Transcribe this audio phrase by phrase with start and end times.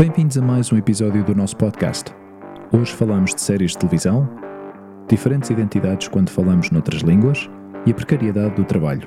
[0.00, 2.06] Bem-vindos a mais um episódio do nosso podcast.
[2.72, 4.26] Hoje falamos de séries de televisão,
[5.06, 7.50] diferentes identidades quando falamos noutras línguas
[7.86, 9.06] e a precariedade do trabalho.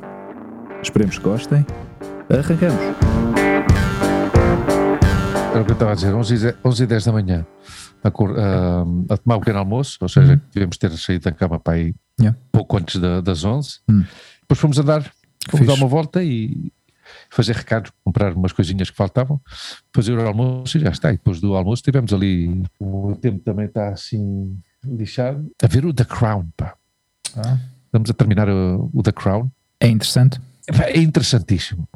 [0.84, 1.66] Esperemos que gostem.
[2.30, 2.80] Arrancamos!
[5.52, 7.48] Era o que eu estava a dizer, 11 e 10, 11 e 10 da manhã,
[8.04, 11.74] a, a- a tomar o pequeno almoço, ou seja, devemos ter saído da cama para
[11.74, 12.38] aí Yeah.
[12.52, 13.80] pouco antes da- das 11.
[13.90, 14.04] Hum.
[14.42, 15.02] Depois fomos andar,
[15.50, 15.66] fomos Fixe.
[15.66, 16.72] dar uma volta e
[17.30, 19.40] fazer recados, comprar umas coisinhas que faltavam,
[19.96, 21.10] fazer o almoço e já está.
[21.10, 25.94] E depois do almoço tivemos ali, o tempo também está assim lixado, a ver o
[25.94, 26.76] The Crown, pá.
[27.86, 29.50] Estamos a terminar o, o The Crown.
[29.80, 30.40] É interessante?
[30.68, 31.88] É interessantíssimo.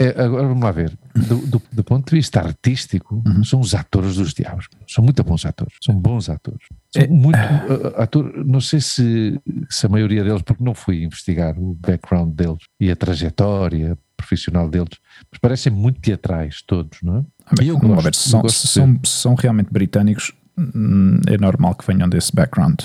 [0.00, 0.96] É, agora vamos lá ver.
[1.14, 4.66] Do, do- do ponto de vista artístico, são os atores dos diabos.
[4.88, 5.74] São muito bons atores.
[5.84, 6.60] São bons atores.
[6.90, 11.04] São É- muito uh, ator, Não sei se, se a maioria deles, porque não fui
[11.04, 14.98] investigar o background deles e a trajetória profissional deles,
[15.30, 17.62] mas parecem muito teatrais todos, não é?
[17.62, 21.74] E eu gosto, se são, gosto se são, se são realmente britânicos, hum, é normal
[21.74, 22.80] que venham desse background.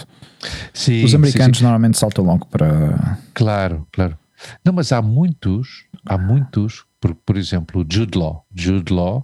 [0.73, 1.63] Sim, Os sim, americanos sim.
[1.63, 3.17] normalmente saltam logo para.
[3.33, 4.17] Claro, claro.
[4.63, 8.45] Não, mas há muitos, há muitos, por, por exemplo, o Jude Law.
[8.53, 9.23] Jude Law,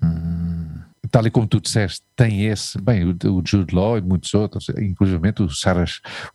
[1.14, 4.68] tal e como tu disseste, tem esse, bem, o, o Jude Law e muitos outros,
[4.70, 5.86] inclusive o, Sarah,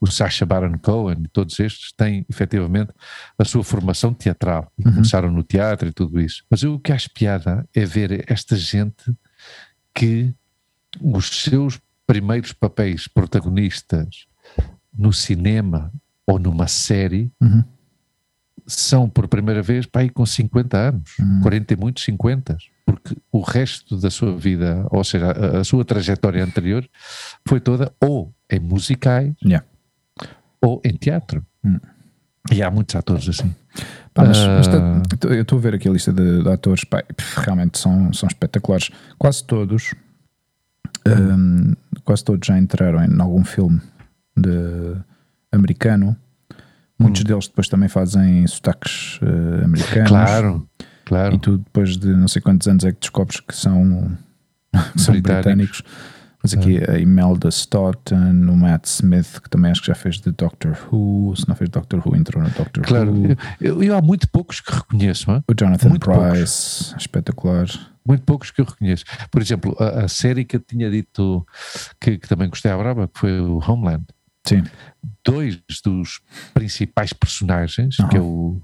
[0.01, 2.93] o Sacha Baron Cohen e todos estes têm efetivamente
[3.37, 6.45] a sua formação teatral e começaram no teatro e tudo isso.
[6.49, 9.12] Mas eu, o que acho piada é ver esta gente
[9.93, 10.33] que
[11.03, 14.29] os seus primeiros papéis protagonistas
[14.97, 15.93] no cinema
[16.25, 17.65] ou numa série Uhum.
[18.69, 21.41] São por primeira vez aí com 50 anos, Hum.
[21.43, 25.85] 40 e muitos 50, porque o resto da sua vida, ou seja, a, a sua
[25.85, 26.87] trajetória anterior
[27.47, 29.67] foi toda ou em musicais Yeah.
[30.63, 31.45] ou em teatro.
[31.65, 31.79] Hum.
[32.53, 33.55] E há muitos atores assim.
[34.15, 37.03] Pá, mas, tá- eu estou a ver aqui a lista de, de atores, pá,
[37.37, 38.91] realmente são, são espetaculares.
[39.19, 39.95] Quase todos,
[41.07, 41.75] hum,
[42.05, 43.81] quase todos já entraram em algum filme
[44.37, 44.97] de
[45.53, 46.17] americano.
[46.98, 50.09] Muitos deles depois também fazem sotaques eh, americanos.
[50.10, 50.69] Claro,
[51.04, 51.34] claro.
[51.36, 54.16] E tu depois de não sei quantos anos é que descobres que são,
[54.92, 55.82] que são britânicos.
[56.42, 60.31] Mas aqui a Imelda Staunton, o Matt Smith, que também acho que já fez de
[60.31, 61.34] Doctor Who.
[61.36, 63.36] Se não fez Doctor Who, entrou no Doctor Claro, Who.
[63.60, 65.42] eu, eu há muito poucos que reconheço, hã?
[65.48, 67.66] O Jonathan Muito Price, espetacular.
[68.06, 69.04] muito poucos que eu reconheço.
[69.32, 71.44] Por exemplo, a, a série que eu tinha dito
[72.00, 74.04] que, que também gostei à brava, que foi o Homeland.
[74.48, 74.62] Sim,
[75.25, 76.20] dois dos
[76.54, 78.60] principais personagens, que é o,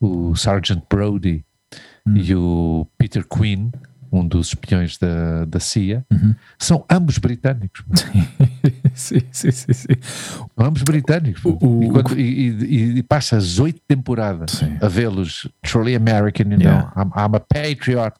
[0.00, 1.44] o Sergeant Brody
[2.14, 3.70] e o Peter Quinn,
[4.10, 6.04] um dos espiões da, da CIA,
[6.58, 7.84] são ambos britânicos.
[8.94, 9.86] sim, sim, sim, sim.
[10.56, 11.44] Ambos britânicos.
[11.44, 14.78] O- o- e, quando- e- e- e passas oito temporadas Sim.
[14.80, 16.90] a vê-los truly American, you Yeah.
[16.96, 18.14] know, I'm, I'm a patriot,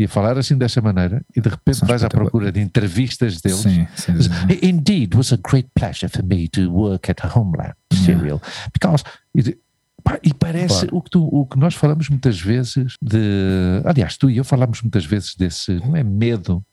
[0.00, 3.58] e a falar assim dessa maneira, e de repente vais à procura de entrevistas deles.
[3.60, 4.30] Sim, sim, sim.
[4.62, 8.40] Indeed, it was a great pleasure for me to work at Homeland Serial
[8.72, 9.04] because
[9.36, 9.56] e,
[10.02, 10.96] pá, e parece Claro.
[10.96, 13.82] o, que tu- o que nós falamos muitas vezes de.
[13.84, 16.64] Aliás, tu e eu falamos muitas vezes desse, não é medo,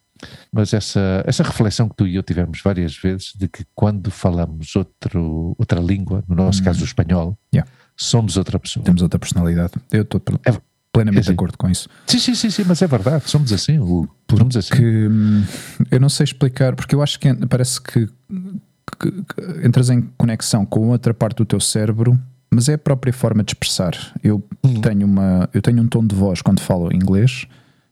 [0.52, 4.76] mas essa, essa reflexão que tu e eu tivemos várias vezes de que quando falamos
[4.76, 7.38] outro, outra língua, no nosso caso o espanhol.
[7.54, 7.70] Yeah.
[8.00, 8.84] somos outra pessoa.
[8.86, 9.74] Temos outra personalidade.
[9.92, 10.52] Eu estou É-
[10.98, 11.30] plenamente assim.
[11.32, 11.88] de acordo com isso.
[12.06, 14.74] Sim, sim, sim, sim, mas é verdade, somos assim, o, somos assim.
[14.74, 15.44] Que hum,
[15.92, 20.66] eu não sei explicar, porque eu acho que parece que, que- que entras em conexão
[20.66, 22.18] com outra parte do teu cérebro,
[22.50, 23.94] mas é a própria forma de expressar.
[24.24, 24.82] Eu Uhum.
[24.82, 27.46] tenho uma, eu tenho um tom de voz quando falo inglês,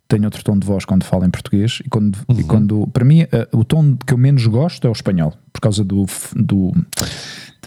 [0.08, 2.48] tenho outro tom de voz quando falo em português e quando, e Uhum.
[2.48, 5.84] quando para mim eh, o tom que eu menos gosto é o espanhol, por causa
[5.84, 6.06] do,
[6.36, 6.72] do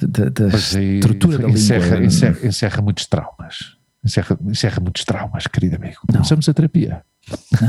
[0.01, 2.05] da, da estrutura da encerra, língua.
[2.07, 3.77] encerra, encerra muitos traumas.
[4.05, 5.97] Encerra, encerra muitos traumas, querido amigo.
[6.07, 7.03] Começamos a terapia.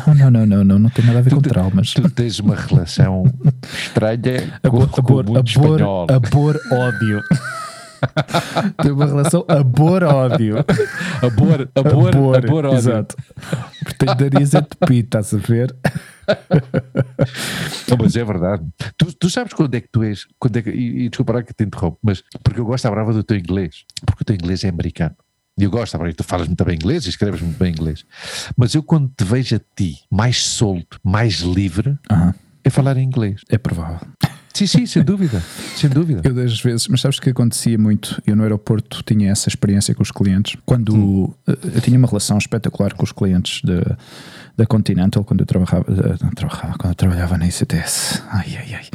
[0.08, 1.94] Não, não, não, não, não, não tem nada a ver com traumas.
[1.94, 3.24] Tu tens uma relação
[3.64, 6.08] estranha com, Abor, com abor, muito abor, espanhol.
[6.10, 7.22] abor, ódio.
[8.82, 10.56] Tem uma relação abor-ódio.
[11.22, 12.78] Abor, abor, abor, ódio.
[12.78, 13.16] Exato.
[13.84, 15.76] Porque tem nariz é tupi, estás a ver?
[17.90, 18.64] Não, mas é verdade.
[18.98, 21.44] Tu, tu sabes quando é que tu és, quando é que, e, e desculpa lá
[21.44, 24.36] que te interrompo, mas porque eu gosto à brava do teu inglês, porque o teu
[24.36, 25.16] inglês é americano.
[25.60, 28.06] E eu gosto, tu falas muito bem inglês e escreves muito bem inglês.
[28.56, 31.98] Mas eu quando te vejo a ti mais solto, mais livre,
[32.64, 33.42] é falar em inglês.
[33.50, 34.00] É provável.
[34.54, 35.42] Sim, sim, sem dúvida.
[35.76, 36.22] Sem dúvida.
[36.24, 38.22] Eu das vezes, mas sabes que acontecia muito?
[38.26, 40.58] Eu no aeroporto tinha essa experiência com os clientes.
[40.66, 43.80] Quando eh, eu tinha uma relação espetacular com os clientes de,
[44.58, 48.22] da Continental, quando eu trabalhava, eh, não, trabalhava- quando eu trabalhava na ICTS.
[48.30, 48.86] Ai, ai, ai.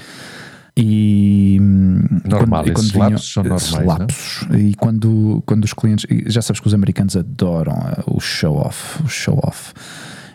[0.77, 3.85] E hum, Normal, quando, e esses vinham- lapsos são normais, não é?
[3.85, 4.49] lapsos.
[4.59, 8.57] E quando, quando os clientes, e já sabes que os americanos adoram eh, o show
[8.57, 9.73] off, o show off.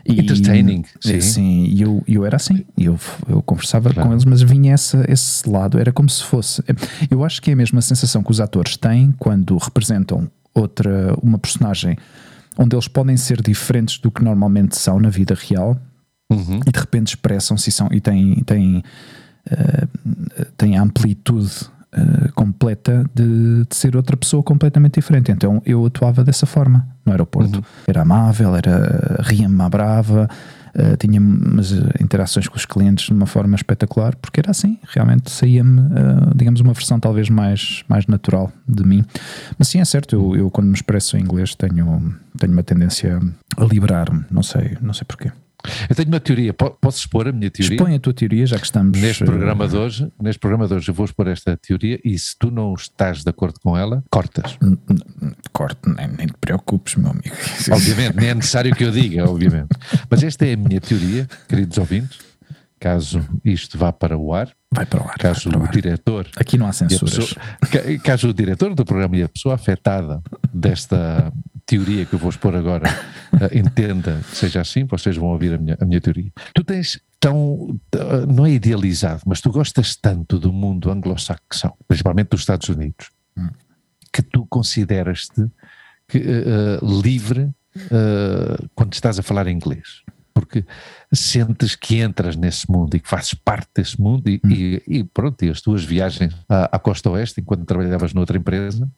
[0.05, 1.19] E, Entertaining, sim.
[1.21, 2.97] Sim, e eu, eu era assim, eu,
[3.27, 4.07] eu conversava Claro.
[4.07, 6.63] com eles, mas vinha essa, esse lado, era como se fosse.
[7.11, 11.37] Eu acho que é a mesma sensação que os atores têm quando representam outra, uma
[11.37, 11.97] personagem
[12.57, 15.77] onde eles podem ser diferentes do que normalmente são na vida real
[16.31, 16.59] Uhum.
[16.65, 18.83] e de repente expressam-se e, são, e têm, têm,
[19.49, 19.87] eh,
[20.57, 25.31] têm a amplitude eh, completa de, de ser outra pessoa completamente diferente.
[25.31, 27.63] Então eu atuava dessa forma no aeroporto.
[27.87, 30.29] Era amável, era ria-me à brava,
[30.75, 35.31] eh, tinha umas interações com os clientes de uma forma espetacular, porque era assim, realmente
[35.31, 39.03] saía-me, eh, digamos, uma versão talvez mais, mais natural de mim.
[39.57, 43.19] Mas sim, é certo, eu, eu quando me expresso em inglês tenho, tenho uma tendência
[43.57, 45.31] a liberar-me, não sei, não sei porquê.
[45.89, 47.75] Eu tenho uma teoria, Po- posso expor a minha teoria?
[47.75, 48.99] Expõe a tua teoria, já que estamos.
[48.99, 52.17] Neste eh, programa de hoje, neste programa de hoje eu vou expor esta teoria e
[52.17, 54.57] se tu não estás de acordo com ela, cortas.
[55.53, 57.35] Corte, nem, nem te preocupes, meu amigo.
[57.71, 59.69] Obviamente, nem é necessário que eu diga, obviamente.
[60.09, 62.17] Mas esta é a minha teoria, queridos ouvintes,
[62.79, 65.13] caso isto vá para o ar, Vai para lá.
[65.19, 65.71] caso vai para o o ar.
[65.71, 67.13] diretor Aqui não há censuras.
[67.15, 70.21] pessoa, ca- caso o diretor do programa e a pessoa afetada
[70.53, 71.31] desta
[71.69, 72.87] teoria que eu vou expor agora
[73.41, 76.31] eh, entenda que seja assim, vocês vão ouvir a minha, a minha teoria.
[76.55, 82.29] Tu tens tão, eh, não é idealizado, mas tu gostas tanto do mundo anglo-saxão, principalmente
[82.29, 83.09] dos Estados Unidos,
[84.11, 85.43] que tu consideras-te
[86.15, 87.51] eh, livre
[87.91, 90.01] eh, quando estás a falar inglês.
[90.33, 90.63] Porque
[91.11, 95.43] sentes que entras nesse mundo e que fazes parte desse mundo e, e- e pronto,
[95.43, 98.89] e as tuas viagens à, à costa oeste enquanto trabalhavas noutra empresa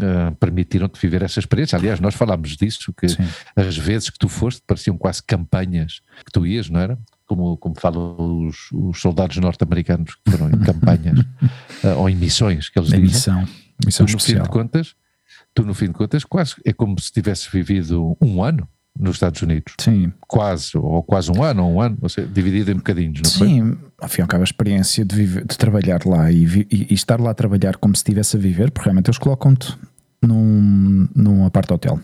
[0.00, 1.76] eh, permitiram-te viver essa experiência.
[1.76, 3.24] Aliás, nós falámos disso, que Sim.
[3.54, 6.98] as vezes que tu foste pareciam quase campanhas que tu ias, não era?
[7.26, 11.18] Como, como falam os, os soldados norte-americanos que foram em campanhas
[11.84, 13.48] eh, ou em missões que eles dizem missão.
[13.84, 14.48] Missão tu no fim de especial.
[14.48, 14.94] contas,
[15.54, 18.66] tu no fim de contas, quase é como se tivesse vivido um ano
[18.98, 22.70] nos Estados Unidos, Sim, quase, ou quase um ano, ou um ano, ou seja, dividido
[22.70, 23.48] em bocadinhos, não foi?
[23.48, 23.76] sim.
[23.98, 26.92] Ao fim e ao cabo, a experiência de, viver- de trabalhar lá e, vi- e
[26.92, 29.76] estar lá a trabalhar como se estivesse a viver, porque realmente eles colocam-te
[30.20, 31.98] num, num apart-hotel.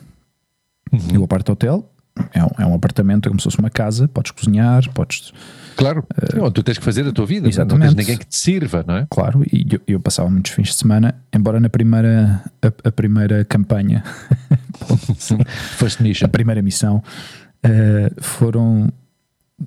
[0.93, 0.99] Uhum.
[1.15, 1.91] E o apart-hotel
[2.33, 5.33] é um, é um apartamento, é como se fosse uma casa, podes cozinhar, podes
[5.79, 6.05] Claro,
[6.35, 7.95] não, tu tens que fazer a tua vida, não Exatamente.
[7.95, 9.07] tens ninguém que te sirva, não é?
[9.09, 13.45] Claro, e eu, eu passava muitos fins de semana, embora na primeira, a, a primeira
[13.45, 14.03] campanha,
[15.79, 17.01] First a primeira missão,
[17.63, 18.93] eh, foram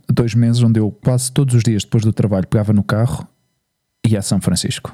[0.10, 3.26] dois meses onde eu quase todos os dias depois do trabalho pegava no carro
[4.06, 4.94] e ia a São Francisco.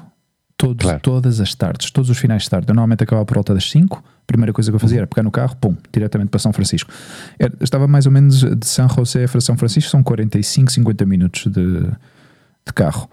[0.58, 1.00] Todos, Claro.
[1.00, 2.66] Todas as tardes, todos os finais de tarde.
[2.68, 4.02] Eu normalmente acabava por volta das 5.
[4.04, 6.90] A primeira coisa que eu fazia era pegar no carro, pum, diretamente para São Francisco.
[7.38, 11.46] Era- estava mais ou menos de São José para São Francisco, são 45, 50 minutos
[11.50, 13.08] de, de carro.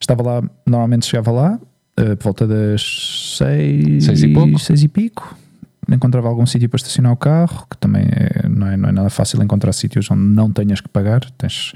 [0.00, 1.60] Estava lá, normalmente chegava lá,
[1.96, 4.58] eh, por volta das 6 Seis e pouco.
[4.58, 5.36] seis e pico.
[5.90, 9.10] Encontrava algum sítio para estacionar o carro, que também é- não, é, não é nada
[9.10, 11.20] fácil encontrar sítios onde não tenhas que pagar.
[11.38, 11.72] Tens,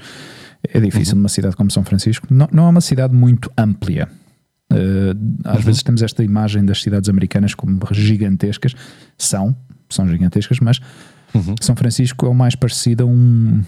[0.73, 2.27] é difícil numa cidade como São Francisco.
[2.29, 4.07] Não, não é uma cidade muito ampla.
[4.71, 5.13] Eh,
[5.43, 8.73] às vezes temos esta imagem das cidades americanas como gigantescas.
[9.17, 9.55] São,
[9.89, 10.79] são gigantescas, mas
[11.33, 11.53] Uhum.
[11.59, 13.61] São Francisco é o mais parecido a um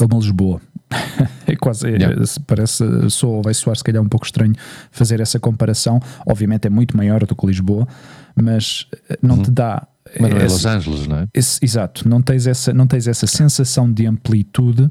[0.00, 0.60] a uma Lisboa.
[1.46, 2.24] é quase, é- Yeah.
[2.46, 4.54] parece, só vai soar se calhar um pouco estranho
[4.90, 6.00] fazer essa comparação.
[6.26, 7.86] Obviamente é muito maior do que Lisboa,
[8.34, 9.86] mas eh, não te dá.
[10.18, 11.26] Mas não é esse- Los Angeles, não é?
[11.34, 14.90] esse- exato, não tens, essa, não tens essa sensação de amplitude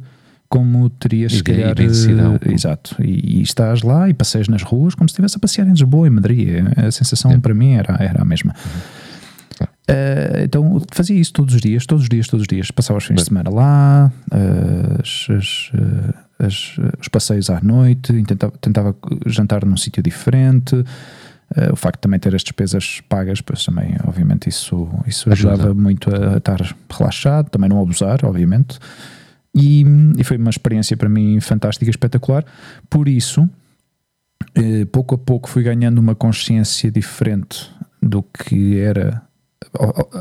[0.52, 1.80] como terias, E se calhar.
[1.80, 2.36] imensidão.
[2.46, 5.66] eh, exato, e, e estás lá e passeias nas ruas como se estivesse a passear
[5.66, 6.50] em Lisboa e Madrid.
[6.76, 8.54] A sensação para mim era, era a mesma.
[9.88, 12.70] Eh, então fazia isso todos os dias, todos os dias, todos os dias.
[12.72, 18.12] Passava os fins de semana lá, eh, as- as, eh, as- os passeios à noite,
[18.24, 20.84] tentava, tentava jantar num sítio diferente.
[21.56, 25.54] Eh, o facto de também ter as despesas pagas, pois também, obviamente, isso, isso Ajuda.
[25.54, 28.80] ajudava muito a estar relaxado, também não abusar, obviamente.
[29.56, 29.84] E,
[30.18, 32.46] e foi uma experiência para mim fantástica, espetacular.
[32.90, 33.50] Por isso,
[34.56, 37.70] eh, pouco a pouco fui ganhando uma consciência diferente
[38.02, 39.22] do que era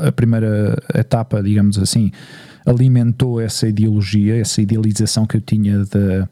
[0.07, 2.11] a- primeira etapa, digamos assim,
[2.65, 6.27] alimentou essa ideologia, essa idealização que eu tinha de,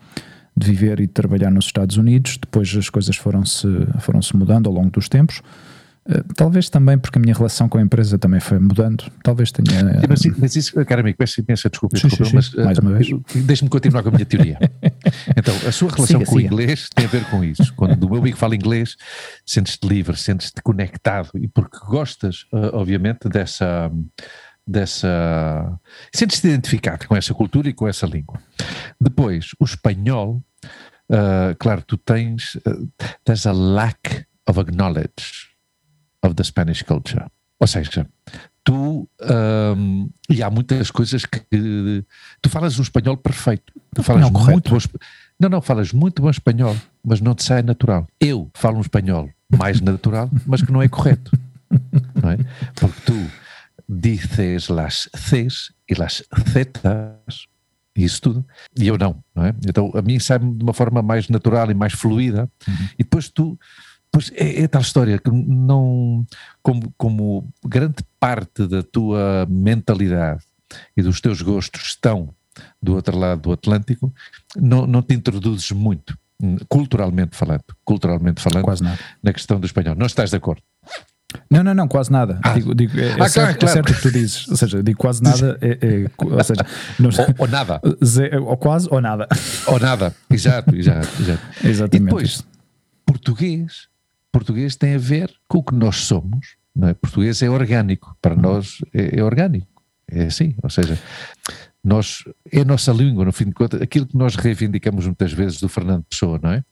[0.56, 2.38] de viver e de trabalhar nos Estados Unidos.
[2.38, 3.68] Depois as coisas foram-se
[4.00, 5.42] foram -se mudando ao longo dos tempos.
[6.10, 9.06] Eh, Talvez também porque a minha relação com a empresa também foi mudando.
[9.24, 9.80] Talvez tenha.
[9.80, 12.64] Sim, Mas, mas isso, cara amigo, peço imensa desculpa, desculpa sim, mas sim.
[12.64, 13.10] Mais uma eh, vez.
[13.46, 14.58] deixa-me continuar com a minha teoria.
[15.36, 16.54] Então, a sua relação Siga, com o siga.
[16.54, 17.74] inglês tem a ver com isso.
[17.76, 18.96] Quando o meu amigo fala inglês,
[19.46, 23.92] sentes-te livre, sentes-te conectado e porque gostas, eh, obviamente, dessa.
[24.68, 25.80] dessa
[26.14, 28.40] sentes-te identificado com essa cultura e com essa língua.
[29.00, 30.42] Depois, o espanhol,
[31.12, 32.56] eh, claro, tu tens.
[32.56, 32.88] Uh,
[33.26, 35.49] there's a lack of acknowledge
[36.24, 37.26] of the Spanish culture.
[37.60, 38.08] Ou seja,
[38.64, 39.08] tu
[39.78, 41.42] um, e há muitas coisas que
[42.42, 43.74] tu falas um espanhol perfeito.
[43.94, 44.78] Tu falas Não, muito bom,
[45.40, 48.08] não, não, falas muito bom espanhol, mas não te sai natural.
[48.20, 51.32] Eu falo um espanhol mais natural, mas que não é correto.
[52.22, 52.38] Não é?
[52.76, 53.30] Porque tu
[53.88, 57.48] dices las Cs e las Zetas
[57.96, 58.46] e isso tudo,
[58.78, 59.54] e eu não, não é?
[59.68, 62.74] Então a mim sai-me de uma forma mais natural e mais fluida, Uhum.
[62.94, 63.60] e depois tu
[64.12, 66.26] Pois é, é tal história que não,
[66.64, 70.44] como, como grande parte da tua mentalidade
[70.98, 72.34] e dos teus gostos estão
[72.82, 74.14] do outro lado do Atlântico,
[74.56, 76.18] não, não te introduzes muito,
[76.68, 79.00] culturalmente falando, culturalmente falando, Quase nada.
[79.24, 79.96] na questão do espanhol.
[79.96, 80.62] Não estás de acordo?
[81.50, 82.40] Não, não, não, quase nada.
[82.44, 82.54] Ah.
[82.54, 84.48] Digo, digo, é, é Ah, certo, claro, é certo o que tu dizes.
[84.50, 86.66] Ou seja, digo quase nada, é, é- ou seja,
[87.00, 87.80] não- Ou, ou nada,
[88.48, 89.28] ou quase ou nada.
[89.68, 90.16] ou nada.
[90.30, 91.42] Exato, exato, exato.
[91.64, 92.06] E Exatamente.
[92.06, 92.48] depois, isso.
[93.06, 93.88] português,
[94.40, 96.56] português tem a ver com o que nós somos.
[96.76, 96.94] Não é?
[96.94, 99.68] Português é orgânico, para nós é, é orgânico.
[100.12, 100.98] É assim, ou seja,
[101.84, 105.60] nós, é a nossa língua, no fim de contas, aquilo que nós reivindicamos muitas vezes
[105.60, 106.64] do Fernando Pessoa, não é?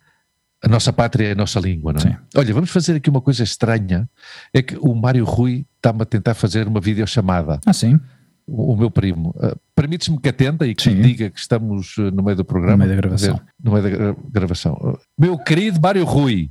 [0.63, 2.03] A nossa pátria é a nossa língua, não é?
[2.13, 2.15] Sim.
[2.35, 4.09] Olha, vamos fazer aqui uma coisa estranha,
[4.53, 7.99] é que o Mário Rui está-me a tentar fazer uma videochamada, Ah, sim,
[8.47, 9.35] o, o meu primo.
[9.37, 11.01] Uh, Permites-me que atenda e que Sim.
[11.01, 12.77] diga que estamos uh, no meio do programa?
[12.77, 13.35] No meio da gravação.
[13.35, 14.99] Ver, No meio da gra- gravação.
[15.19, 16.49] Meu querido Mário Rui,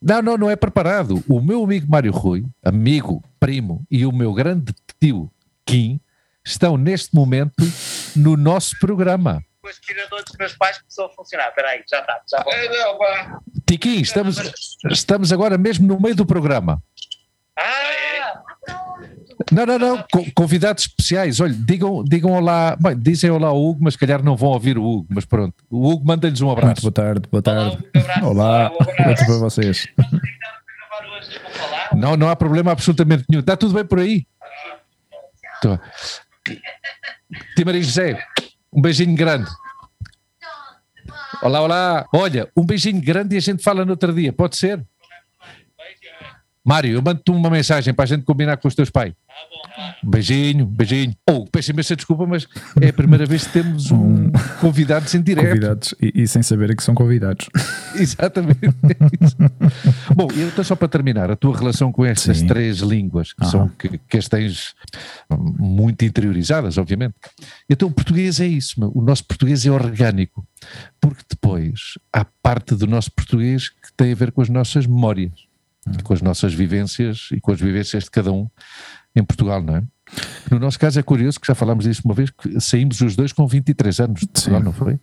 [0.00, 1.22] não, não, não é preparado.
[1.28, 5.30] O meu amigo Mário Rui, amigo, primo e o meu grande tio
[5.64, 6.00] Kim
[6.44, 7.54] estão neste momento
[8.14, 9.42] no nosso programa.
[9.62, 11.48] o aspirador dos meus pais começou a funcionar.
[11.48, 12.20] Espera aí, já está.
[12.30, 13.40] Já É, não, pá.
[13.68, 14.36] Tiquinho, estamos,
[14.90, 16.80] estamos agora mesmo no meio do programa.
[17.58, 18.42] Ah!
[19.52, 21.38] Não, não, não, co- convidados especiais.
[21.40, 24.76] Olha, digam, digam olá, bem, dizem olá ao Hugo, mas se calhar não vão ouvir
[24.76, 25.54] o Hugo, mas pronto.
[25.70, 26.80] O Hugo manda-lhes um muito abraço.
[26.82, 27.84] boa tarde, boa Olá, tarde.
[27.94, 28.26] um abraço.
[28.26, 29.26] Olá, Um abraço.
[29.26, 29.86] para vocês.
[31.94, 33.40] Não, não há problema absolutamente nenhum.
[33.40, 34.26] Está tudo bem por aí?
[35.62, 35.78] Tô.
[37.54, 38.22] Tia Maria José,
[38.72, 39.48] um beijinho grande.
[41.42, 42.06] Olá, olá.
[42.12, 44.84] Olha, um beijinho grande e a gente fala no outro dia, pode ser?
[46.66, 49.12] Mário, eu mando-te uma mensagem para a gente combinar com os teus pais.
[50.02, 51.14] Beijinho, beijinho.
[51.30, 52.48] Oh, peço imensa desculpa, mas
[52.80, 55.48] é a primeira vez que temos um convidados em direto.
[55.48, 57.48] Convidados e, e sem saber que são convidados.
[57.94, 58.58] Exatamente.
[60.12, 62.48] Bom, e então só para terminar, a tua relação com estas Sim.
[62.48, 63.50] três línguas, que Aham.
[63.50, 64.74] são que, que as tens
[65.30, 67.14] hum, muito interiorizadas, obviamente.
[67.70, 68.90] Então o português é isso, meu.
[68.92, 70.44] o nosso português é orgânico,
[71.00, 75.45] porque depois há parte do nosso português que tem a ver com as nossas memórias,
[76.04, 78.48] com as nossas vivências e com as vivências de cada um
[79.14, 79.82] em Portugal, não é?
[80.50, 83.32] No nosso caso é curioso que já falámos disso uma vez, que saímos os dois
[83.32, 84.64] com 23 anos de Portugal, Sim.
[84.64, 85.00] não foi?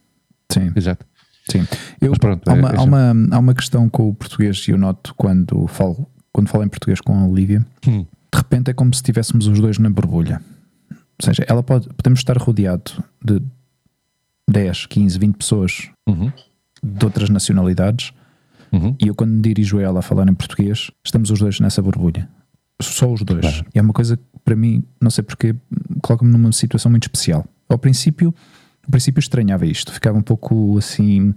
[0.52, 1.06] Sim, Exato.
[1.50, 1.66] sim.
[2.00, 4.72] Eu, pronto, há, é- uma, é há, uma, há uma questão com o português e
[4.72, 8.04] eu noto quando falo, quando falo em português com a Olivia, Hum.
[8.04, 10.42] de repente é como se estivéssemos os dois na borbulha.
[10.92, 13.42] Ou seja, ela pode, podemos estar rodeado de
[14.50, 16.32] 10, 15, 20 pessoas Uhum.
[16.84, 18.12] de outras nacionalidades
[18.74, 18.96] Uhum.
[19.00, 21.82] e eu quando me dirijo a ela a falar em português, estamos os dois nessa
[21.82, 22.27] borbulha.
[22.82, 23.42] Só os dois.
[23.42, 23.65] Claro.
[23.74, 25.56] E é uma coisa que para mim, não sei porquê,
[26.01, 27.46] coloca-me numa situação muito especial.
[27.70, 28.34] Ao princípio,
[28.86, 31.34] ao princípio estranhava isto, ficava um pouco assim,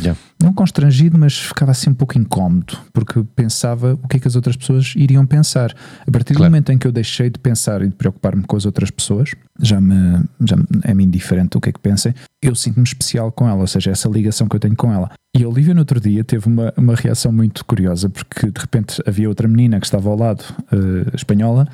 [0.00, 0.14] Já.
[0.42, 4.36] não constrangido, mas ficava assim um pouco incómodo, porque pensava o que é que as
[4.36, 5.74] outras pessoas iriam pensar.
[6.06, 6.52] A partir do Claro.
[6.52, 9.80] momento em que eu deixei de pensar e de preocupar-me com as outras pessoas, já
[9.80, 13.60] me, já me- é-me indiferente o que é que pensem, eu sinto-me especial com ela,
[13.60, 15.10] ou seja, essa ligação que eu tenho com ela.
[15.36, 19.02] E a Olivia no outro dia teve uma, uma reação muito curiosa, porque de repente
[19.06, 21.66] havia outra menina que estava ao lado, eh, espanhola,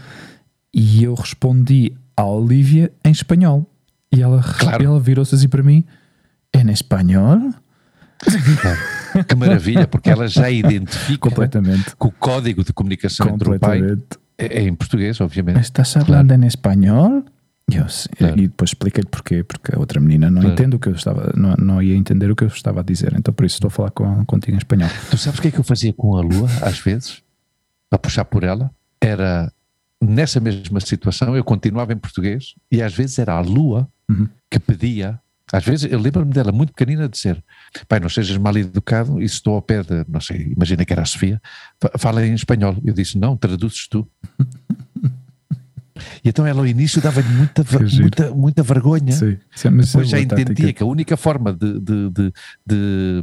[0.72, 3.66] e eu respondi à Olivia em espanhol.
[4.12, 4.84] E ela, Claro.
[4.84, 5.84] ela virou-se assim para mim:
[6.54, 7.52] em espanhol?
[9.26, 11.96] Que maravilha, porque ela já identifica Completamente.
[11.96, 13.80] que o código de comunicação entre o pai
[14.38, 15.60] é, é em português, obviamente.
[15.60, 17.24] Estás falando em espanhol?
[17.68, 17.86] E, eu.
[18.18, 18.38] Claro.
[18.38, 20.54] e depois expliquei-lhe porquê, porque a outra menina não Claro.
[20.54, 23.14] entende o que eu estava, não, não ia entender o que eu estava a dizer,
[23.16, 24.88] então por isso estou a falar com, contigo em espanhol.
[25.10, 27.22] Tu sabes o que é que eu fazia com a lua, às vezes,
[27.88, 28.70] para puxar por ela?
[29.00, 29.52] Era
[30.00, 34.28] nessa mesma situação, eu continuava em português e às vezes era a lua Uhum.
[34.50, 35.20] que pedia.
[35.52, 37.42] Às vezes, eu lembro-me dela muito pequenina dizer:
[37.88, 40.92] Pai, não sejas mal educado, e se estou ao pé de, não sei, imagina que
[40.92, 41.40] era a Sofia,
[41.80, 42.76] fa- fala em espanhol.
[42.84, 44.08] Eu disse: Não, traduzes tu.
[46.24, 47.64] e então ela ao início dava-lhe muita,
[48.00, 49.12] muita, muita vergonha.
[49.12, 52.32] Sim, sim, é Depois já entendia que a única forma de, de- de-
[52.66, 53.22] de-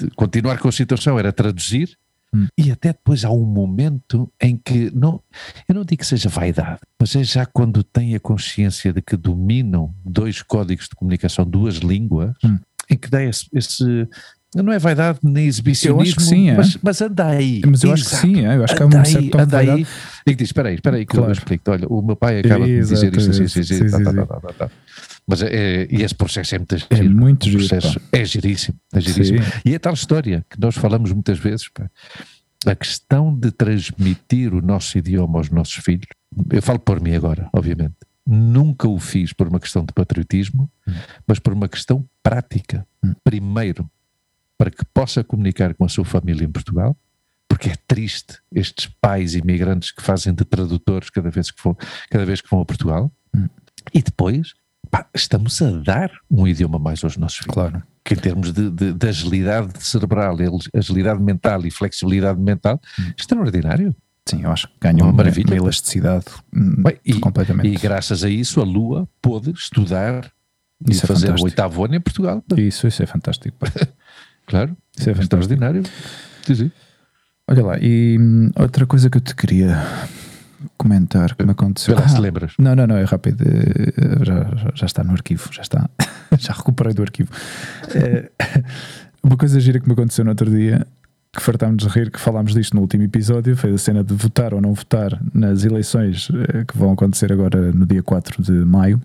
[0.00, 1.96] de continuar com a situação era traduzir,
[2.34, 2.46] Hum.
[2.58, 5.20] e até depois há um momento em que, não,
[5.68, 9.16] eu não digo que seja vaidade, mas é já quando têm a consciência de que
[9.16, 12.58] dominam dois códigos de comunicação, duas línguas, Hum.
[12.90, 14.08] em que dá esse, esse-
[14.56, 16.56] não é vaidade nem exibicionismo, Eu acho que sim, é.
[16.56, 17.60] mas, mas anda aí.
[17.66, 18.26] Mas eu acho que Exato.
[18.26, 19.80] sim, é, eu acho que há um certo tom anda aí.
[20.26, 21.32] E que diz: espera aí, espera aí, que eu Claro.
[21.32, 21.70] explico.
[21.72, 24.52] Olha, o meu pai acaba de dizer isto assim, assim, assim, Sim, tá, tá, tá,
[24.52, 24.70] tá.
[25.26, 27.14] Mas é, e esse processo é muito É giro.
[27.16, 27.58] muito O giro.
[27.66, 29.42] processo é giríssimo, é giríssimo.
[29.42, 29.50] Sim.
[29.64, 31.90] E é tal história que nós falamos muitas vezes, pá.
[32.66, 36.06] a questão de transmitir o nosso idioma aos nossos filhos,
[36.50, 37.94] eu falo por mim agora, obviamente,
[38.26, 40.70] nunca o fiz por uma questão de patriotismo,
[41.26, 42.86] mas por uma questão prática.
[43.02, 43.12] Hum.
[43.22, 43.90] Primeiro,
[44.58, 46.96] para que possa comunicar com a sua família em Portugal,
[47.48, 51.76] porque é triste estes pais imigrantes que fazem de tradutores cada vez que vão,
[52.10, 53.48] cada vez que vão a Portugal, Hum.
[53.92, 54.54] e depois
[54.96, 57.82] pá, estamos a dar um idioma mais aos nossos filhos Claro.
[58.04, 60.36] que em termos de, de- de agilidade cerebral,
[60.74, 63.12] agilidade mental e flexibilidade mental, Hum.
[63.18, 63.94] extraordinário.
[64.26, 65.46] Sim, eu acho que ganham Uma maravilha.
[65.48, 67.68] uma elasticidade hum, Bem, e, completamente.
[67.68, 70.30] e graças a isso a Lua pôde estudar
[70.86, 71.44] e Isso é fazer o fantástico.
[71.46, 72.42] oitavo ano em Portugal.
[72.56, 73.56] Isso, isso é fantástico.
[74.46, 75.22] Claro, Isso é fantástico.
[75.22, 75.82] extraordinário.
[76.46, 76.72] Sim, sim.
[77.48, 79.74] Olha lá, e hum, outra coisa que eu te queria
[80.76, 81.96] comentar que me aconteceu.
[81.96, 82.52] Vê se Ah, lembras.
[82.58, 83.42] Não, não, não, é rápido.
[83.46, 85.88] eh, Já, já- já está no arquivo, já está.
[86.38, 87.30] já recuperei do arquivo.
[87.94, 88.30] Eh,
[89.22, 90.86] Uma coisa gira que me aconteceu no outro dia,
[91.32, 94.52] que fartámos de rir, que falámos disto no último episódio, foi a cena de votar
[94.52, 99.00] ou não votar nas eleições eh, que vão acontecer agora no dia 4 de maio,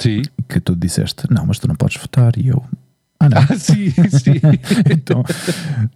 [0.00, 0.22] Sim.
[0.48, 2.64] que tu disseste, não, mas tu não podes votar, e eu.
[3.24, 3.38] Ah, não.
[3.38, 4.40] Ah, sim, sim.
[4.90, 5.22] então,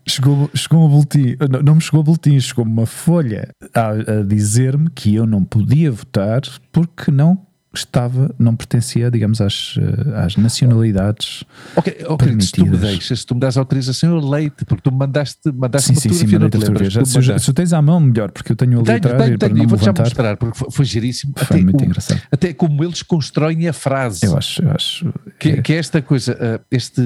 [0.07, 4.89] chegou, chegou um boletim, não, não me chegou boletim, chegou uma folha a, a dizer-me
[4.91, 6.41] que eu não podia votar
[6.73, 7.48] porque não
[7.81, 11.45] estava, não pertencia, digamos, às, eh, às nacionalidades.
[11.77, 12.81] ok, ok, se tu me Permitidas.
[12.81, 16.01] deixas, se tu me das autorização, eu leio-te, porque tu me mandaste, mandaste Sim, uma
[16.01, 16.87] sim, sim, fotografia, não mandei te lembras?
[16.87, 16.91] fotografia.
[16.91, 19.25] Já, Tu se, já- se tens à mão, melhor, porque eu tenho ali Tenho, atrás
[19.25, 21.33] tenho, para tenho, não me vou-te já mostrar, porque foi, foi giríssimo.
[21.37, 22.23] Foi Até, muito o- engraçado.
[22.31, 24.27] até como eles constroem a frase.
[24.27, 25.15] Eu acho, eu acho.
[25.39, 27.03] Que, é- que é esta coisa, uh, este,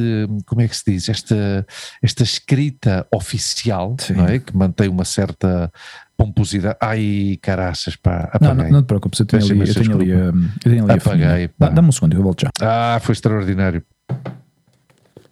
[0.47, 1.09] como é que se diz?
[1.09, 1.67] Esta,
[2.03, 4.15] esta escrita oficial, Sim.
[4.15, 4.39] não é?
[4.39, 5.71] Que mantém uma certa
[6.25, 6.77] pomposidade.
[6.81, 8.65] Ai, caraças, pá, não, apaguei.
[8.65, 11.51] não, não te preocupes, eu tenho ali, eu imensa tenho ali, eu tenho ali Apaguei,
[11.59, 12.51] Dá-me um segundo, eu volto já.
[12.61, 13.83] Ah, foi extraordinário.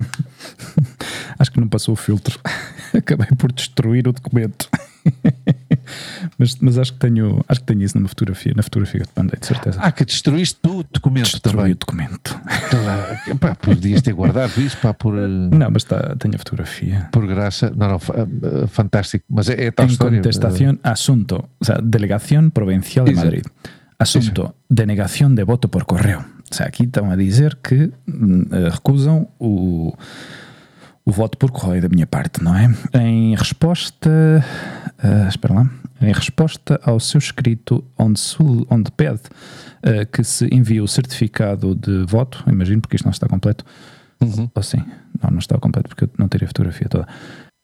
[1.38, 2.38] Acho que não passou o filtro.
[2.96, 4.68] Acabei por destruir o documento.
[6.38, 9.12] mas, mas acho que tenho, acho que tenho isso numa fotografia, na fotografia que te
[9.16, 9.78] mandei, de certeza.
[9.82, 11.72] Ah, que destruíste o documento Destruí também.
[11.72, 12.40] o documento.
[12.70, 13.38] Claro.
[13.38, 17.08] Pá, podias ter guardado isso, pá, por, uh, Não, mas tá, tenho a fotografia.
[17.12, 17.72] por graça.
[17.76, 19.24] Não, não, uh, fantástico.
[19.28, 20.18] Mas é, é tal En história.
[20.18, 23.20] contestación, asunto, o sea, Delegación Provincial de Isso.
[23.24, 23.44] Madrid.
[23.98, 26.24] Asunto, denegación de voto por correo.
[26.50, 29.94] O sea, aqui estão a dizer que hum, eh, recusam o,
[31.10, 32.72] o voto por correio da minha parte, não é?
[32.94, 34.08] Em resposta.
[35.02, 35.70] eh, espera lá.
[36.00, 38.20] Em resposta ao seu escrito, onde,
[38.70, 39.20] onde pede
[39.82, 43.64] eh, que se envie o certificado de voto, imagino, porque isto não está completo.
[44.22, 44.48] Uhum.
[44.54, 44.82] Ou sim,
[45.22, 47.06] não, não está completo porque eu não teria a fotografia toda.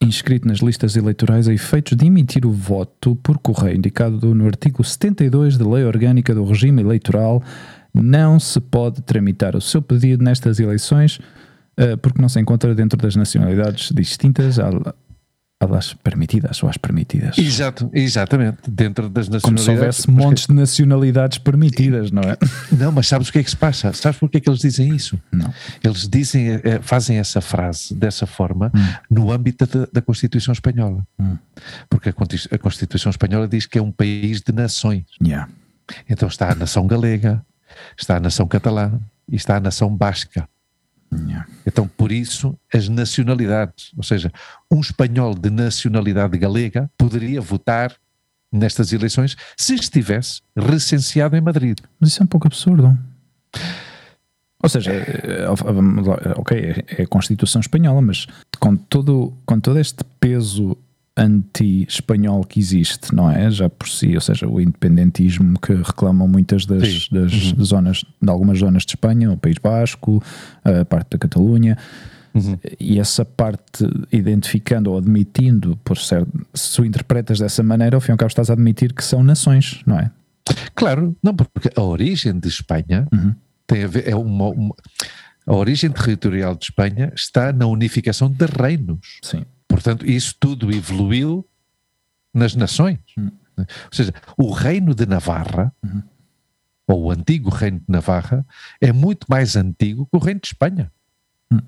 [0.03, 4.83] Inscrito nas listas eleitorais a efeitos de emitir o voto por correio, indicado no artigo
[4.83, 7.41] 72 da Lei Orgânica do Regime Eleitoral,
[7.93, 11.19] não se pode tramitar o seu pedido nestas eleições
[12.01, 17.35] porque não se encontra dentro das nacionalidades distintas às permitidas ou às permitidas.
[17.37, 18.57] Exato, exatamente.
[18.69, 19.63] Dentro das Como nacionalidades.
[19.63, 22.37] se houvesse montes de nacionalidades permitidas, não é?
[22.77, 23.91] Não, mas sabes o que é que se passa?
[23.93, 25.19] Sabes porque é que eles dizem isso?
[25.31, 25.51] Não.
[25.83, 28.87] Eles dizem, eh, fazem essa frase dessa forma Hum.
[29.09, 31.03] no âmbito da, da Constituição Espanhola.
[31.19, 31.37] Hum.
[31.89, 35.05] Porque a Constituição Espanhola diz que é um país de nações.
[35.23, 35.49] Yeah.
[36.07, 37.43] Então está a nação galega,
[37.97, 38.91] está a nação catalã
[39.27, 40.47] e está a nação basca.
[41.11, 41.47] Yeah.
[41.65, 44.31] Então, por isso, as nacionalidades, ou seja,
[44.69, 47.95] um espanhol de nacionalidade galega poderia votar
[48.51, 51.77] nestas eleições se estivesse recenseado em Madrid.
[51.99, 52.97] Mas isso é um pouco absurdo.
[54.61, 58.25] Ou seja, é, é, vamos lá, ok, é, é a Constituição Espanhola, mas
[58.59, 60.77] com todo, com todo este peso
[61.17, 63.49] anti-espanhol que existe, não é?
[63.49, 67.63] Já por si, ou seja, o independentismo que reclamam muitas das, das Uhum.
[67.63, 70.21] zonas, de algumas zonas de Espanha, o País Basco,
[70.63, 71.77] a parte da Catalunha,
[72.79, 78.11] e essa parte identificando ou admitindo, por ser, se o interpretas dessa maneira, ao fim
[78.11, 80.11] e ao cabo estás a admitir que são nações, não é?
[80.75, 83.33] Claro, não, porque a origem de Espanha Uhum.
[83.65, 84.75] tem a ver, é uma, uma-
[85.47, 89.19] a origem territorial de Espanha está na unificação de reinos.
[89.23, 89.43] Sim.
[89.77, 91.47] Portanto, isso tudo evoluiu
[92.33, 92.97] nas nações.
[93.15, 93.29] Hum.
[93.55, 96.01] Ou seja, o reino de Navarra, Uhum.
[96.87, 98.43] ou o antigo reino de Navarra,
[98.81, 100.91] é muito mais antigo que o reino de Espanha.
[101.51, 101.59] Hum.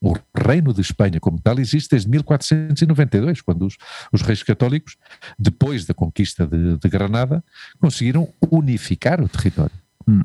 [0.00, 3.76] O reino de Espanha, como tal, existe desde 1492, quando os,
[4.10, 4.96] os reis católicos,
[5.38, 7.44] depois da conquista de, de Granada,
[7.78, 9.76] conseguiram unificar o território.
[10.08, 10.22] Hum.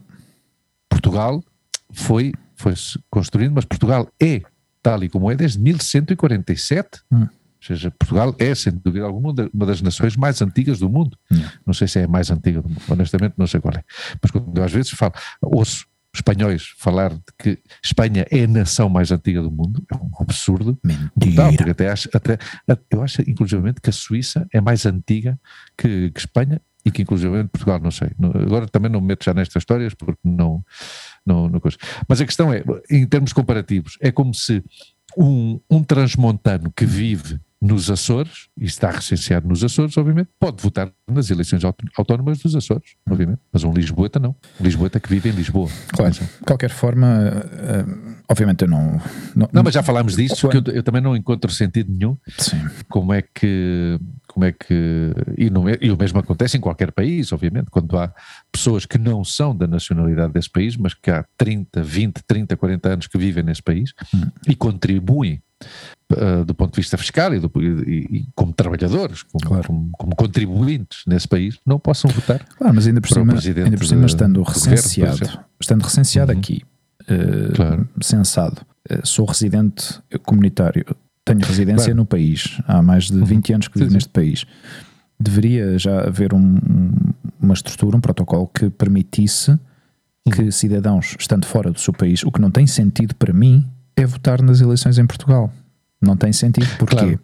[0.88, 1.44] Portugal
[1.92, 2.74] foi, foi
[3.10, 4.44] construindo, mas Portugal é
[4.88, 7.02] tal e como é desde 1147.
[7.12, 7.22] Hum.
[7.22, 7.30] Ou
[7.62, 11.18] seja, Portugal é, sem dúvida alguma, uma das nações mais antigas do mundo.
[11.32, 11.54] Yeah.
[11.66, 13.84] Não sei se é a mais antiga do mundo, honestamente não sei qual é.
[14.22, 18.90] Mas quando eu às vezes falo, ouço espanhóis falar de que Espanha é a nação
[18.90, 20.80] mais antiga do mundo, é um absurdo.
[21.16, 21.58] Brutal, Mentira.
[21.58, 22.38] porque até acho, até,
[22.90, 25.40] eu acho inclusivamente que a Suíça é mais antiga
[25.78, 28.10] que, que Espanha e que inclusivamente Portugal, não sei.
[28.46, 30.64] Agora também não me meto já nestas histórias porque não,
[31.28, 31.78] não, não coisa.
[32.08, 34.64] Mas a questão é, em termos comparativos, é como se
[35.18, 40.92] um, um transmontano que vive nos Açores, e está recenseado nos Açores, obviamente, pode votar
[41.10, 44.36] nas eleições aut- autónomas dos Açores, obviamente, mas um Lisboeta não.
[44.60, 45.68] Um Lisboeta que vive em Lisboa.
[45.90, 47.86] Claro, de qualquer forma, eh,
[48.30, 49.02] obviamente eu não.
[49.36, 52.16] Não, Não, mas já falámos disso, Quando- que eu, eu também não encontro sentido nenhum
[52.38, 56.62] Sim, como é que como é que e, não é- e o mesmo acontece em
[56.62, 58.14] qualquer país obviamente quando há
[58.52, 62.90] pessoas que não são da nacionalidade desse país mas que há 30, 20, 30, 40
[62.90, 63.94] anos que vivem nesse país
[64.48, 65.42] e contribuem
[66.16, 69.68] ah, do ponto de vista fiscal e, do- e- e como trabalhadores como, Claro.
[69.68, 73.86] como, como contribuintes nesse país não possam votar claro, mas ainda por cima, ainda por
[73.86, 75.40] cima estando governo, recenseado, exemplo.
[75.60, 76.38] estando recenseado Uhum.
[76.40, 76.62] aqui,
[77.10, 77.90] eh, Claro.
[78.02, 80.86] censado, eh, sou residente comunitário,
[81.26, 81.98] tenho residência Claro.
[81.98, 83.96] no país, há mais de 20 anos que vivo Sim, sim.
[83.96, 84.46] neste país.
[85.20, 86.58] Deveria já haver um-
[87.42, 90.32] uma estrutura, um protocolo que permitisse Uhum.
[90.32, 93.66] que cidadãos, estando fora do seu país, o que não tem sentido para mim
[93.96, 95.52] é votar nas eleições em Portugal.
[96.02, 96.68] Não tem sentido.
[96.78, 96.96] Porquê?
[96.96, 97.20] Claro.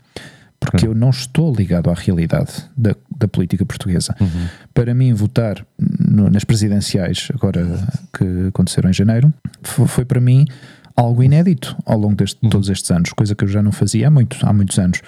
[0.60, 4.16] Porque eu não estou ligado à realidade da, da política portuguesa.
[4.22, 4.48] Uhum.
[4.74, 7.66] Para mim, votar no- nas presidenciais, agora
[8.18, 10.46] que aconteceram em janeiro, fo- foi, para mim
[10.96, 12.50] algo inédito ao longo de Uhum.
[12.50, 15.02] todos estes anos, coisa que eu já não fazia há, muito, há muitos anos.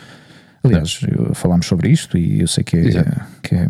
[0.62, 3.04] Aliás, eu- falámos sobre isto e eu sei que é,
[3.42, 3.70] que é,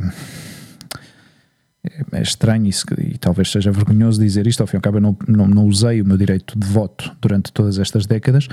[2.14, 4.62] é estranho e, se- e talvez seja vergonhoso dizer isto.
[4.62, 7.16] Ao fim e ao cabo, eu não, não, não usei o meu direito de voto
[7.22, 8.48] durante todas estas décadas,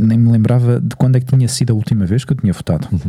[0.00, 2.52] nem me lembrava de quando é que tinha sido a última vez que eu tinha
[2.52, 2.88] votado.
[2.92, 3.00] Não,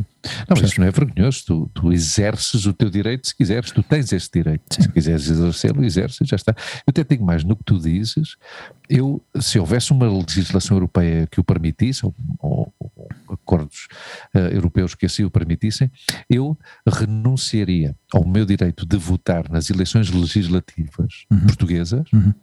[0.49, 1.43] mas isso não é vergonhoso.
[1.45, 4.62] Tu, tu exerces o teu direito se quiseres, tu tens esse direito.
[4.71, 4.82] Sim.
[4.84, 6.54] Se quiseres exercê-lo, exerces, já está.
[6.86, 8.36] Eu até digo mais, no que tu dizes,
[8.89, 13.88] eu, se houvesse uma legislação europeia que o permitisse, ou, ou- ou acordos
[14.34, 15.89] eh, europeus que assim o permitissem,
[16.30, 22.34] eu renunciaria ao meu direito de votar nas eleições legislativas portuguesas Uhum.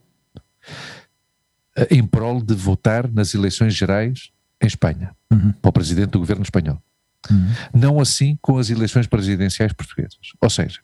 [1.77, 4.31] eh, em prol de votar nas eleições gerais
[4.63, 5.53] em Espanha, Uhum.
[5.53, 6.83] para o presidente do governo espanhol.
[7.31, 7.53] Uhum.
[7.75, 10.19] Não assim com as eleições presidenciais portuguesas.
[10.41, 10.81] Ou seja,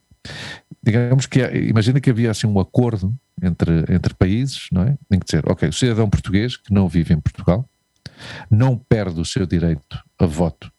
[0.83, 4.97] digamos que imagina que havia assim um acordo entre, entre países, não é?
[5.11, 7.69] Em que dizer, ok, o cidadão português que não vive em Portugal
[8.51, 10.71] não perde o seu direito a voto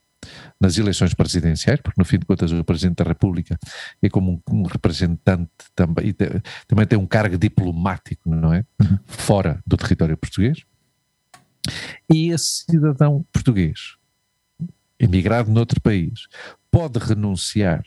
[0.59, 3.57] nas eleições presidenciais, porque no fim de contas o Presidente da República
[4.01, 8.63] é como um, um representante também, e te- também tem um cargo diplomático, não é?
[9.05, 10.63] Fora do território português.
[12.11, 13.95] E esse cidadão português,
[14.99, 16.27] emigrado noutro país,
[16.71, 17.83] pode renunciar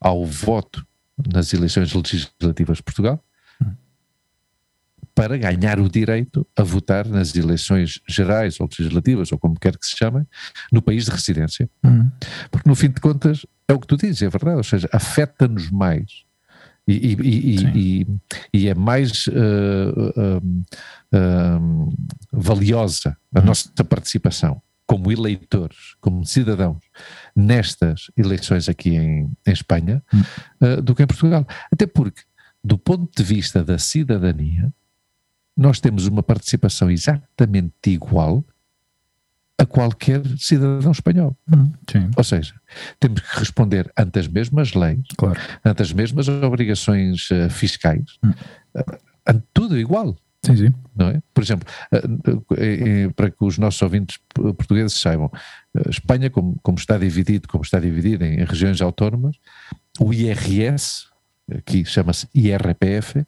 [0.00, 0.86] ao voto
[1.32, 3.24] nas eleições legislativas de Portugal
[5.14, 9.86] para ganhar o direito a votar nas eleições gerais ou legislativas, ou como quer que
[9.86, 10.26] se chamem,
[10.72, 11.70] no país de residência.
[11.84, 12.10] Uhum.
[12.50, 15.70] Porque no fim de contas é o que tu dizes, é verdade, ou seja, afeta-nos
[15.70, 16.23] mais.
[16.86, 17.16] E, e-
[17.74, 18.06] e-
[18.52, 19.26] e- é mais
[21.12, 21.88] um,
[22.32, 26.76] valiosa a nossa participação como eleitores, como cidadãos,
[27.34, 30.02] nestas eleições aqui em, em Espanha,
[30.60, 31.46] eh, do que em Portugal.
[31.72, 32.20] Até porque,
[32.62, 34.70] do ponto de vista da cidadania,
[35.56, 38.44] nós temos uma participação exatamente igual
[39.58, 41.36] a qualquer cidadão espanhol.
[41.52, 41.72] Uhum.
[41.90, 42.54] Sim, Ou seja,
[42.98, 45.38] temos que responder ante as mesmas leis, claro.
[45.64, 48.32] ante as mesmas obrigações eh, fiscais, Hum.
[48.76, 48.84] eh,
[49.26, 50.16] ante tudo igual.
[50.44, 50.74] Sim, sim.
[50.94, 51.22] Não é?
[51.32, 51.66] Por exemplo,
[52.58, 55.30] eh, para que os nossos ouvintes portugueses saibam,
[55.88, 59.36] Espanha, como, como está dividido, como está dividido em, em regiões autónomas,
[59.98, 61.06] o IRS,
[61.50, 63.24] aqui chama-se IRPF,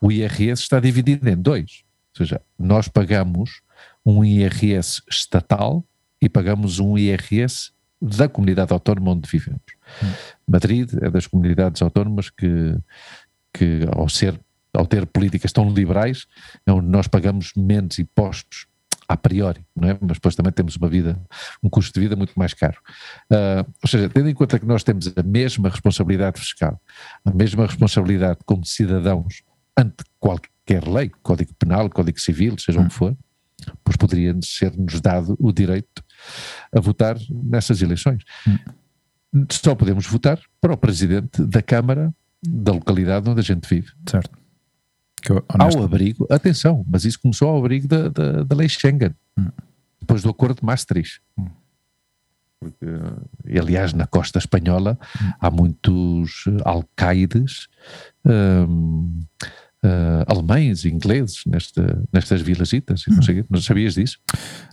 [0.00, 1.82] o IRS está dividido em dois.
[2.18, 3.60] Ou seja, nós pagamos
[4.04, 5.84] um IRS estatal
[6.20, 9.62] e pagamos um IRS da comunidade autónoma onde vivemos.
[10.46, 12.76] Madrid é das comunidades autónomas que,
[13.52, 14.38] que ao ser
[14.74, 16.26] ao ter políticas tão liberais,
[16.66, 18.66] é onde nós pagamos menos impostos
[19.06, 19.98] a priori, não é?
[20.00, 21.20] Mas depois também temos uma vida,
[21.62, 22.78] um custo de vida muito mais caro.
[23.30, 26.80] Ah, ou seja, tendo em conta que nós temos a mesma responsabilidade fiscal,
[27.24, 29.42] a mesma responsabilidade como cidadãos
[29.76, 33.16] ante qualquer lei, Código Penal, Código Civil, seja o que for,
[33.82, 36.04] pois poderia ser-nos dado o direito
[36.74, 38.22] a votar nessas eleições.
[39.50, 42.14] Só podemos votar para o presidente da Câmara
[42.46, 43.90] da localidade onde a gente vive.
[44.08, 44.38] Certo.
[45.28, 49.14] Eu, Ao abrigo, atenção, mas isso começou ao abrigo da, da, da lei Schengen.
[49.98, 51.22] depois do acordo de Maastricht.
[52.60, 52.86] Porque,
[53.46, 54.98] e, aliás, na costa espanhola
[55.40, 57.68] há muitos alcaides
[58.24, 59.20] um,
[59.84, 63.04] uh, alemães, ingleses nesta, nestas vilazitas.
[63.06, 64.18] Não, sei, não sabias disso?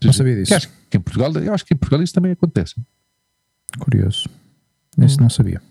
[0.04, 0.56] Não sabia disso.
[0.56, 2.76] acho que em Portugal, eu acho que em Portugal isso também acontece.
[3.80, 4.30] Curioso.
[4.98, 5.62] Isso não sabia.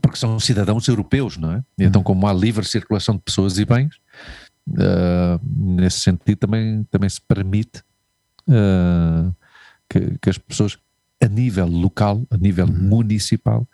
[0.00, 1.64] Porque são cidadãos europeus, não é?
[1.78, 3.96] E então, como há livre circulação de pessoas e bens,
[4.68, 7.82] uh, nesse sentido também, também se permite
[8.48, 9.34] uh,
[9.88, 10.78] que, que, as pessoas,
[11.22, 12.72] a nível local, a nível uhum.
[12.72, 13.68] municipal,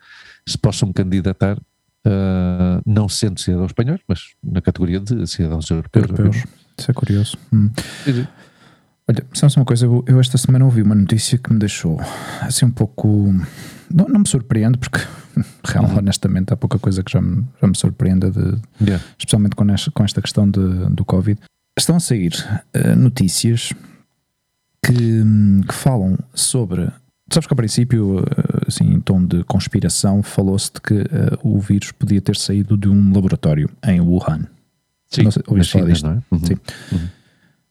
[0.46, 1.56] se possam candidatar,
[2.06, 6.08] uh, não sendo cidadãos espanhóis, mas na categoria de cidadãos europeus.
[6.08, 6.44] europeus.
[6.78, 7.36] Isso é curioso.
[7.52, 7.70] Hum.
[9.08, 9.86] Olha, sabes uma coisa?
[9.86, 12.00] Eu, eu esta semana ouvi uma notícia que me deixou
[12.40, 13.34] assim um pouco.
[13.92, 14.98] Não, não me surpreende, porque
[15.66, 15.98] real, uhum.
[15.98, 19.04] honestamente há pouca coisa que já me, já me surpreenda, de, yeah.
[19.18, 20.60] especialmente com esta, com esta questão de,
[20.90, 21.40] do Covid.
[21.78, 22.32] Estão a sair
[22.76, 23.72] uh, notícias
[24.84, 25.22] que,
[25.66, 26.90] que falam sobre.
[27.32, 31.60] Sabes que a princípio, eh, assim, em tom de conspiração, falou-se de que uh, o
[31.60, 34.46] vírus podia ter saído de um laboratório em Wuhan.
[35.08, 36.06] Sim, não sei, ouviste falar disto?
[36.06, 36.22] É?
[36.30, 36.44] Uhum.
[36.44, 36.54] Sim.
[36.92, 37.08] Uhum.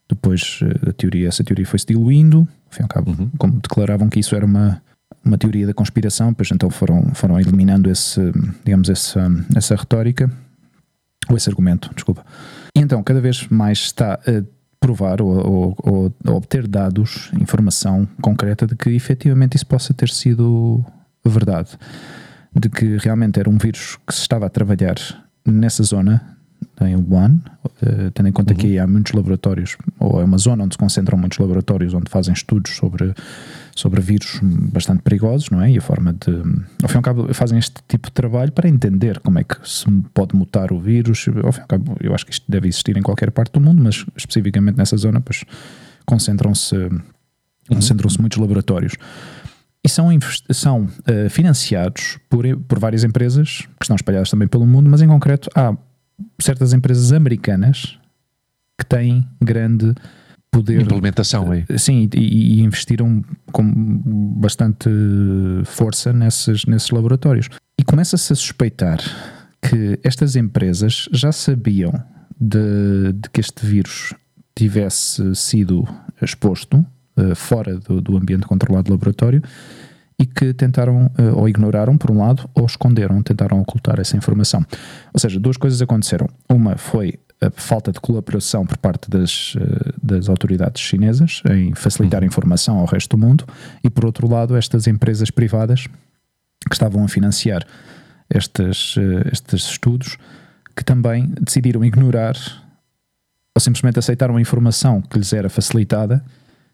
[0.08, 3.30] Depois a teoria, essa teoria foi-se diluindo, ao ao cabo, uhum.
[3.38, 4.82] como declaravam que isso era uma,
[5.24, 8.20] uma teoria da conspiração, pois então foram, foram eliminando esse,
[8.64, 10.30] digamos, essa, essa retórica,
[11.28, 12.24] ou esse argumento, desculpa.
[12.74, 14.42] E então, cada vez mais está a
[14.80, 20.84] provar ou, ou, ou obter dados, informação concreta de que efetivamente isso possa ter sido
[21.24, 21.78] verdade.
[22.58, 24.96] De que realmente era um vírus que se estava a trabalhar
[25.46, 26.38] nessa zona,
[26.80, 28.58] em Wuhan, uh, tendo em conta uhum.
[28.58, 32.32] que há muitos laboratórios, ou é uma zona onde se concentram muitos laboratórios onde fazem
[32.32, 33.14] estudos sobre
[33.74, 35.70] sobre vírus bastante perigosos, não é?
[35.70, 36.32] E a forma de.
[36.82, 39.56] Ao fim e ao cabo, fazem este tipo de trabalho para entender como é que
[39.68, 41.26] se pode mutar o vírus.
[41.42, 43.60] Ao fim e ao cabo, eu acho que isto deve existir em qualquer parte do
[43.60, 45.44] mundo, mas especificamente nessa zona, pois
[46.04, 47.00] concentram-se uhum.
[47.68, 48.94] concentram-se muitos laboratórios.
[49.82, 50.08] E são,
[50.50, 55.08] são uh, financiados por, por várias empresas que estão espalhadas também pelo mundo, mas em
[55.08, 55.74] concreto há
[56.40, 57.98] certas empresas americanas
[58.78, 59.94] que têm grande
[60.50, 60.82] poder.
[60.82, 61.64] Implementação aí.
[61.78, 63.64] Sim, e, e, investiram com
[64.36, 64.88] bastante
[65.64, 67.48] força nesses, nesses laboratórios.
[67.78, 68.98] E começa-se a suspeitar
[69.62, 71.92] que estas empresas já sabiam
[72.40, 74.14] de, de que este vírus
[74.54, 75.86] tivesse sido
[76.20, 76.84] exposto
[77.16, 79.42] uh, fora do, do, ambiente controlado do laboratório
[80.20, 84.62] e que tentaram uh, ou ignoraram por um lado ou esconderam, tentaram ocultar essa informação.
[85.14, 86.28] Ou seja, duas coisas aconteceram.
[86.46, 92.20] Uma foi a falta de colaboração por parte das, eh, das autoridades chinesas em facilitar
[92.20, 92.26] uhum.
[92.26, 93.46] informação ao resto do mundo,
[93.82, 95.86] e por outro lado, estas empresas privadas
[96.68, 97.64] que estavam a financiar
[98.28, 100.18] estes, eh, estes estudos
[100.76, 102.36] que também decidiram ignorar
[103.56, 106.22] ou simplesmente aceitaram a informação que lhes era facilitada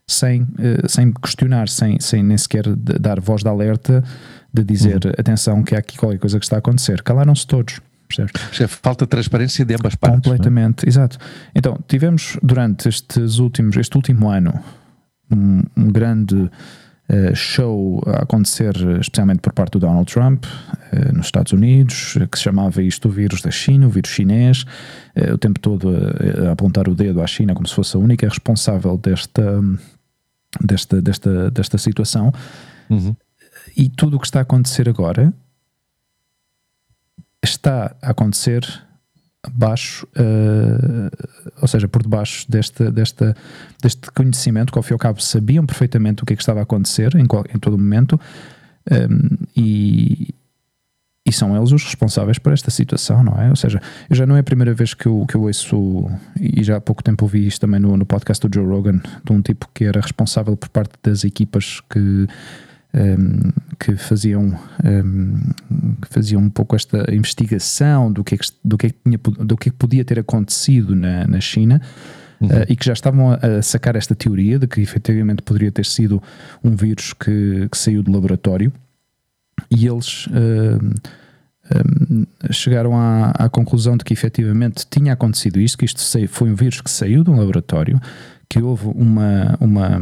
[0.09, 4.03] sem, eh, sem questionar, sem, sem nem sequer dar voz de alerta
[4.53, 5.11] de dizer uhum.
[5.17, 7.03] atenção que há aqui qualquer coisa que está a acontecer.
[7.03, 7.81] Calaram-se todos.
[8.07, 8.71] Percebes?
[8.81, 10.19] Falta de transparência de ambas partes.
[10.19, 10.23] É?
[10.23, 10.89] Completamente, é?
[10.89, 11.17] exato.
[11.53, 14.57] Então, tivemos durante estes últimos, este último ano
[15.29, 21.25] um, um grande uh, show a acontecer, especialmente por parte do Donald Trump, uh, nos
[21.25, 24.63] Estados Unidos, que se chamava isto o vírus da China, o vírus chinês,
[25.17, 27.99] uh, o tempo todo a, a, apontar o dedo à China como se fosse a
[27.99, 29.61] única responsável desta,
[30.63, 32.33] desta, desta, desta situação.
[32.89, 33.15] Uhum.
[33.75, 35.33] E tudo o que está a acontecer agora
[37.43, 38.65] está a acontecer
[39.43, 41.09] abaixo, uh,
[41.61, 43.35] ou seja, por debaixo deste, desta,
[43.81, 46.59] deste conhecimento, que ao fim e ao cabo sabiam perfeitamente o que é que estava
[46.59, 48.19] a acontecer em, qual, em todo o momento,
[48.91, 50.16] um, ehm, e,
[51.27, 53.49] e são eles os responsáveis por esta situação, não é?
[53.49, 56.09] Ou seja, já não é a primeira vez que eu, que eu ouço,
[56.39, 59.33] e já há pouco tempo ouvi isto também no, no podcast do Joe Rogan, de
[59.33, 62.27] um tipo que era responsável por parte das equipas que
[62.93, 65.39] um, que faziam um,
[66.01, 69.17] que faziam um pouco esta investigação do que é que, do que, é que, tinha,
[69.17, 71.81] do que, é que podia ter acontecido na, na China
[72.39, 72.47] uhum.
[72.47, 76.23] uh, e que já estavam a, sacar esta teoria de que efetivamente poderia ter sido
[76.63, 78.71] um vírus que, que saiu do laboratório
[79.69, 86.01] e eles um, chegaram à, à, conclusão de que efetivamente tinha acontecido isto, que isto
[86.29, 87.99] foi um vírus que saiu de um laboratório,
[88.49, 90.01] que houve uma, uma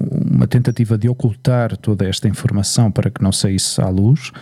[0.00, 4.32] uma tentativa de ocultar toda esta informação para que não saísse à luz.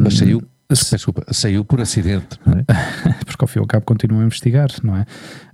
[0.00, 2.64] Mas saiu, desculpa, saiu por acidente, não é?
[3.26, 5.04] Porque ao fim e ao cabo continuam a investigar, não é?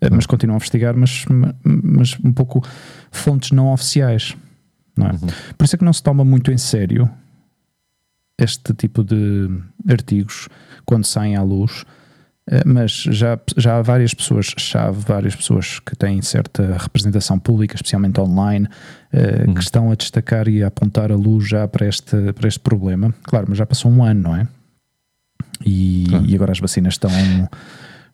[0.02, 0.16] Não.
[0.16, 1.24] Mas continuam a investigar, mas,
[1.64, 2.62] mas um pouco
[3.10, 4.36] fontes não oficiais,
[4.96, 5.12] não é?
[5.12, 5.28] Uhum.
[5.56, 7.10] Por isso é que não se toma muito em sério
[8.38, 9.48] este tipo de
[9.88, 10.48] artigos
[10.84, 11.84] quando saem à luz
[12.50, 18.20] Uh, mas já, já há várias pessoas-chave, várias pessoas que têm certa representação pública, especialmente
[18.20, 19.54] online, uh, uhum.
[19.54, 23.14] que estão a destacar e a apontar a luz já para este, para este problema.
[23.22, 24.48] Claro, mas já passou um ano, não é?
[25.64, 26.26] E, claro.
[26.26, 27.10] e agora as vacinas estão.
[27.10, 27.48] estão...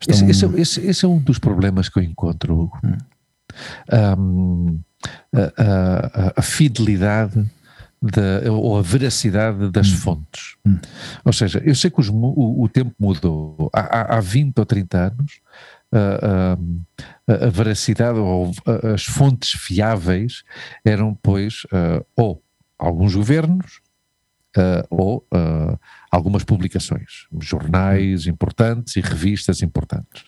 [0.07, 2.71] Esse, esse, é esse, esse, é um dos problemas que eu encontro.
[2.85, 2.97] Hum.
[4.19, 4.81] Um,
[5.35, 7.47] a, a, a fidelidade
[8.01, 9.97] da, ou a veracidade das hum.
[9.97, 10.57] fontes.
[10.67, 10.79] Hum.
[11.25, 13.71] Ou seja, eu sei que os, o, o, tempo mudou.
[13.75, 15.41] Há, há 20 ou 30 anos,
[15.93, 16.57] a,
[17.33, 18.53] a, a veracidade ou
[18.95, 20.45] as fontes fiáveis
[20.85, 22.43] eram, pois, uh, ou
[22.79, 23.81] alguns governos
[24.57, 25.79] uh, ou uh,
[26.11, 30.25] algumas publicações, jornais importantes e revistas importantes.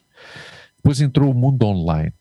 [0.76, 2.12] Depois entrou o mundo online.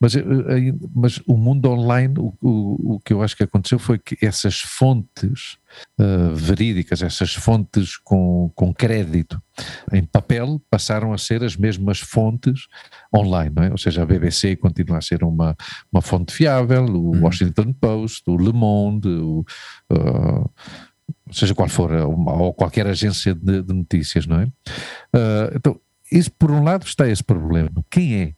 [0.00, 3.78] Mas, eh, eh, mas o mundo online, o, o, o, que eu acho que aconteceu
[3.78, 5.56] foi que essas fontes
[5.98, 9.40] uh, verídicas, essas fontes com, com crédito
[9.92, 12.66] em papel, passaram a ser as mesmas fontes
[13.14, 13.70] online, é?
[13.70, 15.56] ou seja, a BBC continua a ser uma,
[15.92, 17.22] uma fonte fiável, o uhum.
[17.22, 19.44] Washington Post, o Le Monde, o,
[19.92, 20.50] uh,
[21.30, 24.44] seja qual for, ou qualquer agência de, de notícias, não é?
[24.44, 27.70] Uh, então, isso, por um lado está esse problema.
[27.90, 28.32] Quem é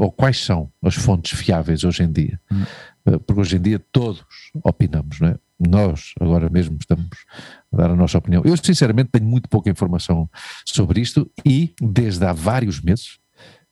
[0.00, 2.40] ou quais são as fontes fiáveis hoje em dia?
[2.50, 2.64] Hum.
[3.06, 4.24] Eh, porque hoje em dia todos
[4.64, 5.36] opinamos, não é?
[5.58, 7.08] Nós agora mesmo estamos
[7.70, 8.42] a dar a nossa opinião.
[8.44, 10.28] Eu sinceramente tenho muito pouca informação
[10.64, 13.18] sobre isto e desde há vários meses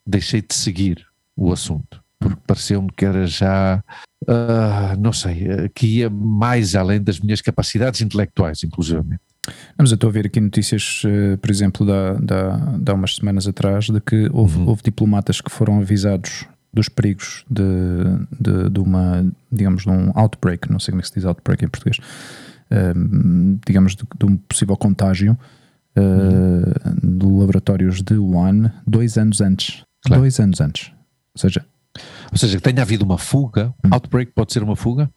[0.06, 3.82] deixei de seguir o assunto, porque pareceu-me que era já,
[4.24, 9.22] uh, não sei, eh, que ia mais além das minhas capacidades intelectuais, inclusivamente.
[9.76, 13.16] Mas eu estou a ver aqui notícias, eh, por exemplo, da, da, de há umas
[13.16, 14.68] semanas atrás, de que houve, uhum.
[14.68, 17.64] houve diplomatas que foram avisados dos perigos de,
[18.38, 21.64] de, de, uma, digamos, de um outbreak, não sei como é que se diz outbreak
[21.64, 21.98] em português,
[22.70, 25.36] ehm, digamos, de, de, um possível contágio
[25.96, 27.18] uh, uhum.
[27.18, 29.82] de laboratórios de Wuhan dois anos antes.
[30.04, 30.22] Claro.
[30.22, 30.92] Dois anos antes.
[31.34, 31.64] Ou seja,
[32.30, 33.74] ou seja, que tenha havido uma fuga.
[33.84, 33.90] Hum.
[33.90, 35.10] Outbreak pode ser uma fuga?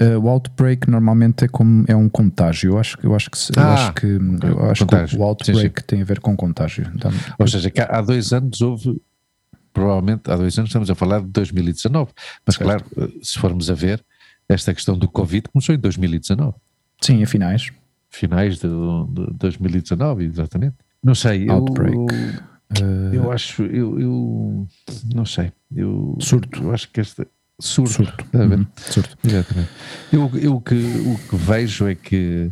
[0.00, 2.72] Uh, o outbreak normalmente é como é um contágio.
[2.72, 5.68] Eu acho, eu acho que ah, eu acho que, eu acho que o outbreak sim,
[5.68, 5.86] sim.
[5.86, 6.90] tem a ver com contágio.
[6.94, 9.00] Então, Ou seja, há dois anos houve
[9.74, 12.12] provavelmente há dois anos estamos a falar de 2019.
[12.46, 12.66] Mas certo.
[12.66, 14.02] claro, eh, se formos a ver,
[14.48, 16.54] esta questão do Covid começou em 2019.
[17.00, 17.70] Sim, a finais.
[18.08, 20.76] Finais de, de 2019, exatamente.
[21.02, 21.96] Não sei, Outbreak.
[22.80, 24.66] Eu, eu, eu acho, eu, eu,
[25.12, 26.62] não sei, eu surto.
[26.62, 27.26] Eu acho que esta
[27.60, 27.92] surto.
[27.92, 28.24] Surto.
[28.34, 28.66] Uhum.
[28.76, 29.16] surto.
[29.24, 29.70] Exatamente.
[30.12, 32.50] Eu, eu que, o que vejo é que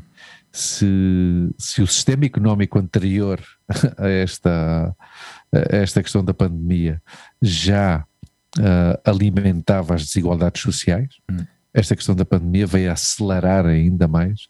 [0.50, 3.40] se, se o sistema económico anterior
[3.98, 4.94] a esta,
[5.52, 7.00] a esta questão da pandemia
[7.40, 8.04] já
[8.58, 11.46] uh, alimentava as desigualdades sociais, uhum.
[11.72, 14.48] esta questão da pandemia veio acelerar ainda mais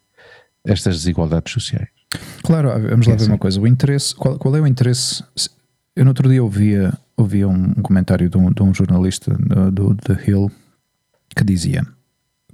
[0.65, 1.89] estas desigualdades sociais.
[2.43, 3.33] Claro, vamos lá é ver assim.
[3.33, 3.61] uma coisa.
[3.61, 5.25] O interesse, qual, qual é o interesse?
[5.95, 9.35] Eu no outro dia ouvia ouvia um, um comentário de um, de um jornalista
[9.71, 10.51] do, The Hill
[11.35, 11.87] que dizia: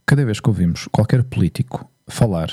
[0.07, 2.51] cada vez que ouvimos qualquer político falar,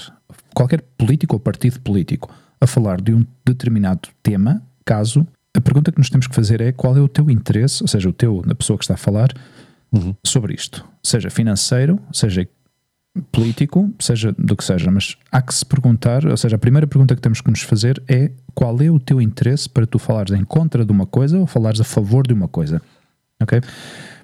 [0.53, 5.97] qualquer político ou partido político a falar de um determinado tema, caso, a pergunta que
[5.97, 8.55] nos temos que fazer é qual é o teu interesse, ou seja, o teu, da
[8.55, 9.29] pessoa que está a falar,
[9.91, 10.15] uhum.
[10.25, 12.47] sobre isto, seja financeiro, seja
[13.31, 17.15] político, seja do que seja, mas há que se perguntar, ou seja, a primeira pergunta
[17.15, 20.43] que temos que nos fazer é qual é o teu interesse para tu falares em
[20.43, 22.81] contra de uma coisa ou falares a favor de uma coisa,
[23.41, 23.61] ok?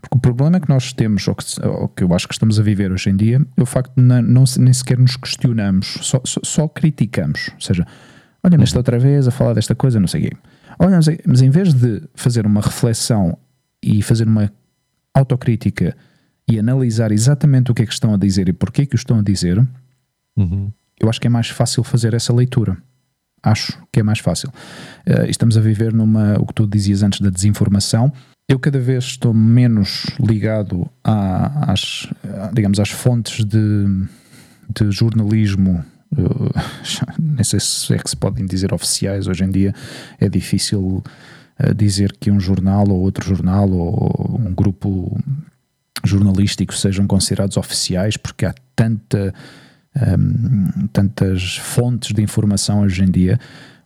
[0.01, 2.63] Porque o problema que nós temos, ou que, ou que eu acho que estamos a
[2.63, 6.19] viver hoje em dia, é o facto de não, não nem sequer nos questionamos, só,
[6.25, 7.85] só, só criticamos, ou seja,
[8.43, 10.37] olha, mas outra vez a falar desta coisa, não sei o quê.
[10.79, 13.37] Olha, mas em vez de fazer uma reflexão
[13.83, 14.51] e fazer uma
[15.13, 15.95] autocrítica
[16.47, 19.19] e analisar exatamente o que é que estão a dizer e porquê que o estão
[19.19, 19.57] a dizer,
[20.35, 20.71] uhum.
[20.99, 22.77] eu acho que é mais fácil fazer essa leitura.
[23.43, 24.49] Acho que é mais fácil.
[25.07, 28.11] Uh, estamos a viver numa, o que tu dizias antes da desinformação.
[28.47, 32.07] Eu cada vez estou menos ligado a, às,
[32.53, 33.85] digamos, às fontes de,
[34.69, 35.83] de jornalismo
[36.17, 36.61] uh,
[37.19, 39.73] nem sei se é que se podem dizer oficiais hoje em dia,
[40.19, 41.03] é difícil
[41.59, 45.19] uh, dizer que um jornal ou outro jornal ou um grupo
[46.03, 49.33] jornalísticos sejam considerados oficiais, porque há tanta,
[49.95, 53.39] um, tantas fontes de informação hoje em dia.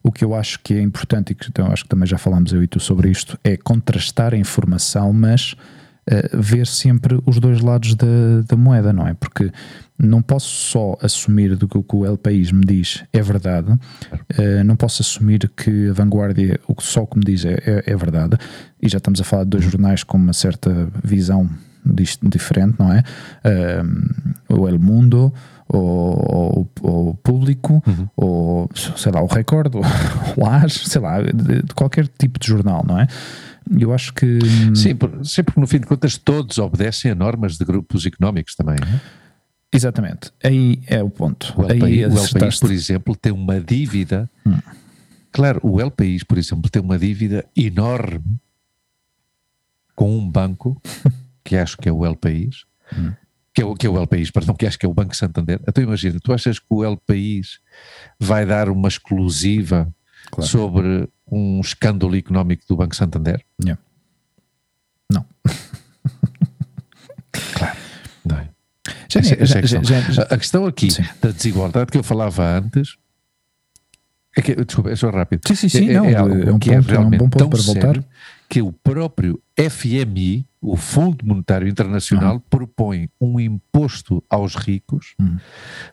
[0.03, 2.53] O que eu acho que é importante, e que então, acho que também já falámos
[2.53, 7.59] eu e tu sobre isto, é contrastar a informação, mas uh, ver sempre os dois
[7.59, 9.15] lados da, da moeda, não é?
[9.15, 9.51] Porque
[9.97, 14.63] não posso só assumir do que que o El País me diz é verdade, uh,
[14.63, 17.84] não posso assumir que a vanguardia, o que só o que me diz é, é,
[17.88, 18.38] é verdade,
[18.80, 21.49] e já estamos a falar de dois jornais com uma certa visão
[22.23, 23.03] diferente, não é?
[24.49, 25.33] Uh, o El Mundo,
[25.67, 28.07] ou o Público, Uhum.
[28.15, 29.81] ou sei lá, o Record, ou
[30.38, 33.07] o AS, sei lá, de, de qualquer tipo de jornal, não é?
[33.79, 34.39] Eu acho que.
[34.75, 38.53] Sim, por- sim, porque no fim de contas todos obedecem a normas de grupos económicos
[38.55, 38.75] também.
[38.79, 39.01] não é?
[39.73, 40.31] Exatamente.
[40.43, 41.51] Aí é o ponto.
[41.57, 44.29] O El, Aí País, o El País, por exemplo, tem uma dívida.
[44.45, 44.59] Hum.
[45.31, 48.21] Claro, o El País, por exemplo, tem uma dívida enorme
[49.95, 50.79] com um banco,
[51.45, 52.65] que acho que é o El País,
[52.97, 53.13] Hum.
[53.53, 55.15] que, é o, que é o El País, perdão, que acho que é o Banco
[55.15, 55.61] Santander.
[55.67, 57.59] Então imagina, tu achas que o El País
[58.19, 59.87] vai dar uma exclusiva
[60.31, 60.49] Claro.
[60.49, 63.41] sobre um escândalo económico do Banco Santander?
[63.63, 63.81] Yeah.
[65.09, 65.25] Não.
[68.25, 68.49] Não é?
[69.09, 69.83] Já- Essa- essa é a já- questão.
[69.83, 71.03] já- já- A- questão aqui Sim.
[71.21, 72.97] da desigualdade que eu falava antes
[74.37, 75.47] é que, desculpa, é só rápido.
[75.47, 76.21] Sim, sim, sim, é, não, é é
[76.53, 77.81] um que ponto- é um realmente bom ponto tão para voltar.
[77.81, 78.05] sério
[78.49, 85.38] que o próprio FMI, o Fundo Monetário Internacional, propõe um imposto aos ricos Uhum.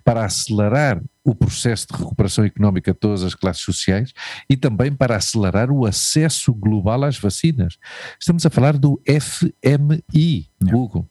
[0.05, 4.12] para acelerar o processo de recuperação económica de todas as classes sociais
[4.49, 7.77] e também para acelerar o acesso global às vacinas.
[8.18, 10.77] Estamos a falar do FMI, Yeah.
[10.79, 11.09] Hugo.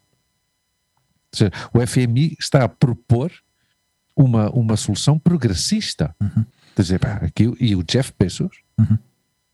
[1.34, 3.32] Seja, o FMI está a propor
[4.16, 6.14] uma, uma solução progressista.
[6.76, 8.98] Quer dizer, pá, aqui, e o Jeff Bezos Uhum.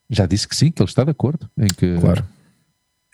[0.10, 2.26] já disse que sim, que ele está de acordo em que, Claro.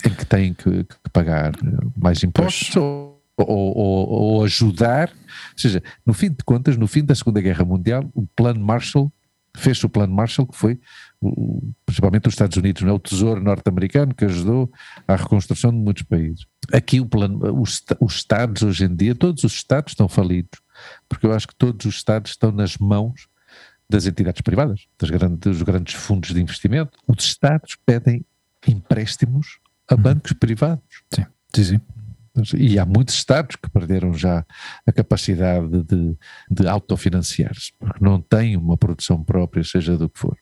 [0.06, 1.54] Em que tem que, que pagar
[1.96, 5.10] mais impostos ou, ou- ou- ajudar.
[5.10, 9.12] Ou seja, no fim de contas, no fim da Segunda Guerra Mundial, o Plano Marshall
[9.56, 10.80] fez o Plano Marshall, que foi
[11.86, 12.94] principalmente os Estados Unidos, não é?
[12.94, 14.70] o Tesouro norte-americano que ajudou
[15.08, 16.46] à reconstrução de muitos países.
[16.74, 20.60] Aqui o plano, os, os Estados hoje em dia, todos os Estados estão falidos,
[21.08, 23.28] porque eu acho que todos os Estados estão nas mãos
[23.90, 26.98] das entidades privadas, das grandes, dos grandes fundos de investimento.
[27.08, 28.26] Os Estados pedem
[28.68, 29.60] empréstimos
[29.90, 30.84] a bancos privados.
[31.14, 31.82] Sim, sim, sim.
[32.58, 34.46] E há muitos Estados que perderam já
[34.86, 36.18] a capacidade de,
[36.50, 40.38] de autofinanciar-se, porque não têm uma produção própria, seja do que for.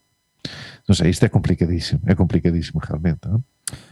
[0.87, 3.19] Não sei, isto é complicadíssimo, é complicadíssimo realmente.
[3.25, 3.43] não?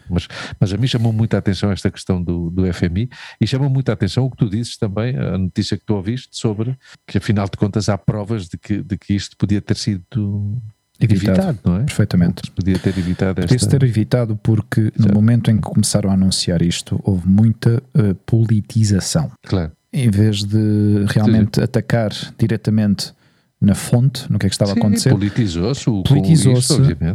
[0.10, 0.28] Mas,
[0.60, 4.26] mas a mim chamou muita atenção esta questão do, do FMI e chamou muita atenção
[4.26, 6.78] o que tu dizes também, a notícia que tu ouviste sobre
[7.08, 10.62] que afinal de contas há provas de que, de que isto podia ter sido
[11.00, 11.40] Evitado.
[11.40, 11.80] evitado, não é?
[11.84, 12.52] Perfeitamente.
[12.52, 13.48] Podia ter evitado esta...
[13.48, 18.16] Podia-se ter evitado porque no momento em que começaram a anunciar isto, houve muita eh,
[18.26, 19.32] politização.
[19.44, 23.14] Claro, Em vez de realmente atacar diretamente
[23.62, 26.74] na fonte, no que é que estava a Sim, acontecer, politizou-se o- politizou-se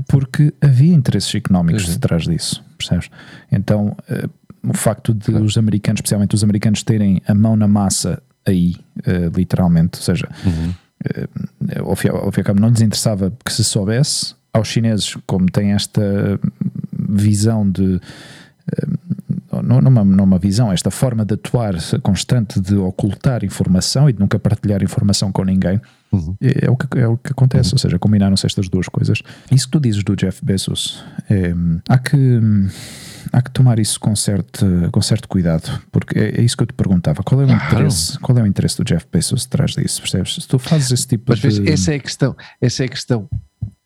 [0.08, 1.92] porque havia interesses económicos Uhum.
[1.94, 3.08] detrás disso, percebes?
[3.50, 4.28] Então, eh,
[4.62, 5.44] o facto de Claro.
[5.44, 8.76] os americanos, especialmente os americanos, terem a mão na massa aí,
[9.06, 10.74] eh, literalmente, ou seja, Uhum.
[11.04, 11.28] Eh,
[11.80, 15.16] ao fim, ao fim e ao cabo não lhes interessava que se soubesse, aos chineses,
[15.26, 16.38] como têm esta
[16.92, 18.00] visão de
[18.72, 18.86] eh,
[19.62, 24.12] não, não, uma, não uma visão, esta forma de atuar constante de ocultar informação e
[24.12, 25.80] de nunca partilhar informação com ninguém,
[26.12, 26.36] Uhum.
[26.40, 27.74] é, é o que, é o que acontece.
[27.74, 29.20] Ou seja, combinaram-se estas duas coisas.
[29.50, 31.52] Isso que tu dizes do Jeff Bezos, é,
[31.88, 32.40] há, que,
[33.32, 36.66] há que tomar isso com certo, com certo cuidado, porque é, é isso que eu
[36.66, 37.22] te perguntava.
[37.22, 37.64] Qual é o Claro.
[37.66, 38.18] interesse?
[38.18, 40.00] Qual é o interesse do Jeff Bezos detrás disso?
[40.00, 40.34] Percebes?
[40.34, 41.70] Se tu fazes esse tipo Mas de.
[41.70, 43.28] essa é a questão, essa é a questão.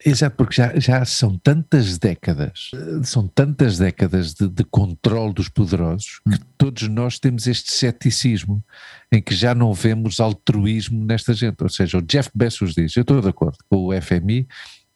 [0.05, 2.71] Exato, porque já, já são tantas décadas,
[3.03, 8.63] são tantas décadas de, de controle dos poderosos que todos nós temos este ceticismo
[9.11, 11.61] em que já não vemos altruísmo nesta gente.
[11.63, 14.47] Ou seja, o Jeff Bezos diz, eu estou de acordo com o FMI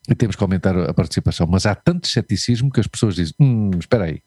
[0.08, 3.70] e temos que aumentar a participação, mas há tanto ceticismo que as pessoas dizem, hum,
[3.78, 4.22] espera aí,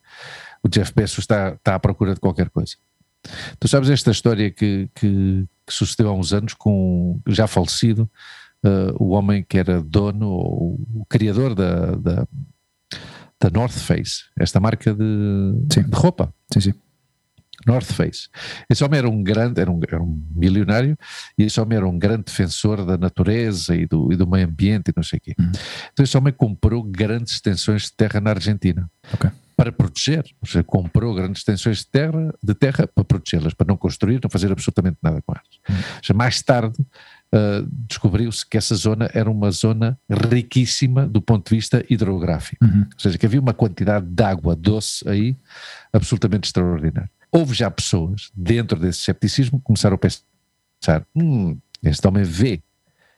[0.63, 2.75] o Jeff Bezos está, está à procura de qualquer coisa.
[3.59, 8.09] Tu sabes esta história que, que, que sucedeu há uns anos com já falecido
[8.63, 12.27] uh, o homem que era dono ou o criador da, da,
[13.39, 15.83] da North Face, esta marca de, Sim.
[15.83, 16.33] de roupa.
[16.53, 16.73] Sim, sim.
[17.65, 18.27] North Face.
[18.69, 20.97] Esse homem era um grande, era um, era um milionário
[21.37, 24.89] e esse homem era um grande defensor da natureza e do, e do meio ambiente
[24.89, 25.35] e não sei o quê.
[25.93, 29.29] Então esse homem comprou grandes extensões de terra na Argentina Ok.
[29.55, 33.77] para proteger, ou seja, comprou grandes extensões de terra, de terra para protegê-las, para não
[33.77, 35.47] construir, não fazer absolutamente nada com elas.
[35.69, 36.77] Ou seja, mais tarde
[37.35, 42.81] uh, descobriu-se que essa zona era uma zona riquíssima do ponto de vista hidrográfico, Uhum.
[42.93, 45.35] ou seja, que havia uma quantidade de água doce aí
[45.91, 47.09] absolutamente extraordinária.
[47.31, 52.61] Houve já pessoas dentro desse escepticismo que começaram a pensar: hum, este homem vê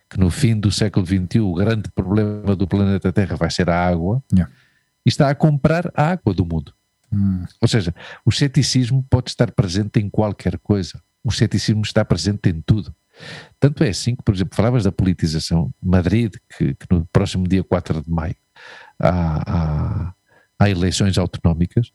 [0.09, 3.87] que no fim do século XXI o grande problema do planeta Terra vai ser a
[3.87, 4.51] água Yeah.
[5.05, 6.73] e está a comprar a água do mundo.
[7.11, 7.43] Hum.
[7.61, 7.93] Ou seja,
[8.25, 11.01] o ceticismo pode estar presente em qualquer coisa.
[11.23, 12.93] O ceticismo está presente em tudo.
[13.59, 15.73] Tanto é assim que, por exemplo, falavas da politização.
[15.81, 18.35] Madrid, que, que no próximo dia 4 de maio
[18.99, 20.13] há, há,
[20.59, 21.91] há eleições autonómicas.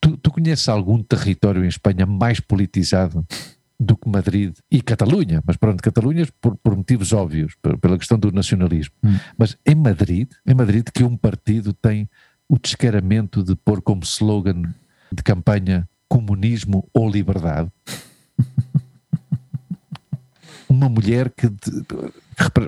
[0.00, 3.26] Tu, tu conheces algum território em Espanha mais politizado
[3.80, 8.18] do que Madrid e Catalunha, mas pronto, Catalunha por, por motivos óbvios, por, pela questão
[8.18, 8.94] do nacionalismo.
[9.04, 9.18] Hum.
[9.36, 12.08] Mas em Madrid, em Madrid que um partido tem
[12.48, 14.62] o descaramento de pôr como slogan
[15.12, 17.70] de campanha comunismo ou liberdade.
[20.68, 21.48] Uma mulher que.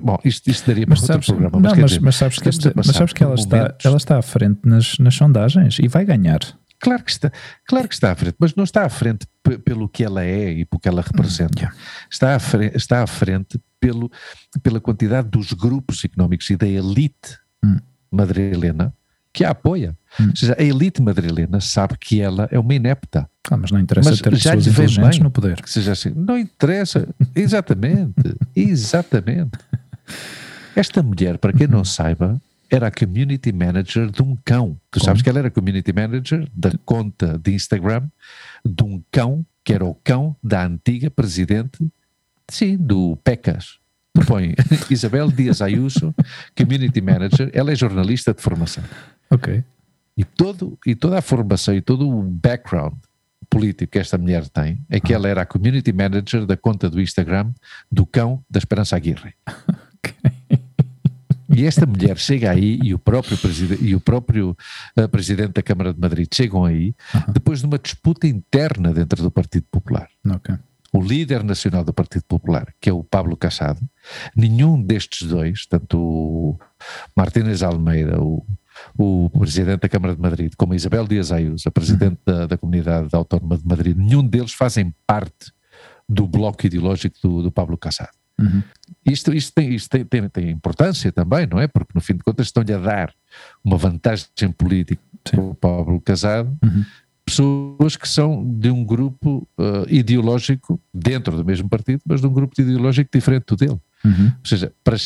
[0.03, 1.61] bom, isto, isto daria para Mas outro sabes, programa.
[1.61, 4.19] não, quer mas, dizer, mas sabes que, este- mas sabes que ela está, ela está
[4.19, 6.41] à frente nas, nas sondagens e vai ganhar.
[6.83, 7.31] Claro que está,
[7.69, 10.51] claro que está à frente, mas não está à frente pe- pelo que ela é
[10.51, 11.53] e pelo que ela representa.
[11.59, 11.77] yeah.
[12.11, 14.11] Está à frente, está à frente pelo,
[14.63, 17.77] pela quantidade dos grupos económicos e da elite Hum.
[18.11, 18.95] madrilena
[19.33, 19.97] que a apoia.
[20.19, 20.29] Hum.
[20.31, 23.29] Ou seja, a elite madrilena sabe que ela é uma inepta.
[23.51, 25.25] Ah, mas não interessa Mas ter já pessoas inteligentes bem.
[25.25, 25.63] no poder.
[25.63, 27.09] Que seja assim, não interessa.
[27.35, 29.59] Exatamente, exatamente.
[30.75, 31.73] Esta mulher, para quem Uhum.
[31.75, 34.79] não saiba, era a community manager de um cão.
[34.91, 38.09] Tu sabes que ela era community manager da conta de Instagram
[38.65, 41.79] de um cão que era o cão da antiga presidente,
[42.49, 43.79] sim, do PECAS.
[44.15, 44.55] Tu põe
[44.91, 46.15] Isabel Dias Ayuso,
[46.57, 48.83] community manager, ela é jornalista de formação.
[49.31, 49.63] Ok.
[50.17, 52.95] E, todo, e toda a formação e todo o background
[53.49, 57.01] político que esta mulher tem é que ela era a community manager da conta do
[57.01, 57.53] Instagram
[57.91, 59.35] do cão da Esperança Aguirre.
[61.53, 63.37] E esta mulher chega aí e o próprio,
[63.81, 64.57] e o próprio
[64.97, 66.95] eh, presidente da Câmara de Madrid chegam aí
[67.33, 70.55] depois de uma disputa interna dentro do Partido Popular Ok.
[70.93, 73.81] o líder nacional do Partido Popular, que é o Pablo Casado,
[74.35, 76.59] nenhum destes dois, tanto o
[77.17, 78.47] Martínez Almeida, o,
[78.99, 82.59] o presidente da Câmara de Madrid, como a Isabel Dias Ayuso, a presidente da, da
[82.59, 85.53] Comunidade Autónoma de Madrid, nenhum deles fazem parte
[86.09, 88.21] do bloco ideológico do, do Pablo Casado.
[88.41, 88.63] Uhum.
[89.05, 91.67] Isto, isto, tem, isto tem, tem, tem importância também, não é?
[91.69, 93.15] Porque no fim de contas estão-lhe a dar
[93.63, 95.37] uma vantagem política Sim.
[95.37, 96.85] para o Pablo Casado, Uhum.
[97.25, 102.33] pessoas que são de um grupo eh, ideológico dentro do mesmo partido, mas de um
[102.33, 103.81] grupo ideológico diferente do dele.
[104.05, 104.27] Uhum.
[104.27, 104.97] Ou seja, para,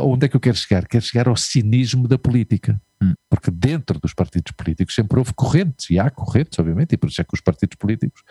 [0.00, 0.86] onde é que eu quero chegar?
[0.86, 2.80] Quero chegar ao cinismo da política.
[3.02, 3.14] Hum.
[3.30, 7.20] Porque dentro dos partidos políticos sempre houve correntes, e há correntes, obviamente, e por isso
[7.20, 8.22] é que os partidos políticos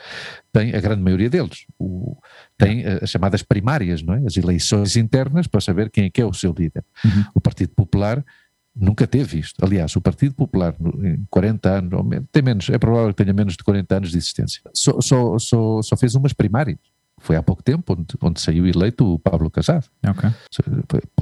[0.52, 2.18] têm, a grande maioria deles, o,
[2.58, 4.26] têm eh, as chamadas primárias, não é?
[4.26, 6.84] As eleições internas para saber quem é que é o seu líder.
[7.04, 7.26] Uhum.
[7.36, 8.24] O Partido Popular
[8.76, 9.64] nunca teve isto.
[9.66, 12.02] Aliás, o Partido Popular, em 40 anos,
[12.32, 15.82] tem menos, é provável que tenha menos de 40 anos de existência, só, só, só,
[15.82, 16.78] só fez umas primárias.
[17.22, 19.88] Foi há pouco tempo onde, onde saiu eleito o Pablo Casado.
[20.08, 20.30] Ok.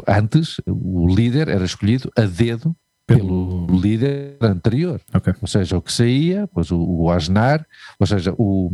[0.08, 2.76] Antes, o líder era escolhido a dedo
[3.08, 5.02] pelo líder anterior.
[5.14, 5.34] Ok.
[5.42, 7.66] Ou seja, o que saía, pois o, o Aznar,
[8.00, 8.70] ou seja, o,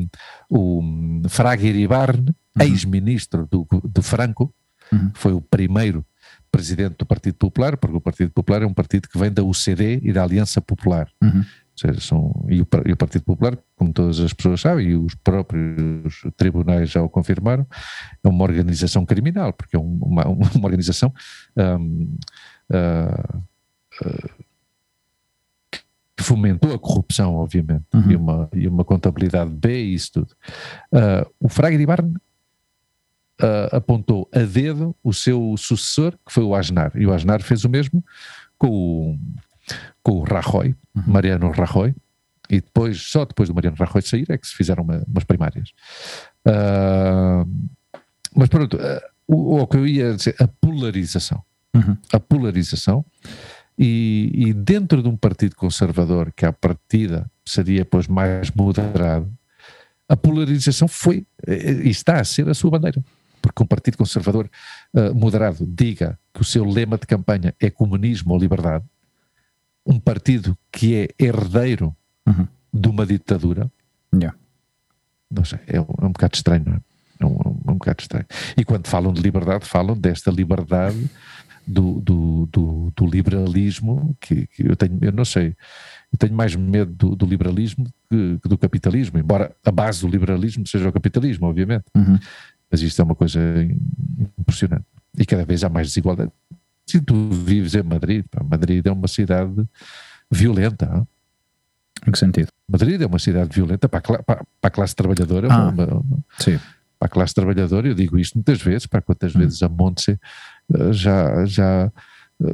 [0.50, 0.82] o
[1.30, 4.54] Fraga Iribarne, ex-ministro do, do Franco,
[4.92, 5.12] Uhum.
[5.16, 6.06] foi o primeiro
[6.52, 10.02] presidente do Partido Popular, porque o Partido Popular é um partido que vem da UCD
[10.04, 11.08] e da Aliança Popular.
[11.24, 11.40] Uhum.
[11.40, 11.44] Ou
[11.78, 15.16] seja, são, e, o, e o Partido Popular, como todas as pessoas sabem, e os
[15.16, 17.66] próprios tribunais já o confirmaram,
[18.24, 21.12] é uma organização criminal, porque é um- uma, uma organização
[21.58, 22.16] hum,
[22.72, 23.40] ah, ah,
[26.16, 28.12] que fomentou a corrupção, obviamente, Uhum.
[28.12, 30.36] e, uma, e uma contabilidade B e isso tudo.
[30.92, 32.16] Ah, o Fraga Ibarne
[33.42, 37.66] ah, apontou a dedo o seu sucessor, que foi o Asnar, e o Asnar fez
[37.66, 38.04] o mesmo
[38.58, 39.20] com o,
[40.04, 40.76] com o Rajoy,
[41.08, 41.96] Mariano Rajoy,
[42.50, 45.72] e depois, só depois do Mariano Rajoy sair é que se fizeram uma- umas primárias.
[46.46, 47.44] Ah,
[48.36, 48.78] mas pronto,
[49.28, 51.44] o, o que eu ia dizer, a polarização.
[51.76, 51.98] Uhum.
[52.12, 53.04] A polarização
[53.78, 59.32] e, e dentro de um partido conservador que à partida seria pois mais moderado,
[60.08, 63.04] a polarização foi eh, e está a ser a sua bandeira.
[63.42, 64.50] Porque um partido conservador
[64.96, 68.86] eh, moderado diga que o seu lema de campanha é comunismo ou liberdade,
[69.86, 71.96] um partido que é herdeiro
[72.26, 72.48] Uhum.
[72.74, 73.70] de uma ditadura,
[74.16, 74.38] Yeah.
[75.30, 76.80] não sei, é um, é um bocado estranho, não é?
[77.20, 78.26] É um, é um bocado estranho.
[78.56, 81.10] E quando falam de liberdade, falam desta liberdade
[81.68, 85.56] do, do, do, do liberalismo, que, que eu tenho, eu não sei,
[86.12, 90.08] eu tenho mais medo do, do liberalismo que, que do capitalismo, embora a base do
[90.08, 91.86] liberalismo seja o capitalismo, obviamente.
[91.96, 92.18] Uhum.
[92.70, 93.40] Mas isto é uma coisa
[94.38, 94.86] impressionante.
[95.18, 96.32] E cada vez há mais desigualdade.
[96.86, 99.64] Se tu vives em Madrid, pá, Madrid é uma cidade
[100.30, 100.86] violenta.
[100.92, 101.08] hã?
[102.08, 102.48] Em que sentido?
[102.70, 105.48] Madrid é uma cidade violenta para a, para- para a classe trabalhadora.
[105.52, 105.70] Ah.
[105.70, 106.60] uma- uma- Sim.
[107.00, 110.20] para a classe trabalhadora, eu digo isto muitas vezes, para quantas vezes a Montse
[110.92, 111.92] já, já
[112.44, 112.54] eh,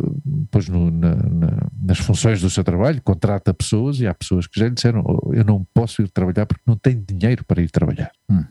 [0.52, 4.60] pois no- na- na- nas funções do seu trabalho, contrata pessoas e há pessoas que
[4.60, 7.70] já lhe disseram "Oh, eu não posso ir trabalhar porque não tenho dinheiro para ir
[7.72, 8.12] trabalhar.
[8.30, 8.44] Hum.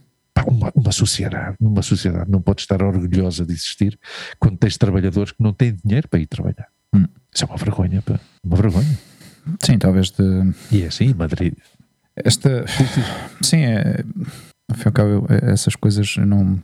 [0.46, 3.98] Uma, uma sociedade, uma sociedade não pode estar orgulhosa de existir
[4.38, 6.68] quando tens trabalhadores que não têm dinheiro para ir trabalhar.
[6.94, 7.04] Hum.
[7.34, 8.18] Isso é uma vergonha, pá.
[8.44, 8.98] uma vergonha.
[9.62, 10.22] Sim, talvez de.
[10.70, 11.54] E é assim Madrid.
[12.16, 12.64] Esta.
[13.42, 14.04] Sim, é.
[14.70, 16.58] Afinal, essas coisas não.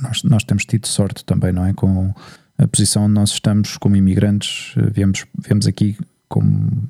[0.00, 1.72] Nós, nós temos tido sorte também, não é?
[1.72, 2.14] Com
[2.58, 5.96] a posição onde nós estamos como imigrantes, viemos, viemos aqui
[6.28, 6.88] como,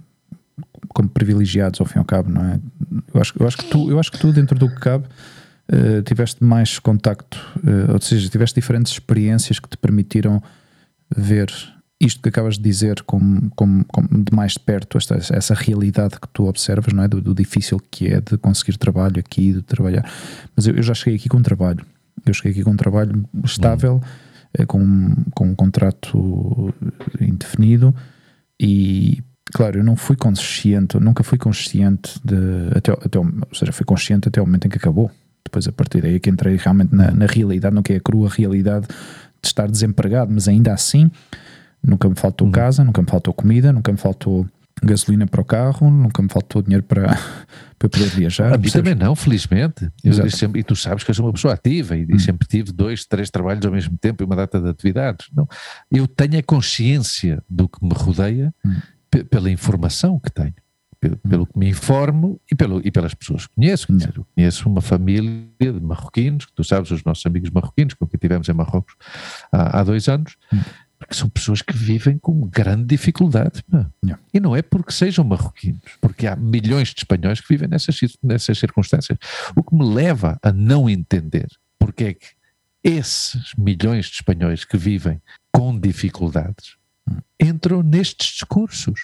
[0.89, 2.61] como privilegiados, ao fim e ao cabo, não é?
[3.13, 5.07] Eu acho, eu acho, que, tu, eu acho que tu, dentro do que cabe,
[5.73, 10.43] uh, tiveste mais contacto, uh, ou seja, tiveste diferentes experiências que te permitiram
[11.15, 11.51] ver
[12.01, 16.21] isto que acabas de dizer como, como, como de mais de perto, esta, essa realidade
[16.21, 17.09] que tu observas, não é?
[17.09, 20.11] Do, do, difícil que é de conseguir trabalho aqui, de trabalhar.
[20.55, 21.85] Mas eu, eu, já cheguei aqui com trabalho.
[22.25, 24.01] Eu cheguei aqui com um trabalho estável,
[24.59, 24.65] hum.
[24.67, 26.75] com, com um contrato
[27.21, 27.95] indefinido
[28.61, 32.37] e claro, eu não fui consciente, nunca fui consciente de
[32.75, 35.11] até, até ou seja, fui consciente até o momento em que acabou.
[35.45, 38.01] Depois a partir daí é que entrei realmente na, na realidade, não que é a
[38.01, 41.11] crua realidade de estar desempregado, mas ainda assim
[41.87, 42.53] Nunca me faltou uhum.
[42.53, 44.45] casa, nunca me faltou comida, nunca me faltou
[44.83, 47.07] gasolina para o carro, nunca me faltou dinheiro para,
[47.79, 48.53] para poder viajar.
[48.53, 49.91] A mim também não, felizmente.
[50.31, 52.19] Sempre, e tu sabes que eu sou uma pessoa ativa e, hum.
[52.19, 55.29] sempre tive dois, três trabalhos ao mesmo tempo e uma data de atividades.
[55.35, 55.49] Não,
[55.91, 59.25] eu tenho a consciência do que me rodeia hum.
[59.31, 60.55] pela informação que tenho.
[60.99, 61.29] Pelo, hum.
[61.29, 63.87] pelo, que me informo e, pelo, e pelas pessoas que conheço.
[63.87, 67.95] Quer dizer, eu conheço uma família de marroquinos, que tu sabes, os nossos amigos marroquinos,
[67.95, 68.95] com quem tivemos em Marrocos
[69.53, 70.59] há, há dois anos, hum
[70.99, 73.63] porque são pessoas que vivem com grande dificuldade.
[74.05, 74.23] Yeah.
[74.33, 78.59] E não é porque sejam marroquinos, porque há milhões de espanhóis que vivem nessas, nessas
[78.59, 79.19] circunstâncias.
[79.55, 82.27] O que me leva a não entender porque é que
[82.83, 85.21] esses milhões de espanhóis que vivem
[85.53, 86.77] com dificuldades
[87.09, 87.19] hum.
[87.41, 89.03] entram nestes discursos.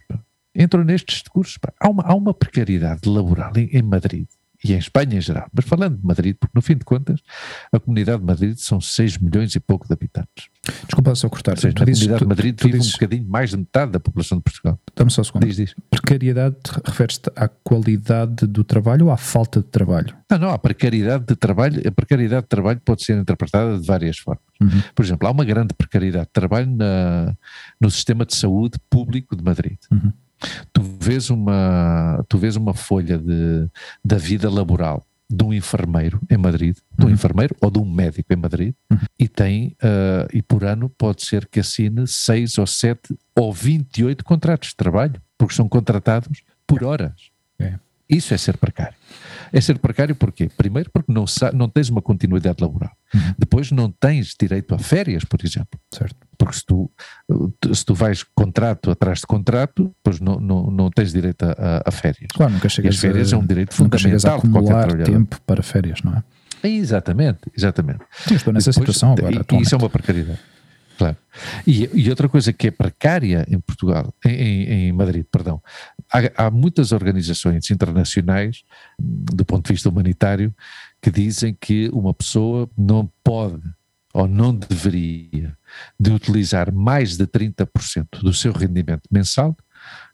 [0.55, 1.59] Entram nestes discursos.
[1.81, 4.27] Há, uma, há uma precariedade laboral em, em Madrid
[4.65, 7.21] e em Espanha em geral, mas falando de Madrid, porque no fim de contas
[7.73, 10.49] a comunidade de Madrid são 6 milhões e pouco de habitantes.
[10.87, 11.59] Desculpa só cortar.
[11.59, 13.93] Seja, na dizes, comunidade tu, de Madrid tu, vive dizes, um bocadinho mais de metade
[13.93, 14.79] da população de Portugal.
[14.95, 15.47] Dá-me só um segundo.
[15.47, 15.75] Diz, diz.
[15.91, 20.17] Precariedade refere-se à qualidade do trabalho ou à falta de trabalho?
[20.31, 24.19] Não, não, a precariedade de trabalho, a precariedade de trabalho pode ser interpretada de várias
[24.19, 24.45] formas.
[24.61, 24.83] Uhum.
[24.95, 27.35] Por exemplo, há uma grande precariedade de trabalho na,
[27.81, 29.79] no sistema de saúde público de Madrid.
[29.91, 30.13] Uhum
[30.73, 33.69] tu vês uma, tu vês uma folha de,
[34.05, 37.15] da vida laboral de um enfermeiro em Madrid, de um uhum.
[37.15, 38.99] enfermeiro ou de um médico em Madrid, uhum.
[39.19, 44.23] e tem, uh, e por ano pode ser que assine 6 ou 7 ou 28
[44.25, 47.31] contratos de trabalho, porque são contratados por horas.
[47.59, 47.79] É.
[48.09, 48.95] Isso é ser precário.
[49.51, 50.51] É ser precário porquê?
[50.55, 51.25] Primeiro porque não,
[51.55, 52.93] não tens uma continuidade laboral.
[53.15, 53.35] Uhum.
[53.39, 55.81] Depois não tens direito a férias, por exemplo.
[55.91, 56.17] Certo.
[56.43, 56.91] Porque se tu,
[57.73, 61.91] se tu vais contrato atrás de contrato, pois não, não, não tens direito a, a
[61.93, 62.27] férias.
[62.35, 65.63] Claro, nunca chegas e as férias a, é um direito fundamental a acumular tempo para
[65.63, 66.69] férias, não é?
[66.69, 68.01] Exatamente, exatamente.
[68.27, 69.47] Sim, estou nessa Depois, situação agora.
[69.53, 70.41] E, isso é uma precariedade.
[70.99, 71.17] Claro.
[71.65, 75.63] E, e, outra coisa que é precária em Portugal, em, em Madrid, perdão,
[76.13, 78.65] há, há, muitas organizações internacionais,
[78.99, 80.53] do ponto de vista humanitário,
[81.01, 83.63] que dizem que uma pessoa não pode
[84.13, 85.57] ou não deveria
[85.99, 89.57] de utilizar mais de 30% do seu rendimento mensal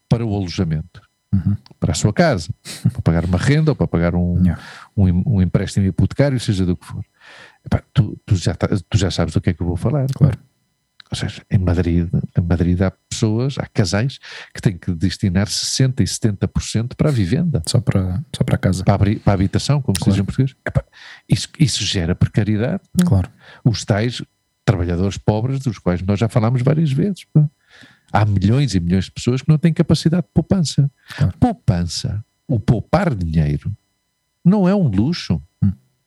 [0.07, 1.01] para o alojamento.
[1.33, 1.55] Uhum.
[1.79, 2.49] Para a sua casa,
[2.91, 4.61] para pagar uma renda ou para pagar um, yeah.
[4.97, 7.05] um, um, empréstimo hipotecário, seja do que for.
[7.63, 10.07] Epá, tu, tu, já, tu já sabes do que é que eu vou falar.
[10.07, 10.39] Claro.
[11.11, 12.07] Ou seja, em Madrid,
[12.37, 14.19] em Madrid há pessoas, há casais
[14.53, 17.63] que têm que destinar 60% e 70% para a vivenda.
[17.67, 18.83] Só para, só para a casa.
[18.83, 20.11] Para a, para a habitação, como claro.
[20.11, 20.55] se diz em português.
[20.65, 20.83] Epá,
[21.27, 22.83] isso, isso gera precariedade.
[23.05, 23.29] Claro.
[23.63, 24.21] Os tais
[24.63, 27.25] trabalhadores pobres, dos quais nós já falámos várias vezes.
[28.11, 30.91] Há milhões e milhões de pessoas que não têm capacidade de poupança.
[31.17, 31.33] Claro.
[31.39, 33.71] Poupança, o poupar dinheiro,
[34.45, 35.41] não é um luxo.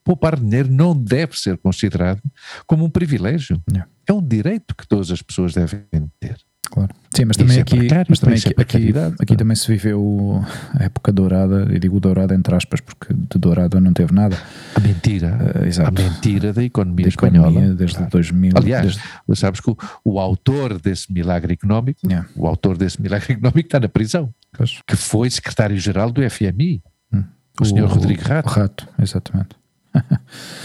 [0.03, 2.21] Poupar dinheiro não deve ser considerado
[2.65, 3.61] como um privilégio.
[3.71, 5.81] Yeah é um direito que todas as pessoas devem
[6.19, 6.37] ter.
[6.71, 6.89] Claro.
[7.13, 10.43] Sim, mas também, é aqui, precário, mas também aqui, aqui, aqui, também se viveu
[10.73, 14.35] a época dourada, e digo dourada entre aspas, porque de dourada não teve nada.
[14.73, 17.49] A mentira, uh, a mentira da economia da espanhola.
[17.49, 18.11] Economia desde claro.
[18.11, 18.51] 2000.
[18.55, 18.97] Aliás,
[19.27, 19.39] desde...
[19.39, 22.27] sabes que o, o, autor desse milagre económico, yeah.
[22.35, 24.81] o autor desse milagre económico está na prisão, pois.
[24.87, 26.81] que foi secretário-geral do FMI,
[27.13, 27.23] hum.
[27.59, 28.49] o, o senhor Rodrigo Rato.
[28.49, 29.62] Rato, exatamente.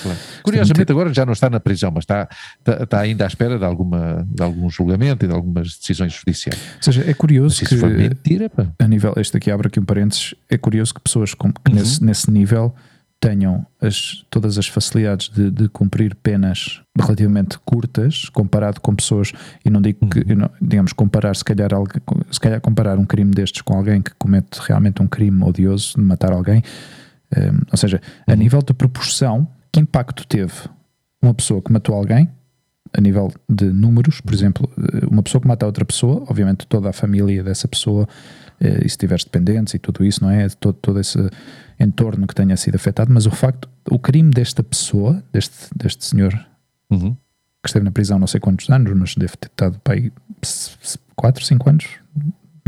[0.03, 0.18] Claro.
[0.43, 2.29] Curiosamente agora já não está na prisão, mas está,
[2.64, 6.59] está, ainda à espera de, alguma, de algum julgamento e de algumas decisões judiciais.
[6.76, 10.57] Ou seja, é curioso que mentira, a nível, este aqui abre aqui um parênteses, é
[10.57, 11.79] curioso que pessoas com, que uhum.
[11.79, 12.74] nesse, nesse nível
[13.20, 19.33] tenham as, todas as facilidades de, de, cumprir penas relativamente curtas comparado com pessoas,
[19.64, 20.49] e não digo que, uhum.
[20.62, 21.70] digamos, comparar se calhar,
[22.31, 26.03] se calhar comparar um crime destes com alguém que comete realmente um crime odioso de
[26.03, 26.62] matar alguém,
[27.37, 28.39] um, ou seja, a uhum.
[28.39, 30.53] nível de proporção, que impacto teve
[31.20, 32.29] uma pessoa que matou alguém,
[32.97, 36.89] a nível de números, por exemplo, eh, uma pessoa que mata outra pessoa, obviamente toda
[36.89, 38.09] a família dessa pessoa,
[38.59, 40.49] eh, e se tiveres dependentes e tudo isso, não é?
[40.49, 41.18] Todo, todo esse,
[41.79, 46.35] entorno que tenha sido afetado, mas o facto, o crime desta pessoa, deste, deste senhor
[46.91, 47.14] Uhum.
[47.62, 50.11] que esteve na prisão não sei quantos anos, mas deve ter estado para aí
[51.14, 51.87] 4, 5 anos.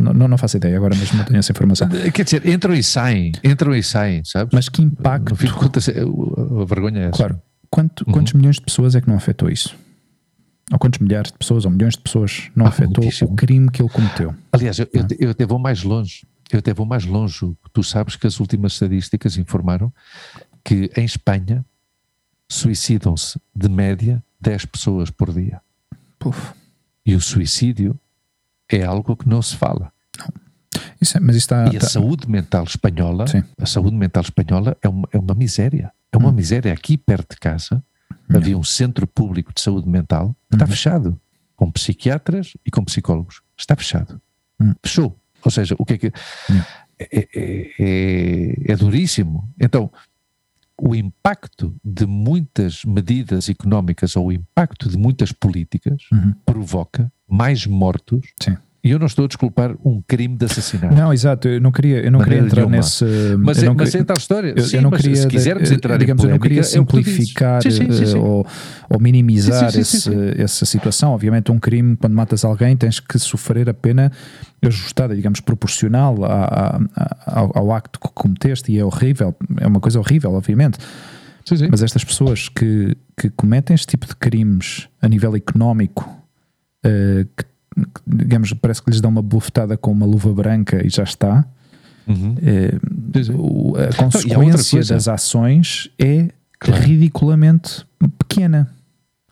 [0.01, 1.89] Não, não, não faço ideia, agora mesmo não tenho essa informação.
[2.13, 4.53] Quer dizer, entram e saem, entram e saem, sabes?
[4.55, 7.17] Mas que impacto, no fim de contas, a vergonha é essa.
[7.17, 7.41] claro,
[7.71, 8.13] quanto, Uhum.
[8.13, 9.77] quantos milhões de pessoas é que não afetou isso?
[10.73, 13.33] Ou quantos milhares de pessoas ou milhões de pessoas não Ah, afetou muitíssimo.
[13.33, 14.35] o crime que ele cometeu?
[14.53, 16.25] Aliás, eu, eu, eu até vou mais longe.
[16.53, 17.39] Eu até vou mais longe.
[17.73, 19.93] Tu sabes que as últimas estadísticas informaram
[20.65, 21.65] que em Espanha
[22.49, 25.61] suicidam-se de média 10 pessoas por dia.
[26.19, 26.53] Puf.
[27.05, 27.99] E o suicídio
[28.71, 29.93] é algo que não se fala.
[31.01, 31.65] Isso é- mas isso está.
[31.67, 33.43] E a está- saúde mental espanhola, Sim.
[33.59, 35.93] a saúde mental espanhola é uma, é uma miséria.
[36.13, 36.73] É uma miséria.
[36.73, 37.83] Aqui perto de casa
[38.29, 41.19] havia um centro público de saúde mental que está fechado,
[41.57, 43.43] com psiquiatras e com psicólogos.
[43.57, 44.21] Está fechado.
[44.61, 44.73] Hum.
[44.83, 45.17] Fechou.
[45.45, 46.13] Ou seja, o que é que.
[46.99, 49.49] É, é- é- é duríssimo.
[49.59, 49.91] Então,
[50.77, 56.35] o impacto de muitas medidas económicas ou o impacto de muitas políticas Uhum.
[56.45, 58.21] provoca mais mortos.
[58.43, 58.57] Sim.
[58.83, 60.95] E eu não estou a desculpar um crime de assassinato.
[60.95, 62.77] Não, exato, eu não queria, eu não queria entrar nenhuma.
[62.79, 63.05] nesse.
[63.39, 64.55] Mas, eu é, não mas é tal história.
[64.57, 66.63] Eu, Sim, eu não queria, se quisermos eh, entrar digamos, em eu não queria é
[66.63, 68.47] simplificar Sim, sim, sim, eh, Ou,
[68.89, 70.11] ou minimizar esse-
[70.41, 71.13] essa situação.
[71.13, 74.11] Obviamente, um crime, quando matas alguém, tens que sofrer a pena
[74.63, 79.81] ajustada, digamos, proporcional à- à- ao, ao acto que cometeste, e é horrível, é uma
[79.81, 80.79] coisa horrível, obviamente.
[81.71, 86.19] Mas estas pessoas que, que cometem este tipo de crimes a nível económico,
[86.85, 87.45] eh, que,
[88.07, 91.45] digamos, parece que lhes dão uma bufetada com uma luva branca e já está.
[92.07, 92.35] Uhum.
[93.37, 96.29] O- a consequência das ações é
[96.59, 96.83] Claro.
[96.83, 97.87] ridiculamente
[98.19, 98.71] pequena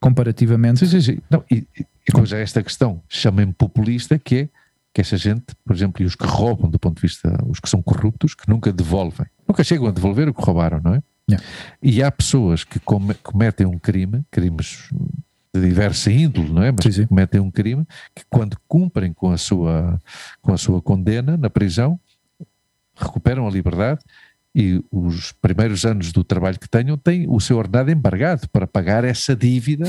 [0.00, 0.78] comparativamente.
[0.80, 1.18] Sim, sim, sim.
[1.30, 4.48] Não, e, e depois há esta questão, chamem-me populista, que é
[4.94, 7.68] que esta gente, por exemplo, e os que roubam do ponto de vista, os que
[7.68, 11.02] são corruptos, que nunca devolvem, nunca chegam a devolver o que roubaram, não é?
[11.30, 11.46] Yeah.
[11.82, 14.88] E há pessoas que come- cometem um crime, crimes
[15.60, 16.70] de diversa índole, não é?
[16.72, 17.06] Mas Sim, sim.
[17.06, 17.84] cometem um crime
[18.14, 19.98] que quando cumprem com a sua,
[20.40, 21.98] com a sua condena na prisão,
[22.96, 24.00] recuperam a liberdade
[24.54, 29.04] e os primeiros anos do trabalho que tenham têm o seu ordenado embargado para pagar
[29.04, 29.84] essa dívida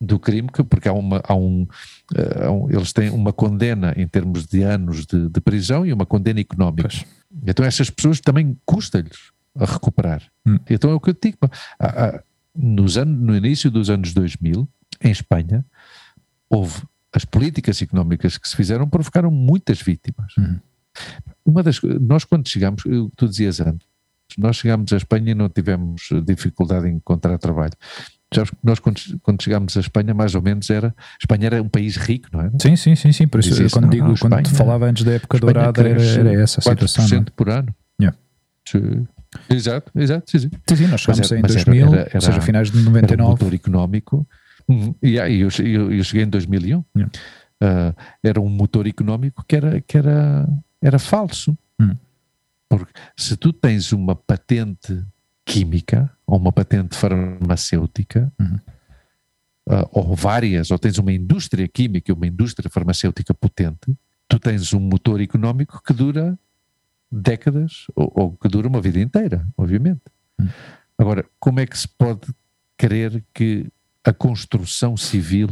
[0.00, 1.66] do crime, que- porque há uma, há um,
[2.14, 5.92] eh, há um- eles têm uma condena em termos de anos de, de prisão e
[5.92, 6.88] uma condena económica.
[6.88, 7.04] Pois.
[7.46, 10.22] Então essas pessoas também custa-lhes a recuperar.
[10.44, 10.58] Hum.
[10.68, 11.38] Então é o que eu te digo.
[11.78, 12.22] Há- há-
[12.56, 14.68] nos anos, no início dos anos 2000,
[15.08, 15.64] em Espanha,
[16.48, 16.82] houve
[17.12, 20.32] as políticas económicas que se fizeram provocaram muitas vítimas.
[20.36, 20.58] Uhum.
[21.44, 22.82] Uma das nós quando chegamos,
[23.16, 23.86] tu dizias antes,
[24.38, 27.72] nós chegámos à Espanha e não tivemos dificuldade em encontrar trabalho.
[28.64, 32.28] Nós quando, quando chegámos à Espanha mais ou menos era, Espanha era um país rico,
[32.32, 32.50] não é?
[32.60, 33.28] Sim, sim, sim, sim.
[33.28, 36.02] Por isso, quando não, digo, não, quando Espanha- falava antes da época Espanha dourada, era,
[36.02, 37.06] era essa a situação.
[37.08, 37.20] não é?
[37.20, 37.72] 4% por ano.
[38.00, 38.18] Yeah.
[38.68, 39.06] Sim.
[39.50, 40.50] Exato, exato, sim, sim.
[40.68, 42.88] Sim, sim, nós chegámos era- em mas era- 2000, era- ou seja, finais de Era
[42.88, 43.30] um 99.
[43.30, 44.28] motor económico.
[44.68, 44.94] Uhum.
[45.02, 46.84] E aí eu, eu, eu cheguei em 2001.
[46.96, 47.12] Yeah.
[47.60, 50.48] Ah, era um motor económico que era, que era,
[50.82, 51.56] era falso.
[51.80, 51.96] Hum.
[52.68, 55.02] Porque se tu tens uma patente
[55.44, 58.58] química ou uma patente farmacêutica, Uhum.
[59.68, 63.96] ah, ou várias, ou tens uma indústria química e uma indústria farmacêutica potente,
[64.28, 66.38] tu tens um motor económico que dura
[67.10, 70.02] décadas ou, ou que dura uma vida inteira, obviamente.
[70.38, 70.48] Hum.
[70.98, 72.28] Agora, como é que se pode
[72.76, 73.66] querer que
[74.04, 75.48] a construção civil,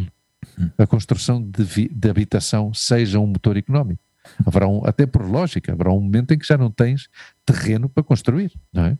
[0.76, 4.02] a construção de, de habitação seja um motor económico?
[4.46, 7.08] Haverá um, até por lógica, haverá um momento em que já não tens
[7.44, 8.98] terreno para construir, não é?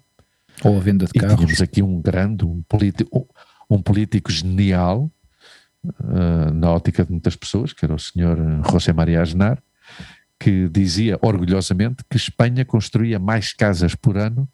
[0.64, 1.36] Ou a venda de E carros.
[1.36, 3.28] tínhamos aqui um grande, um político,
[3.70, 5.10] um político genial,
[6.04, 8.38] ah, na ótica de muitas pessoas, que era o senhor
[8.70, 9.62] José Maria Aznar,
[10.38, 14.48] que dizia orgulhosamente que Espanha construía mais casas por ano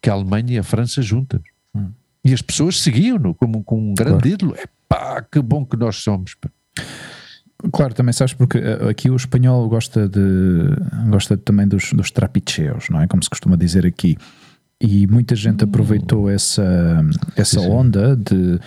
[0.00, 1.40] que a Alemanha e a França juntas.
[1.74, 1.92] Hum.
[2.24, 4.28] E as pessoas seguiam-no como com um grande Claro.
[4.28, 4.54] ídolo.
[4.56, 6.34] Epá, que bom que nós somos.
[7.72, 10.20] Claro, também sabes porque eh, aqui o espanhol gosta de
[11.08, 13.06] gosta também dos, dos trapicheos, não é?
[13.06, 14.16] Como se costuma dizer aqui.
[14.80, 17.02] E muita gente aproveitou essa,
[17.36, 17.70] essa Hum.
[17.70, 18.58] Onda de,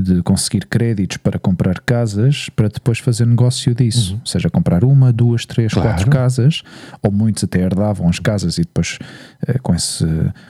[0.00, 4.14] de conseguir créditos para comprar casas para depois fazer negócio disso.
[4.20, 5.82] Ou seja, comprar uma, duas, três, Uhum.
[5.82, 5.96] Claro.
[5.96, 6.62] quatro casas,
[7.02, 8.98] ou muitos até herdavam as casas e depois
[9.46, 10.04] eh, com esse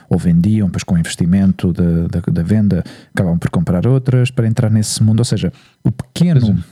[0.09, 2.83] ou vendiam, depois com o investimento da, da, da venda
[3.13, 5.19] acabavam por comprar outras para entrar nesse mundo.
[5.19, 5.51] Ou seja,
[5.83, 6.63] o pequeno.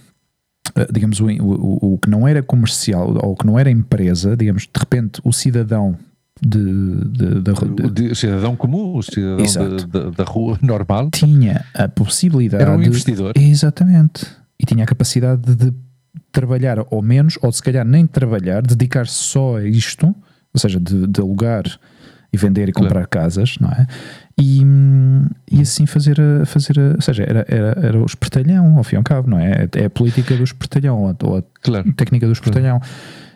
[0.78, 4.64] Uh, digamos, o, o, o que não era comercial ou que não era empresa, digamos,
[4.64, 5.98] de repente o cidadão
[6.42, 12.62] de, de- de- cidadão comum, o cidadão de- da rua normal, tinha a possibilidade.
[12.64, 13.34] era um investidor.
[13.36, 14.26] Exatamente.
[14.60, 15.74] E tinha a capacidade de
[16.32, 20.08] trabalhar ou menos, ou se calhar nem trabalhar, dedicar-se só a isto,
[20.54, 21.64] ou seja, de, de alugar
[22.32, 23.26] e vender e comprar claro.
[23.26, 23.88] casas, não é?
[24.38, 24.62] E,
[25.52, 28.96] e assim fazer a, fazer a, ou seja, era, era, era o espertalhão, ao fim
[28.96, 29.68] e ao cabo, não é?
[29.76, 31.92] É a política do espertalhão, ou a, claro.
[31.94, 32.80] técnica do espertalhão.
[32.80, 32.94] Claro.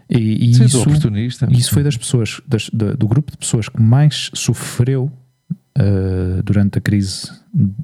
[0.10, 1.48] E, e Sim, isso, oportunista.
[1.52, 5.12] isso foi das pessoas, das, do, do grupo de pessoas que mais sofreu
[5.78, 7.32] uh, durante a crise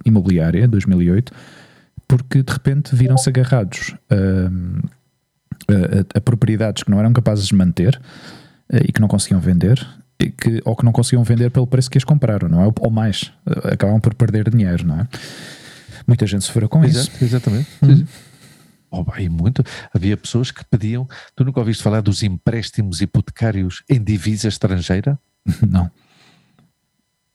[0.05, 1.31] imobiliária, 2008,
[2.07, 4.89] porque de repente viram-se agarrados uh,
[5.69, 7.99] a, a, propriedades que não eram capazes de manter
[8.71, 9.85] uh, e que não conseguiam vender,
[10.17, 12.71] que, ou que não conseguiam vender pelo preço que as compraram, não é?
[12.79, 13.31] Ou mais,
[13.71, 15.07] acabam por perder dinheiro, não é?
[16.05, 17.23] Muita gente sofreu com Exato, isso.
[17.23, 17.69] Exatamente.
[17.81, 18.05] Uhum.
[18.91, 19.63] Oh, e muito.
[19.93, 21.07] Havia pessoas que pediam.
[21.35, 25.19] Tu nunca ouviste falar dos empréstimos hipotecários em divisa estrangeira?
[25.67, 25.89] Não.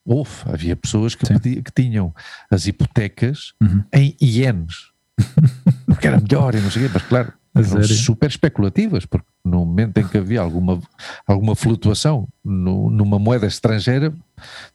[0.07, 2.15] Houve, havia pessoas que, pediam, que tinham
[2.51, 3.83] as hipotecas uhum.
[3.91, 4.91] em ienes,
[5.87, 9.59] porque era melhor e não sei o quê, mas claro, eram super especulativas, porque no
[9.59, 10.81] momento em que havia alguma,
[11.27, 14.13] alguma flutuação no, numa moeda estrangeira,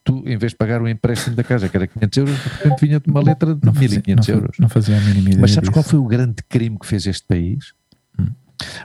[0.03, 2.81] tu, em vez de pagar o empréstimo da casa, que era 500 euros, de repente
[2.85, 4.57] vinha-te uma letra de 1500 euros.
[4.59, 7.25] Não fazia a mínima ideia Mas sabes qual foi o grande crime que fez este
[7.27, 7.73] país?
[8.17, 8.27] Hum.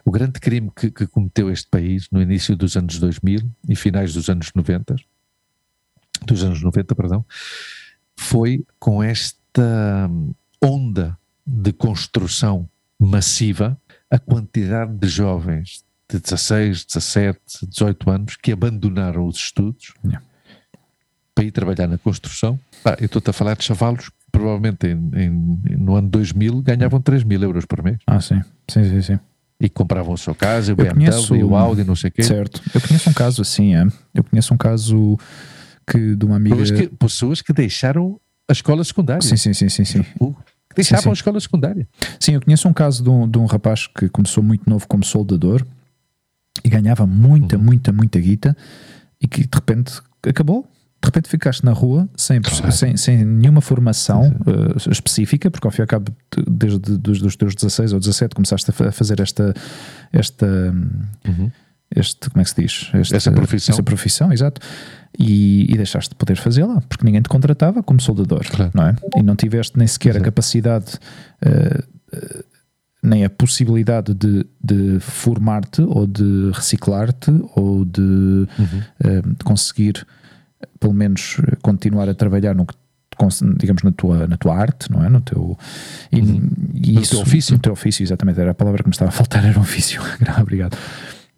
[0.04, 4.12] O grande crime que, que cometeu este país no início dos anos 2000 e finais
[4.14, 4.96] dos anos 90
[6.24, 7.24] dos anos 90, perdão,
[8.16, 10.10] foi com esta
[10.62, 12.68] onda de construção
[12.98, 13.78] massiva
[14.14, 20.24] a quantidade de jovens de 16, 17, 18 anos que abandonaram os estudos yeah.
[21.34, 22.58] para ir trabalhar na construção.
[22.84, 25.30] Ah, eu estou-te a falar de chavalos que provavelmente em, em,
[25.76, 27.98] no ano 2000 ganhavam 3 mil euros por mês.
[28.06, 29.02] Ah, sim, sim, sim.
[29.02, 29.20] sim.
[29.58, 32.22] E compravam a sua casa, o BMW, conheço, o Audi, não sei o quê.
[32.22, 32.62] Certo.
[32.72, 33.84] Eu conheço um caso assim, é?
[34.14, 35.18] eu conheço um caso
[35.84, 36.54] que de uma amiga.
[36.56, 39.22] Pessoas que, pessoas que deixaram a escola secundária.
[39.22, 39.84] Sim, sim, sim, sim.
[39.84, 40.04] sim.
[40.74, 41.10] Deixavam sim, sim.
[41.10, 41.88] a escola secundária.
[42.20, 45.04] Sim, eu conheço um caso de um, de um rapaz que começou muito novo como
[45.04, 45.64] soldador
[46.62, 47.62] e ganhava muita, uhum.
[47.62, 48.56] muita, muita guita
[49.20, 50.68] e que de repente acabou.
[51.02, 52.72] De repente ficaste na rua sem, claro.
[52.72, 56.10] sem, sem nenhuma formação uh, específica, porque ao fim e ao cabo,
[56.48, 59.52] desde dos teus 16 ou 17, começaste a fazer esta,
[60.10, 60.46] esta
[61.26, 61.50] uhum.
[61.94, 62.90] Este, como é que se diz?
[62.94, 63.72] Este, essa profissão.
[63.72, 64.60] Essa profissão, exato
[65.18, 68.70] e, e deixaste de poder fazê-la, porque ninguém te contratava como soldador, claro.
[68.74, 68.96] não é?
[69.16, 70.22] E não tiveste nem sequer Exato.
[70.22, 70.94] a capacidade,
[71.44, 72.44] uh, uh,
[73.02, 78.48] nem a possibilidade de, de formar-te ou de reciclar-te ou de, uhum.
[79.04, 80.06] uh, de, conseguir,
[80.80, 82.74] pelo menos, continuar a trabalhar no que
[83.58, 85.56] digamos na tua na tua arte não é no teu
[86.10, 86.50] e, uhum.
[86.74, 89.10] e no isso, teu ofício no teu ofício exatamente era a palavra que me estava
[89.10, 90.02] a faltar era um ofício
[90.40, 90.76] obrigado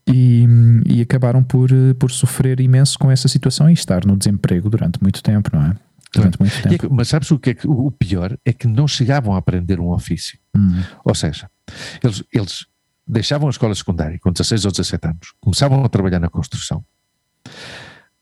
[0.08, 0.46] e,
[0.86, 5.22] e, acabaram por, por sofrer imenso com essa situação e estar no desemprego durante muito
[5.22, 5.76] tempo, não é?
[6.14, 6.86] Durante muito tempo.
[6.86, 9.80] É mas sabes o que é que o pior é que não chegavam a aprender
[9.80, 10.38] um ofício.
[10.56, 10.82] Hum.
[11.04, 11.50] Ou seja,
[12.02, 12.66] eles, eles
[13.06, 16.84] deixavam a escola secundária com 16 ou 17 anos, começavam a trabalhar na construção,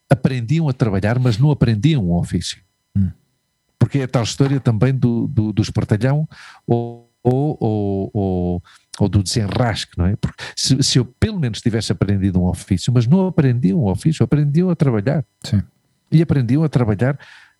[0.08, 2.62] aprendiam a trabalhar, mas não aprendiam um ofício.
[2.96, 3.10] Hum.
[3.78, 6.26] Porque é a tal história também do, do, do espartalhão
[6.66, 8.62] ou, ou, ou, ou
[9.00, 10.16] ou do desenrasque, não é?
[10.16, 14.22] Porque se, se, eu pelo menos tivesse aprendido um ofício, mas não aprendiam um ofício,
[14.22, 15.24] aprendiam a trabalhar.
[15.42, 15.62] Sim.
[16.12, 17.18] E aprendiam a trabalhar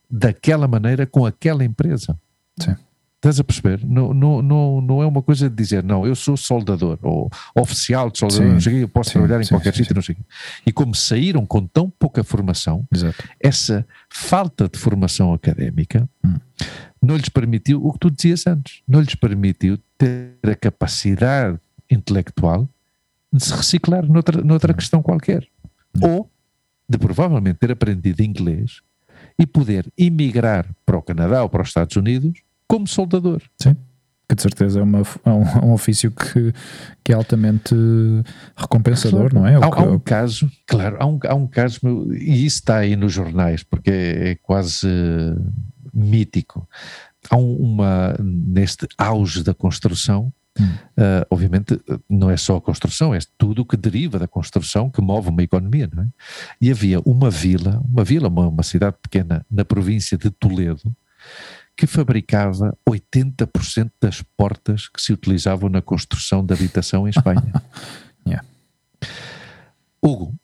[0.09, 2.17] daquela maneira com aquela empresa.
[2.59, 2.77] Sim.
[3.25, 3.81] Estás a perceber?
[3.87, 8.11] Não, não, não, não é uma coisa de dizer, não, eu sou soldador, ou oficial
[8.11, 10.15] de soldador, sim, não sei eu posso sim, trabalhar em sim, qualquer sítio, não sei
[10.67, 13.25] E como saíram com tão pouca formação, Exato.
[13.41, 16.37] essa falta de formação académica hum.
[17.01, 21.59] não lhes permitiu o que tu dizias antes, não lhes permitiu ter a capacidade
[21.91, 22.69] intelectual
[23.33, 24.77] de se reciclar noutra, noutra hum.
[24.77, 25.49] questão qualquer.
[25.97, 26.09] Hum.
[26.09, 26.31] Ou
[26.87, 28.83] de provavelmente ter aprendido inglês
[29.39, 33.43] e poder emigrar para o Canadá ou para os Estados Unidos como soldador.
[33.61, 33.77] Sim.
[34.29, 36.53] Que de certeza é, uma, é, um, é um ofício que,
[37.05, 37.75] que é altamente
[38.57, 39.35] recompensador, claro.
[39.35, 39.57] não é?
[39.57, 41.79] Há, que, há, um caso, claro, há um, há um caso,
[42.15, 45.53] e isso está aí nos jornais, porque é, é quase uh,
[45.93, 46.67] mítico.
[47.29, 50.67] Há uma, neste auge da construção, Hum.
[50.97, 55.03] Uh, obviamente não é só a construção, é tudo o que deriva da construção que
[55.03, 56.07] move uma economia, não é?
[56.61, 60.95] E havia uma vila, uma vila, uma, uma cidade pequena na província de Toledo,
[61.77, 67.53] que fabricava 80% das portas que se utilizavam na construção da habitação em Espanha.
[68.27, 68.47] yeah.
[70.03, 70.35] Hugo,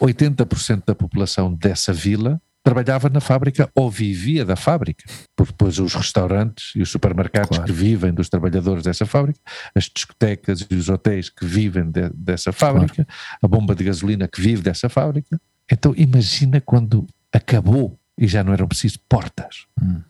[0.00, 5.04] 80% da população dessa vila trabalhava na fábrica ou vivia da fábrica,
[5.36, 7.64] porque depois os restaurantes e os supermercados claro.
[7.64, 9.38] que vivem dos trabalhadores dessa fábrica,
[9.72, 13.08] as discotecas e os hotéis que vivem de, dessa fábrica, claro.
[13.40, 15.40] a bomba de gasolina que vive dessa fábrica.
[15.70, 19.66] Então imagina quando acabou e já não eram preciso portas.
[19.80, 20.02] Hum.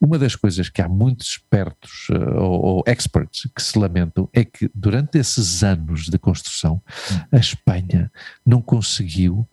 [0.00, 4.44] Uma das coisas que há muitos expertos uh, ou, ou, experts que se lamentam é
[4.44, 6.82] que durante esses anos de construção
[7.30, 8.10] a Espanha
[8.44, 9.48] não conseguiu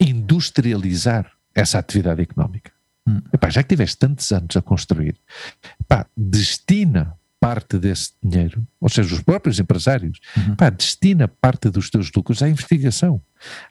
[0.00, 2.70] industrializar essa atividade económica.
[3.06, 3.22] Hum.
[3.32, 5.16] Epá, já que tiveste tantos anos a construir,
[5.80, 10.56] epá, destina parte desse dinheiro, ou seja, os próprios empresários, Uhum.
[10.56, 13.20] pá, destina parte dos teus lucros à investigação.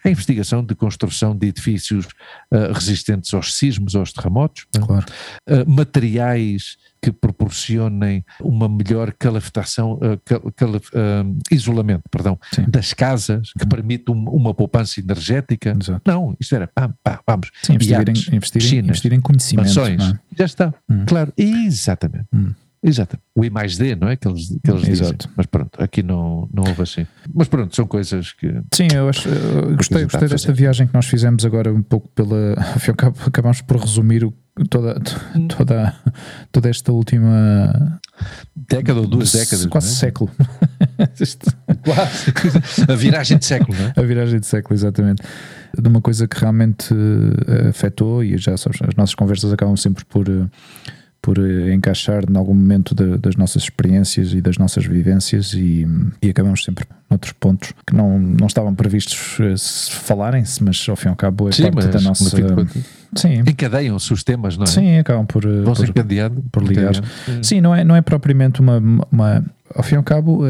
[0.03, 2.05] À investigação de construção de edifícios
[2.51, 5.05] ah, resistentes aos sismos, aos terremotos, Claro.
[5.49, 12.61] ah, materiais que proporcionem uma melhor calefactação, ah, cal- calef- ah, isolamento, perdão, Sim.
[12.61, 12.69] Uhum.
[12.69, 15.75] das casas, que permite um- uma poupança energética.
[15.79, 16.01] Exato.
[16.05, 19.21] Não, isto era, pá, pá, vamos, Sim, investir, iates, em, investir, em, piscinas, investir em
[19.21, 19.79] conhecimento.
[19.81, 20.19] é?
[20.37, 21.05] já está, Hum.
[21.07, 22.25] claro, exatamente.
[22.33, 22.53] Hum.
[22.87, 23.23] Exatamente.
[23.35, 24.15] O I mais D, não é?
[24.15, 25.07] Que eles, que eles dizem.
[25.07, 25.29] Exato.
[25.35, 27.07] Mas pronto, aqui não, não houve assim.
[27.33, 28.47] Mas pronto, são coisas que.
[28.73, 32.53] Sim, eu, acho, eu gostei, gostei desta viagem que nós fizemos agora um pouco pela.
[33.25, 34.33] Acabámos por resumir o-
[34.69, 34.99] toda,
[35.49, 35.95] toda,
[36.51, 37.99] toda esta última.
[38.55, 39.65] Década ou duas décadas.
[39.65, 39.97] Quase não é?
[39.97, 40.31] século.
[41.83, 42.91] Quase.
[42.91, 43.93] A viragem de século, não é?
[43.97, 45.23] A viragem de século, exatamente.
[45.77, 50.05] De uma coisa que realmente eh, afetou, e já sabes, as nossas conversas acabam sempre
[50.05, 50.47] por, eh,
[51.25, 55.87] por eh, encaixar em algum momento da- das nossas experiências e das nossas vivências, e,
[56.21, 60.95] e acabamos sempre noutros pontos que não, não estavam previstos eh, se falarem-se, mas ao
[60.95, 62.23] fim e ao cabo é Sim, parte da nossa.
[62.29, 62.83] de
[63.15, 64.67] Sim, encadeiam-se os temas, não é?
[64.67, 65.43] sim, acabam por.
[65.45, 66.43] eh, Vão se por- encadeando.
[66.51, 66.93] por ligar.
[67.41, 68.77] Sim, não é, não é propriamente uma,
[69.11, 69.43] uma.
[69.73, 70.43] Ao fim e ao cabo,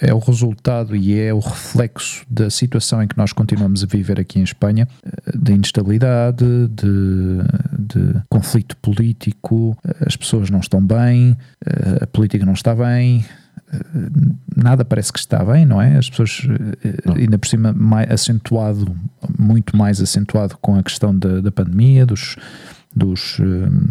[0.00, 4.18] é o resultado e é o reflexo da situação em que nós continuamos a viver
[4.20, 7.38] aqui em Espanha, eh, de instabilidade, de,
[7.78, 13.24] de conflito político, as pessoas não estão bem, eh, a política não está bem.
[13.72, 13.78] eh,
[14.56, 15.96] Nada parece que está bem, não é?
[15.96, 16.42] As pessoas,
[17.16, 18.94] ainda por cima, mais acentuado,
[19.38, 22.36] muito mais acentuado com a questão da, da pandemia, dos,
[22.98, 23.44] dos, eh,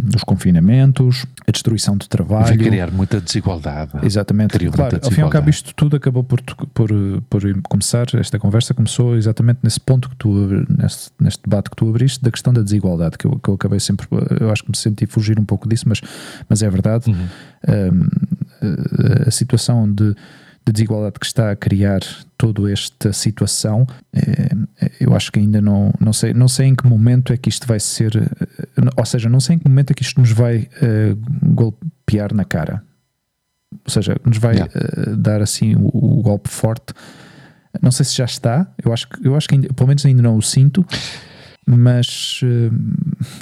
[0.03, 2.57] dos confinamentos, a destruição de Vai trabalho.
[2.57, 3.91] criar muita desigualdade.
[4.03, 4.91] Exatamente, Criou claro.
[4.91, 5.71] muita Ao fim e ao cabo, desigualdade.
[5.71, 6.41] isto tudo acabou por,
[6.73, 6.89] por,
[7.29, 8.05] por começar.
[8.13, 10.29] Esta conversa começou exatamente nesse ponto que tu,
[10.77, 13.79] neste, neste debate que tu abriste, da questão da desigualdade, que eu, que eu acabei
[13.79, 14.07] sempre,
[14.39, 16.01] eu acho que me senti fugir um pouco disso, mas,
[16.49, 17.09] mas é verdade.
[17.09, 17.27] Uhum.
[17.67, 18.07] Um,
[19.27, 20.15] a situação de,
[20.67, 22.01] de desigualdade que está a criar
[22.37, 24.49] toda esta situação, eh,
[24.99, 27.65] eu acho que ainda não, não sei, não sei em que momento é que isto
[27.65, 30.67] vai ser, eh, ou seja, não sei em que momento é que isto nos vai
[30.81, 32.83] eh, golpear na cara.
[33.85, 34.73] Ou seja, nos vai Yeah.
[34.75, 35.87] eh, dar assim o,
[36.19, 36.93] o golpe forte.
[37.81, 40.21] Não sei se já está, eu acho que, eu acho que ainda, pelo menos ainda
[40.21, 40.85] não o sinto,
[41.67, 42.69] mas eh,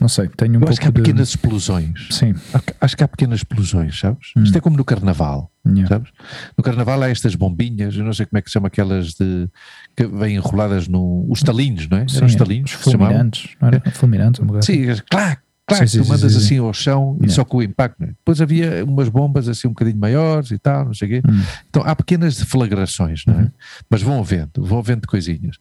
[0.02, 1.02] não sei, tenho um Eu pouco acho que há de.
[1.02, 2.08] pequenas explosões.
[2.10, 2.34] Sim,
[2.82, 4.32] Acho que há pequenas explosões, sabes?
[4.36, 4.44] Hum.
[4.44, 5.52] Isto é como no carnaval.
[5.66, 5.88] yeah.
[5.88, 6.12] sabes?
[6.58, 9.48] No carnaval há estas bombinhas, eu não sei como é que se chama aquelas de
[9.96, 11.26] que vêm enroladas no.
[11.30, 12.08] Os talinhos, não é?
[12.08, 13.14] Sim, Eram os talinhos os se chamavam?
[13.14, 13.92] fulminantes, não era?
[13.92, 14.96] Fulminantes, uma coisa assim.
[14.96, 16.46] Sim, claro, claro, Sim, sim, tu sim, mandas sim, sim.
[16.46, 18.00] assim ao chão e só com o impacto.
[18.00, 18.12] não é?
[18.12, 21.28] Depois havia umas bombas assim um bocadinho maiores e tal, não sei o quê.
[21.30, 21.42] Hum.
[21.70, 23.44] Então há pequenas deflagrações, não é?
[23.44, 23.52] Uhum.
[23.90, 25.58] Mas vão havendo, vão havendo coisinhas.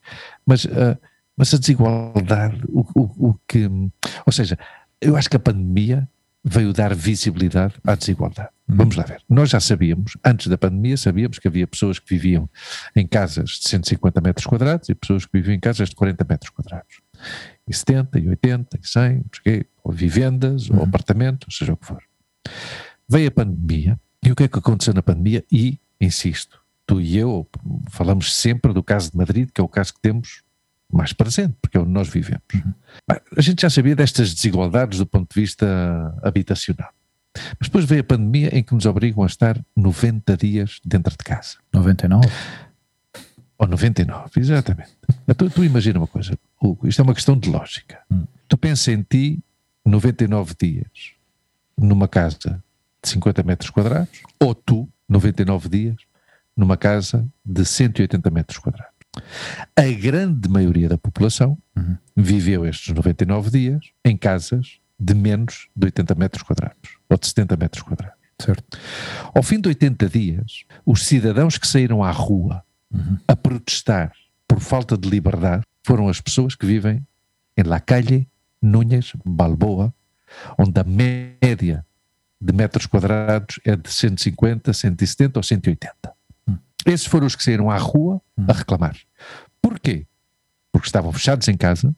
[0.47, 0.97] Mas, ah,
[1.37, 3.69] mas a desigualdade, o, o, o que.
[4.25, 4.59] Ou seja,
[5.01, 6.09] eu acho que a pandemia
[6.45, 8.51] veio dar visibilidade à desigualdade.
[8.69, 8.77] Uhum.
[8.77, 9.23] Vamos lá ver.
[9.29, 12.49] Nós já sabíamos, antes da pandemia, sabíamos que havia pessoas que viviam
[12.95, 16.51] em casas de 150 metros quadrados e pessoas que viviam em casas de 40 metros
[16.51, 17.01] quadrados.
[17.67, 20.83] E 70, e 80, e 100, não sei o quê, ou vivendas, ou Uhum.
[20.85, 22.03] apartamentos, seja o que for.
[23.09, 25.45] Veio a pandemia, e o que é que aconteceu na pandemia?
[25.51, 27.49] E, insisto, tu e eu
[27.91, 30.44] falamos sempre do caso de Madrid, que é o caso que temos
[30.95, 32.43] mais presente, porque é onde nós vivemos.
[32.53, 35.67] Bem, A gente já sabia destas desigualdades do ponto de vista
[36.23, 36.91] habitacional.
[37.59, 41.25] Mas depois veio a pandemia em que nos obrigam a estar 90 dias dentro de
[41.25, 41.57] casa.
[41.73, 42.29] 99?
[43.59, 44.93] Ou 99, exatamente.
[45.37, 47.99] Tu, tu imagina uma coisa, Hugo, isto é uma questão de lógica.
[48.11, 48.25] Hum.
[48.49, 49.43] Tu pensa em ti
[49.85, 51.13] 99 dias
[51.77, 52.63] numa casa
[53.03, 55.97] de 50 metros quadrados, ou tu 99 dias
[56.57, 58.94] numa casa de 180 metros quadrados.
[59.77, 61.97] A grande maioria da população Uhum.
[62.17, 67.57] viveu estes 99 dias em casas de menos de 80 metros quadrados, ou de 70
[67.57, 68.17] metros quadrados.
[68.41, 68.79] Certo.
[69.35, 72.63] Ao fim de 80 dias, os cidadãos que saíram à rua
[72.93, 73.19] Uhum.
[73.27, 74.13] a protestar
[74.47, 77.05] por falta de liberdade foram as pessoas que vivem
[77.57, 78.29] em La Calle,
[78.63, 79.93] Núñez, Balboa,
[80.57, 81.85] onde a média
[82.41, 86.14] de metros quadrados é de 150, 170 ou 180.
[86.87, 86.91] Hum.
[86.93, 88.47] Esses foram os que saíram à rua Hum.
[88.49, 88.97] a reclamar.
[89.63, 90.07] Porquê?
[90.73, 91.95] Porque estavam fechados em casa.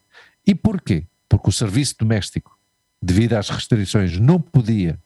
[0.46, 1.04] E porquê?
[1.28, 2.56] Porque o serviço doméstico,
[3.02, 4.98] devido às restrições, não podia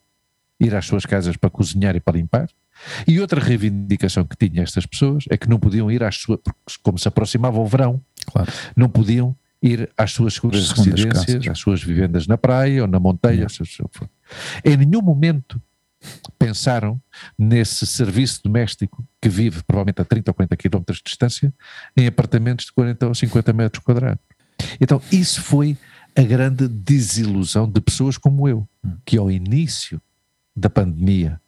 [0.59, 2.49] ir às suas casas para cozinhar e para limpar.
[3.07, 6.59] E outra reivindicação que tinha estas pessoas é que não podiam ir às suas, porque
[6.83, 8.51] como se aproximava o verão, Claro.
[8.75, 11.47] não podiam ir às suas segundas residências, casas.
[11.47, 13.47] às suas vivendas na praia ou na montanha,
[13.91, 14.09] for.
[14.63, 15.61] Em nenhum momento
[16.37, 17.01] pensaram
[17.37, 21.53] nesse serviço doméstico que vive provavelmente a 30 ou 40 quilómetros de distância
[21.95, 24.23] em apartamentos de 40 ou 50 metros quadrados.
[24.79, 25.77] Então, isso foi
[26.15, 28.67] a grande desilusão de pessoas como eu,
[29.05, 30.01] que ao início
[30.55, 31.39] da pandemia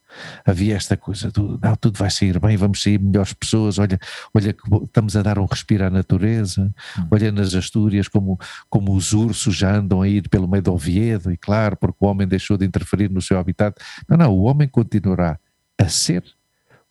[0.46, 4.00] havia esta coisa do tudo vai sair bem, vamos sair melhores pessoas, olha,
[4.34, 7.08] olha que estamos a dar um respiro à natureza, hum.
[7.12, 8.40] olha nas Astúrias como,
[8.70, 12.08] como os ursos já andam a ir pelo meio do Oviedo, e claro, porque o
[12.08, 13.76] homem deixou de interferir no seu habitat.
[14.08, 15.40] Não, não, o homem continuará
[15.78, 16.24] a ser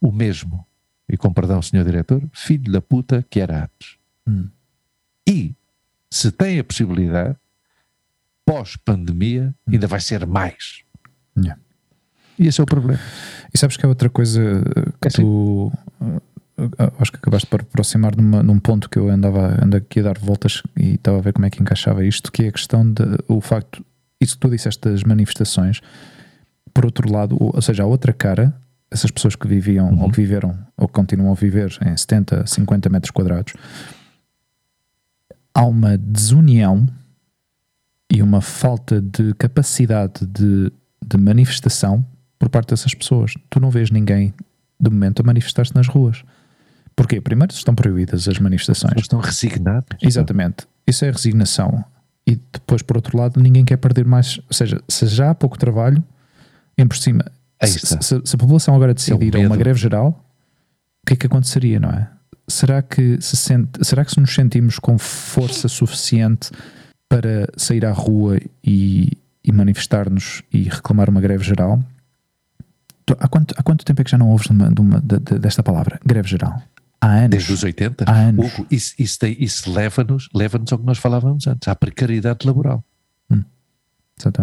[0.01, 0.67] o mesmo,
[1.09, 3.97] e com perdão, senhor diretor, filho da puta que era antes.
[4.27, 4.49] Hum.
[5.29, 5.55] E,
[6.11, 7.37] se tem a possibilidade,
[8.45, 9.73] pós-pandemia, hum.
[9.73, 10.83] ainda vai ser mais.
[11.37, 11.61] Yeah.
[12.39, 13.01] E esse é o problema.
[13.53, 14.63] E sabes que é outra coisa
[15.01, 15.73] que é tu.
[16.01, 16.21] Assim.
[16.99, 20.19] Acho que acabaste por aproximar numa, num ponto que eu andava ando aqui a dar
[20.19, 23.03] voltas e estava a ver como é que encaixava isto, que é a questão de
[23.27, 23.85] o facto,
[24.21, 25.81] isso que tu disseste das manifestações,
[26.73, 28.55] por outro lado, ou seja, a outra cara,
[28.91, 30.03] essas pessoas que viviam uhum.
[30.03, 33.55] ou que viveram ou que continuam a viver em 70, 50 metros quadrados,
[35.55, 36.87] há uma desunião
[38.11, 40.71] e uma falta de capacidade de,
[41.05, 42.05] de manifestação
[42.43, 43.35] por parte dessas pessoas.
[43.49, 44.35] Tu não vês ninguém,
[44.81, 46.25] de momento, a manifestar-se nas ruas.
[46.97, 47.21] Porquê?
[47.21, 48.95] Primeiro estão proibidas as manifestações.
[48.97, 49.97] Estão resignados.
[50.03, 50.67] Exatamente.
[50.85, 51.85] Isso é resignação.
[52.27, 54.39] E depois, por outro lado, ninguém quer perder mais.
[54.39, 56.03] Ou seja, se já há pouco trabalho,
[56.77, 57.25] em por cima,
[57.63, 60.09] se, se, se, a população agora decidir é uma greve geral,
[61.05, 62.09] o que é que aconteceria, não é?
[62.49, 66.51] Será que se sente, será que se nos sentimos com força suficiente
[67.09, 71.81] para sair à rua e, e manifestar-nos e reclamar uma greve geral?
[73.19, 75.19] Há quanto, há quanto tempo é que já não ouves de uma, de uma, de,
[75.39, 75.99] desta palavra?
[76.05, 76.63] Greve geral.
[77.01, 77.31] Há anos.
[77.31, 78.05] Desde os 80?
[78.07, 78.47] Há anos.
[78.47, 82.85] Hugo, isso, isso, isso leva-nos leva ao que nós falávamos antes, à precariedade laboral.
[83.29, 83.43] Hum,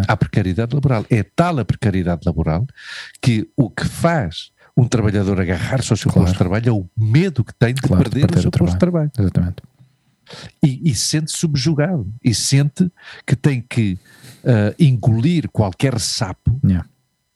[0.07, 1.05] à precariedade laboral.
[1.09, 2.67] É tal a precariedade laboral
[3.21, 6.25] que o que faz um trabalhador agarrar-se ao seu claro.
[6.25, 8.51] posto de trabalho é o medo que tem de claro, perder, perder, o seu o
[8.51, 9.11] posto de trabalho.
[9.17, 9.63] Exatamente.
[10.61, 12.11] E, e sente subjugado.
[12.23, 12.91] E sente
[13.25, 13.97] que tem que
[14.43, 16.85] uh, engolir qualquer sapo yeah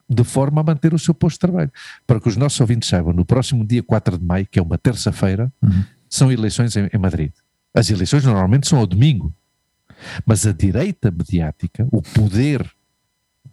[0.10, 1.72] de forma a manter o seu posto de trabalho.
[2.06, 4.78] Para que os nossos ouvintes saibam, no próximo dia 4 de maio, que é uma
[4.78, 5.84] terça-feira, uhum.
[6.10, 7.32] são eleições em, em, Madrid.
[7.74, 9.34] As eleições normalmente são ao domingo.
[10.26, 12.70] Mas a direita mediática, o poder,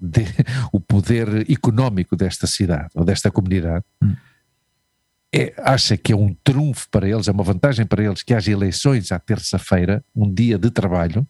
[0.00, 0.24] de,
[0.72, 4.16] o poder económico desta cidade ou desta comunidade, uhum.
[5.32, 8.50] é, acha que é um trunfo para eles, é uma vantagem para eles que haja
[8.50, 11.26] eleições à terça-feira, um dia de trabalho,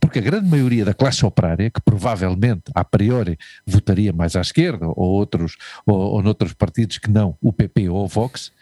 [0.00, 4.86] porque a grande maioria da classe operária, que provavelmente a priori votaria mais à esquerda,
[4.86, 8.52] ou outros, ou, ou noutros partidos que não, o PP ou o Vox,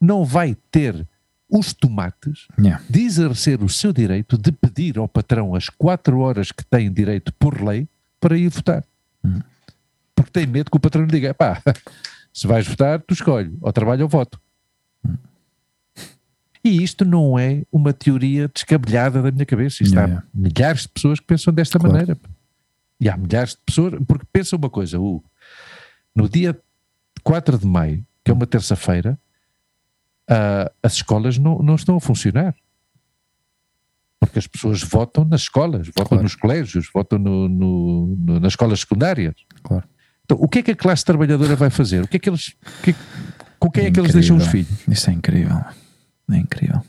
[0.00, 1.06] não vai ter
[1.48, 2.82] os tomates yeah.
[2.90, 7.32] de exercer o seu direito de pedir ao patrão as quatro horas que tem direito
[7.38, 7.88] por lei
[8.20, 8.84] para ir votar.
[9.24, 9.40] Hum.
[10.14, 11.62] Porque tem medo que o patrão lhe diga: pá,
[12.32, 14.40] se vais votar, tu escolhe, ou trabalho ou voto.
[16.66, 19.84] E isto não é uma teoria descabelhada da minha cabeça.
[19.84, 21.92] Isto há milhares de pessoas que pensam desta claro.
[21.94, 22.18] maneira.
[22.98, 25.24] E há milhares de pessoas, porque pensa uma coisa, Hugo,
[26.12, 26.58] no dia
[27.22, 29.16] 4 de maio, que é uma terça-feira,
[30.28, 32.52] uh, as escolas não, não estão a funcionar.
[34.18, 36.22] Porque as pessoas votam nas escolas, votam claro.
[36.24, 39.36] nos colégios, votam no, no, no, nas escolas secundárias.
[39.62, 39.84] Claro.
[40.24, 42.02] Então, o que é que a classe trabalhadora vai fazer?
[42.02, 42.92] O que é que eles, que,
[43.60, 44.88] com quem é, é que eles deixam os filhos?
[44.88, 45.62] Isso é incrível.
[46.30, 46.82] É incrível.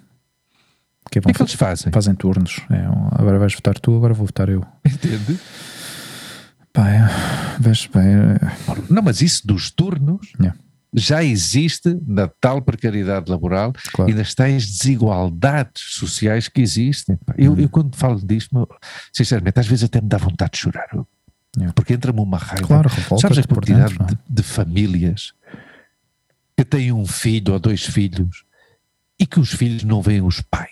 [1.12, 1.92] Que é, que, é que eles fazem?
[1.92, 2.60] Fazem turnos.
[2.70, 4.66] É, agora vais votar tu, agora vou votar eu.
[4.86, 5.40] Entende?
[6.74, 7.08] Pá, é,
[7.60, 8.38] vês, pá, é...
[8.90, 10.58] Não, mas isso dos turnos yeah.
[10.94, 14.12] já existe na tal precariedade laboral claro.
[14.12, 17.18] e nas tais desigualdades sociais que existem.
[17.38, 17.60] Eu, hum.
[17.60, 18.68] eu quando falo disto,
[19.14, 20.90] sinceramente, às vezes até me dá vontade de chorar.
[21.56, 21.74] Yeah.
[21.74, 22.68] Porque entra-me uma raiva.
[22.68, 22.90] Claro,
[23.20, 25.34] Sabes a quantidade dentro, de, de famílias
[26.56, 28.44] que têm um filho ou dois filhos
[29.20, 30.72] e que os filhos não veem os pais.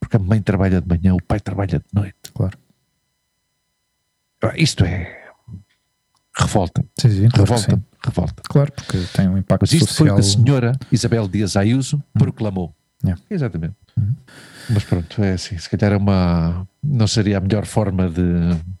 [0.00, 2.32] Porque a mãe trabalha de manhã, o pai trabalha de noite.
[2.32, 2.58] Claro.
[4.54, 5.24] Isto é.
[6.38, 6.84] Revolta.
[7.00, 7.82] Sim, sim, claro revolta.
[8.04, 8.42] Revolta.
[8.48, 10.06] Claro, porque tem um impacto Mas isto social.
[10.06, 12.18] foi o que a senhora Isabel Dias Ayuso hum.
[12.18, 12.74] proclamou.
[13.02, 13.20] Yeah.
[13.30, 13.74] Exatamente.
[13.98, 14.12] Hum.
[14.68, 16.66] Mas pronto, é assim, se calhar é uma.
[16.82, 18.22] Não seria a melhor forma de,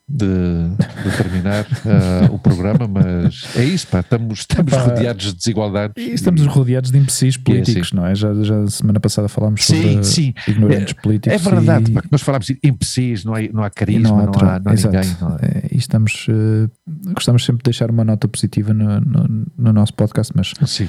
[0.08, 5.34] de, de terminar uh, o programa, mas é isso, pá, estamos, estamos pá, rodeados de
[5.34, 5.94] desigualdades.
[5.96, 7.96] E estamos e, rodeados de imbecis políticos, é assim.
[7.96, 8.14] não é?
[8.14, 11.46] Já, já semana passada falámos sobre sim, ignorantes é, políticos.
[11.46, 14.26] É verdade, e, pá, nós falámos de imbecis, não há, não há carisma, não há,
[14.26, 15.16] não há, não há ninguém.
[15.20, 15.36] Não.
[15.36, 16.70] É, e estamos, uh,
[17.12, 20.52] gostamos sempre de deixar uma nota positiva no, no, no nosso podcast, mas.
[20.66, 20.88] Sim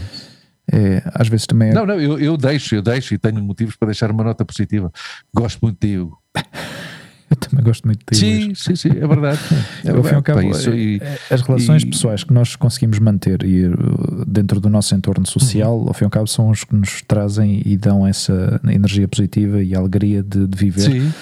[0.72, 1.73] é, às vezes também é...
[1.73, 4.91] Não, não, eu, eu deixo, eu deixo e tenho motivos para deixar uma nota positiva.
[5.34, 6.22] Gosto muito de Hugo.
[7.30, 9.39] Eu também gosto muito de Sim, sim, sim, é verdade.
[9.84, 10.23] É verdade.
[10.23, 14.69] Cabo, e, é, as relações e, pessoais que nós conseguimos manter e, uh, dentro do
[14.69, 15.88] nosso entorno social, uhum.
[15.89, 19.61] ao fim e ao cabo, são os que nos trazem e dão essa energia positiva
[19.61, 20.81] e alegria de, de viver.
[20.81, 21.14] Sim.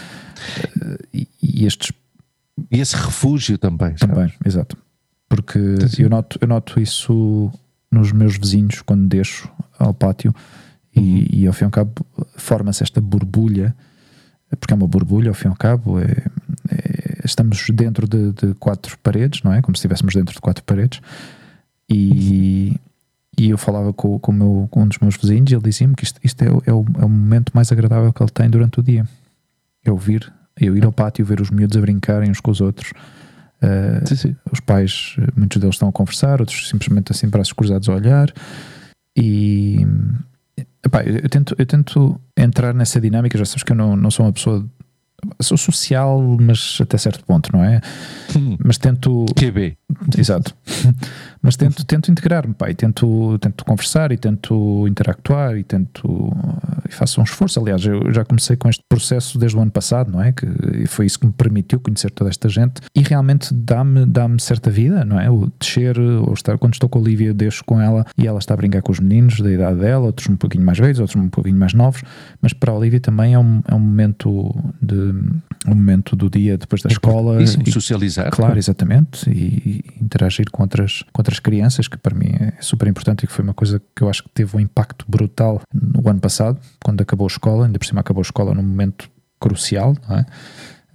[1.12, 1.92] e, e estes
[2.72, 3.98] E esse refúgio também.
[3.98, 4.16] sabes?
[4.16, 4.78] também, exato.
[5.28, 6.04] Porque Sim.
[6.04, 7.52] eu noto, eu noto isso
[7.96, 9.50] nos meus vizinhos quando deixo
[9.80, 10.34] ao pátio
[10.96, 11.92] e, e ao fim e ao cabo
[12.38, 13.76] forma-se esta borbulha,
[14.60, 16.06] porque é uma borbulha ao fim e ao cabo, é,
[16.70, 19.62] é- estamos dentro de, de quatro paredes, não é?
[19.62, 21.02] Como se estivéssemos dentro de quatro paredes
[21.90, 22.80] e,
[23.38, 26.04] e eu falava com, com, meu- com um dos meus vizinhos e ele dizia-me que
[26.04, 28.80] isto, isto é, o- é, o, é o momento mais agradável que ele tem durante
[28.80, 29.06] o dia.
[29.84, 32.92] É ouvir, eu ir ao pátio ver os miúdos a brincarem uns com os outros.
[33.62, 34.36] Eh, Sim, sim.
[34.52, 38.34] os pais, eh, muitos deles estão a conversar, outros simplesmente assim, braços cruzados a olhar.
[39.18, 39.86] E
[40.86, 43.38] epá, eu, eu tento, eu tento entrar nessa dinâmica.
[43.38, 44.66] Já sabes que eu não, não sou uma pessoa.
[45.42, 47.82] Sou social, mas até certo ponto, não é?
[48.36, 48.58] Hum.
[48.64, 49.26] Mas tento.
[49.36, 49.78] QB.
[50.18, 50.56] Exato.
[51.42, 56.34] Mas tento, tento integrar-me, e tento, tento conversar e tento interactuar e tento
[56.90, 57.60] e faço um esforço.
[57.60, 60.32] Aliás, eu já comecei com este processo desde o ano passado, não é?
[60.32, 64.28] Que e foi isso que me permitiu conhecer toda esta gente e realmente dá-me dá
[64.40, 65.30] certa vida, não é?
[65.30, 68.56] O descer, ou estar, quando estou com a Olivia, deixo com ela e ela está
[68.56, 71.30] a brincar com os meninos da idade dela, outros um pouquinho mais velhos, outros um
[71.30, 72.02] pouquinho mais novos,
[72.42, 75.14] mas para a Olivia também é um, é um momento de
[75.68, 78.30] um momento do dia depois da escola Isso, e- socializar.
[78.32, 79.30] Claro, exatamente.
[79.30, 83.28] E, e interagir com outras, com outras crianças, que para mim é super importante e
[83.28, 86.60] que foi uma coisa que eu acho que teve um impacto brutal no ano passado,
[86.84, 87.66] quando acabou a escola.
[87.66, 89.10] Ainda por cima acabou a escola num momento
[89.40, 90.26] crucial, é?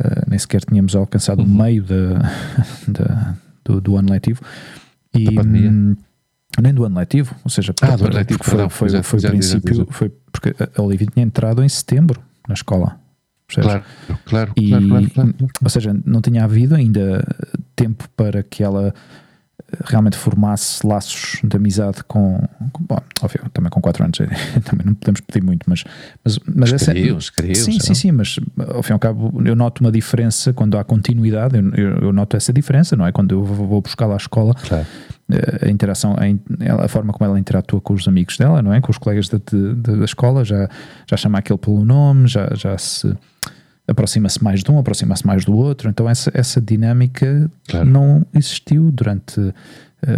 [0.03, 1.63] Eh, nem sequer tínhamos alcançado o Uhum.
[1.63, 2.19] meio da,
[2.89, 3.35] da-
[3.65, 4.41] do, do ano letivo.
[5.15, 5.97] E, hum,
[6.61, 8.71] nem do ano letivo, ou seja, Ah, do ano letivo, foi, perdão.
[8.71, 12.99] foi, foi o princípio, foi porque a Olivia tinha entrado em setembro na escola.
[13.55, 13.83] Percebes?
[14.07, 15.53] Claro, claro, E- claro, claro, claro, claro.
[15.63, 17.25] Ou seja, não tinha havido ainda
[17.77, 18.93] tempo para que ela
[19.73, 22.41] eh, realmente formasse laços de amizade com.
[22.73, 24.19] com bom, óbvio, também com 4 anos,
[24.65, 25.85] também não podemos pedir muito, mas.
[26.25, 26.93] Mas, mas essa.
[26.93, 28.39] Criou, se criou, Sim, sim, sim, mas
[28.75, 32.13] ao fim e ao cabo eu noto uma diferença quando há continuidade, eu, eu- eu
[32.13, 33.13] noto essa diferença, não é?
[33.13, 33.67] Quando eu vou
[34.07, 34.87] lá à escola, Claro.
[35.31, 38.81] eh, a interação, a, forma como ela interatua com os amigos dela, não é?
[38.81, 40.69] Com os colegas da, de- de- da escola, já,
[41.09, 43.15] já chama aquele pelo nome, já, já se
[43.91, 45.91] aproxima-se mais de um, aproxima-se mais do outro.
[45.91, 47.89] Então, essa, essa dinâmica Claro.
[47.89, 49.41] não existiu durante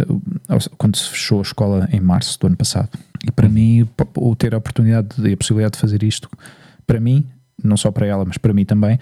[0.07, 2.89] o- quando se fechou a escola em março do ano passado.
[3.27, 6.29] E para mim, p- o ter a oportunidade e a possibilidade de fazer isto,
[6.87, 7.25] para mim,
[7.63, 8.97] não só para ela, mas para mim também,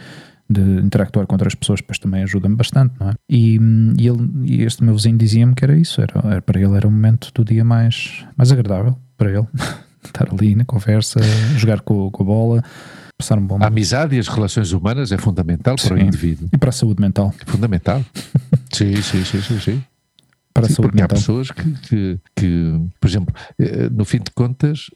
[0.50, 3.14] de interactuar com outras pessoas, depois também ajuda-me bastante, não é?
[3.30, 3.58] E,
[3.98, 6.88] e ele, e este meu vizinho dizia-me que era isso, era, era- para ele era
[6.88, 9.48] o momento do dia mais, mais agradável para ele.
[10.04, 11.20] Estar ali na conversa,
[11.58, 12.64] jogar com, com a bola,
[13.22, 13.72] passar um bom A momento.
[13.72, 16.06] amizade e as relações humanas é fundamental para o Sim.
[16.06, 16.50] indivíduo.
[16.52, 17.34] E para a saúde mental.
[17.40, 18.04] É fundamental.
[18.74, 19.84] sim, sim, sim, sim, sim.
[20.54, 21.18] Para a Sim, saúde porque há mental.
[21.18, 24.88] pessoas que, que, que, por exemplo, eh, no fim de contas,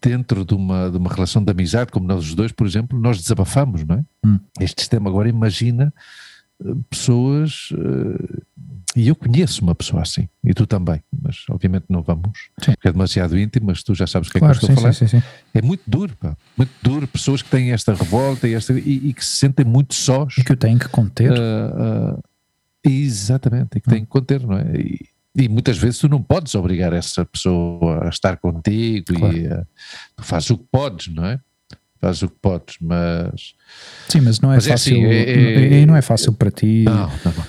[0.00, 3.20] dentro de uma, de uma relação de amizade, como nós os dois, por exemplo, nós
[3.20, 4.04] desabafamos, não é?
[4.26, 4.38] Hum.
[4.58, 5.92] Este sistema agora imagina
[6.64, 8.42] eh, pessoas, eh,
[8.96, 12.72] e eu conheço uma pessoa assim, e tu também, mas obviamente não vamos, Sim.
[12.72, 14.82] porque é demasiado íntimo, mas tu já sabes o que Claro, é que eu estou
[14.82, 15.22] sim, a falar.
[15.22, 15.28] sim.
[15.52, 19.12] É muito duro, pá, muito duro, pessoas que têm esta revolta e, esta, e, e
[19.14, 20.36] que se sentem muito sós.
[20.38, 21.32] E que o têm que conter.
[21.32, 22.22] Ah, ah,
[22.84, 24.64] exatamente, e que tem que conter, não é?
[24.76, 25.00] E,
[25.36, 29.36] e muitas vezes tu não podes obrigar essa pessoa a estar contigo Claro.
[29.36, 29.66] e ah,
[30.16, 31.40] tu fazes o que podes, não é?
[32.00, 33.54] Fazes o que podes, mas.
[34.08, 34.96] Sim, mas não é Mas é fácil.
[34.98, 36.82] assim, é- é- e não é fácil para ti.
[36.84, 37.44] Não, não, não.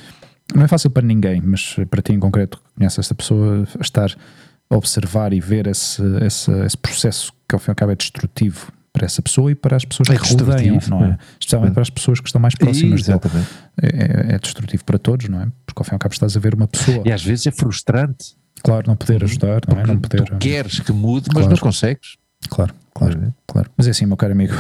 [0.54, 4.12] Não é fácil para ninguém, mas para ti em concreto, que conheces esta pessoa, estar
[4.70, 7.96] a observar e ver esse, esse, esse processo que ao fim e ao cabo é
[7.96, 11.10] destrutivo para essa pessoa e para as pessoas É que rodeiam, não é?
[11.10, 11.18] é.
[11.40, 13.20] Especialmente para as pessoas que estão mais próximas dele.
[13.24, 13.50] Exatamente.
[13.82, 15.48] É, é destrutivo para todos, não é?
[15.66, 17.52] Porque ao fim e ao cabo estás a ver uma pessoa, E às vezes é
[17.52, 18.36] frustrante.
[18.64, 19.86] claro, não poder ajudar, não é?
[19.88, 20.24] Não poder.
[20.24, 21.50] tu queres que mude, mas Claro.
[21.50, 22.16] não consegues.
[22.50, 23.70] Claro, claro, claro.
[23.76, 24.54] Mas é assim, meu caro amigo.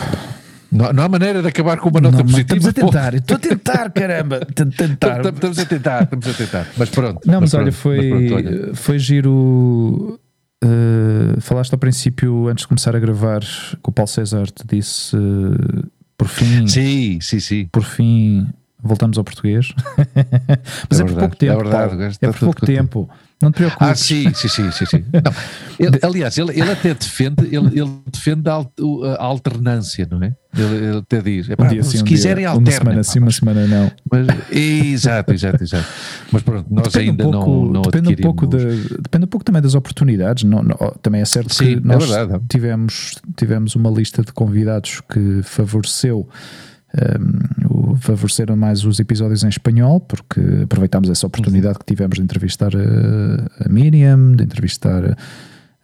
[0.75, 2.57] Não, não há maneira de acabar com uma nota Não, mas positiva.
[2.57, 2.91] estamos a pô.
[2.91, 5.25] tentar, estou a tentar, caramba, tentar.
[5.25, 6.67] Estamos a tentar, estamos a tentar.
[6.77, 7.19] Mas pronto.
[7.25, 8.75] Não, mas, olha, pronto, foi, mas pronto, olha.
[8.75, 10.19] foi giro.
[10.63, 15.15] uh, falaste ao princípio, antes de começar a gravar, que o Paulo César te disse
[15.15, 15.87] uh,
[16.17, 17.67] por fim, Sim, sim, sim.
[17.71, 18.47] por fim,
[18.81, 19.73] voltamos ao português.
[20.89, 21.53] Mas É é, por verdade, pouco tempo.
[21.53, 22.77] é verdade, Paulo, é por tudo pouco contente.
[22.77, 23.09] tempo.
[23.41, 23.87] Não te preocupes.
[23.87, 25.03] Ah, sim, sim, sim, sim, sim.
[25.11, 25.31] Não,
[25.77, 28.63] ele- aliás, ele, ele até defende, ele, ele defende a
[29.19, 30.33] alternância, não é?
[30.57, 32.53] Ele, ele até diz, um epá, dia se um quiserem dia.
[32.53, 33.91] Uma semana sim, uma semana não.
[34.09, 35.85] Mas, exato, exato, exato.
[36.31, 39.27] Mas pronto, nós Depende ainda um pouco, não, não depende, um pouco de- depende um
[39.27, 40.43] pouco também das oportunidades.
[40.43, 42.43] Não, não- também é certo Sim, que é nós verdade.
[42.49, 46.27] tivemos, tivemos uma lista de convidados que favoreceu
[47.19, 52.71] um, favoreceram mais os episódios em espanhol, porque aproveitámos essa oportunidade que tivemos de entrevistar
[52.73, 55.17] a, a Miriam, de entrevistar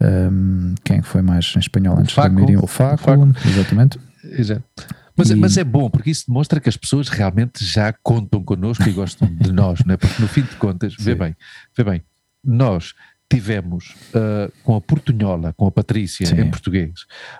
[0.01, 2.29] um, quem foi mais em espanhol antes Faco.
[2.33, 3.27] da Miriam, o Faco, Faco.
[3.45, 3.99] exatamente.
[4.31, 4.63] Exato.
[5.15, 8.87] Mas, E- mas é bom, porque isso demonstra que as pessoas realmente já contam connosco
[8.87, 9.97] e gostam de nós, não é?
[9.97, 11.35] Porque no fim de contas, vê bem,
[11.77, 12.01] vê bem,
[12.43, 12.93] nós
[13.35, 16.41] tivemos ah, com a Portunhola, com a Patrícia Sim.
[16.41, 16.91] em português,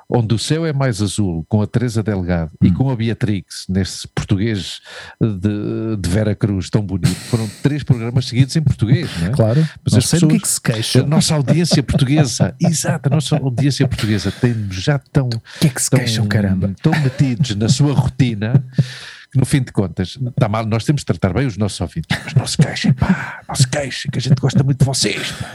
[0.09, 2.73] onde o céu é mais azul, com a Teresa Delgado e Hum.
[2.73, 4.79] com a Beatrix, nesse português
[5.21, 9.29] de, de Vera Cruz tão bonito, foram três programas seguidos em português, não é?
[9.31, 11.03] Claro, Mas não as sei do que é pessoas- que se queixam.
[11.03, 15.69] A nossa audiência portuguesa, exato, a nossa audiência portuguesa tem já tão O que é
[15.69, 16.73] que se queixam, caramba?
[16.81, 18.63] tão metidos na sua rotina
[19.31, 22.17] que no fim de contas está mal, nós temos de tratar bem os nossos ouvintes,
[22.25, 25.31] mas não se queixem, pá, não se queixem, que a gente gosta muito de vocês.
[25.31, 25.51] pá.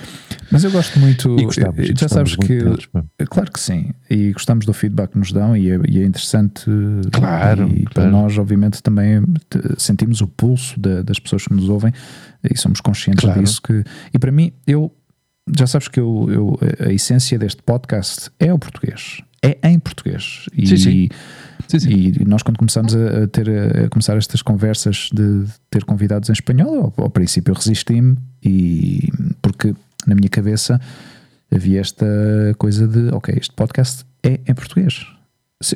[0.50, 1.36] Mas eu gosto muito.
[1.38, 2.58] E gostamos, já gostamos sabes que.
[2.58, 3.04] deles, pá.
[3.28, 3.90] Claro que sim.
[4.08, 6.64] E gostamos do feedback que nos dão e é, e é interessante.
[7.12, 9.22] Claro, E para nós, obviamente, também
[9.78, 11.92] sentimos o pulso da- das pessoas que nos ouvem
[12.48, 13.42] e somos conscientes Claro.
[13.42, 13.60] disso.
[13.62, 13.82] Que,
[14.12, 14.92] e para mim, eu.
[15.56, 16.58] Já sabes que eu, eu-
[16.88, 19.20] a essência deste podcast é o português.
[19.42, 20.46] É em português.
[20.56, 21.08] E, Sim, sim.
[21.68, 21.90] Sim, sim.
[22.20, 23.48] E nós, quando começamos a, ter,
[23.84, 29.08] a começar estas conversas de, ter convidados em espanhol, ao, ao princípio eu resisti-me, e,
[29.42, 29.72] porque
[30.06, 30.80] na minha cabeça
[31.50, 32.06] havia esta
[32.58, 35.06] coisa de: ok, este podcast é em português.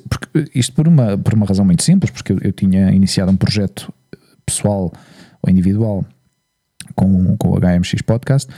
[0.09, 3.37] Porque, isto por uma, por uma razão muito simples, porque eu, eu tinha iniciado um
[3.37, 3.93] projeto
[4.45, 4.93] pessoal
[5.43, 6.05] ou individual
[6.95, 8.53] com, com o HMX Podcast.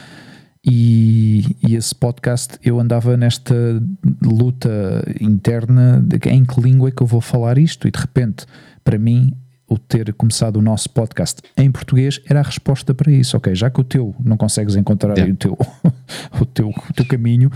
[0.65, 3.55] E, e esse podcast eu andava nesta
[4.23, 8.47] luta interna de em que língua é que eu vou falar isto, e de repente,
[8.85, 9.33] para mim,
[9.73, 13.37] o ter começado o nosso podcast em português era a resposta para isso.
[13.37, 15.33] Ok, já que o teu não consegues encontrar Yeah.
[15.33, 15.59] o, teu,
[16.41, 17.51] o, teu, o teu caminho,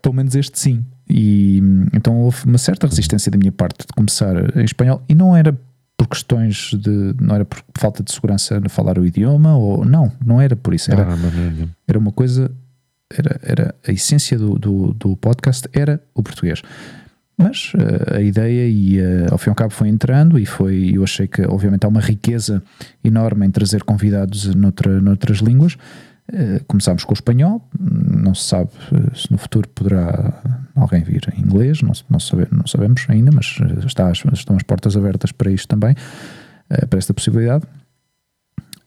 [0.00, 0.84] pelo menos este sim.
[1.10, 1.60] E
[1.94, 5.58] então houve uma certa resistência da minha parte de começar em espanhol, e não era
[5.96, 7.14] por questões de.
[7.20, 10.72] não era por falta de segurança de falar o idioma, ou não, não era por
[10.74, 10.90] isso.
[10.92, 11.68] Era, Ah, não, não.
[11.88, 12.50] era uma coisa,
[13.12, 16.62] era, era a essência do, do, do podcast era o português.
[17.40, 20.90] Mas eh, a ideia e eh, ao fim e ao cabo foi entrando e foi,
[20.92, 22.60] eu achei que obviamente há uma riqueza
[23.04, 25.76] enorme em trazer convidados noutra, noutras línguas.
[26.32, 28.70] Eh, começámos com o espanhol, não se sabe
[29.14, 30.42] se no futuro poderá
[30.74, 33.56] alguém vir em inglês, não, não, sabe- não sabemos ainda, mas
[33.86, 35.94] está, estão as portas abertas para isto também,
[36.90, 37.64] para esta possibilidade.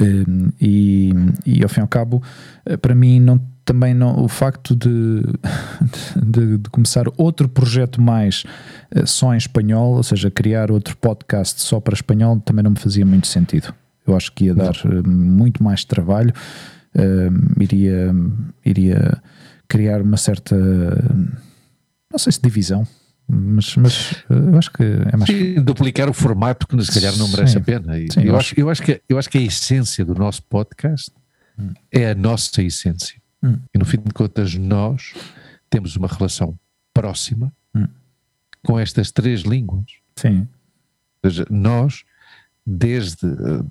[0.02, 1.12] Um, e,
[1.46, 2.24] e ao fim e ao cabo,
[2.66, 5.22] eh, para mim, não, também não, o facto de,
[6.22, 8.44] de, de começar outro projeto mais
[8.92, 12.80] eh, só em espanhol, ou seja, criar outro podcast só para espanhol, também não me
[12.80, 13.74] fazia muito sentido.
[14.06, 16.34] Eu acho que ia dar eh, muito mais trabalho,
[16.96, 17.30] eh,
[17.60, 18.14] iria,
[18.66, 19.22] iria
[19.68, 20.56] criar uma certa,
[22.12, 22.86] não sei se divisão,
[23.28, 25.30] mas, mas eh, eu acho que é mais.
[25.30, 27.60] Sim, duplicar o formato que se calhar não merece Sim.
[27.60, 27.94] a pena.
[28.12, 31.12] Sim, eu, acho, eu, acho que, eu acho que a essência do nosso podcast
[31.92, 33.22] é a nossa essência.
[33.44, 33.58] Hum.
[33.74, 35.14] E no fim de contas, nós
[35.70, 36.58] temos uma relação
[36.94, 37.88] próxima Hum.
[38.64, 39.86] com estas três línguas.
[40.16, 40.46] Sim,
[41.24, 42.04] Ou seja, nós,
[42.66, 43.26] desde,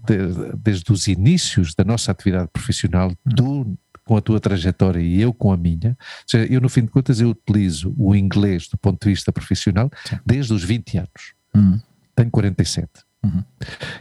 [0.07, 3.77] desde, desde os inícios da nossa atividade profissional, tu
[4.11, 6.89] com a tua trajetória e eu com a minha, ou seja, eu no fim de
[6.89, 10.19] contas eu utilizo o inglês do ponto de vista profissional Sim.
[10.27, 11.35] desde os 20 anos.
[11.55, 11.79] Hum.
[12.17, 12.91] Tenho 47.
[13.23, 13.45] Uhum.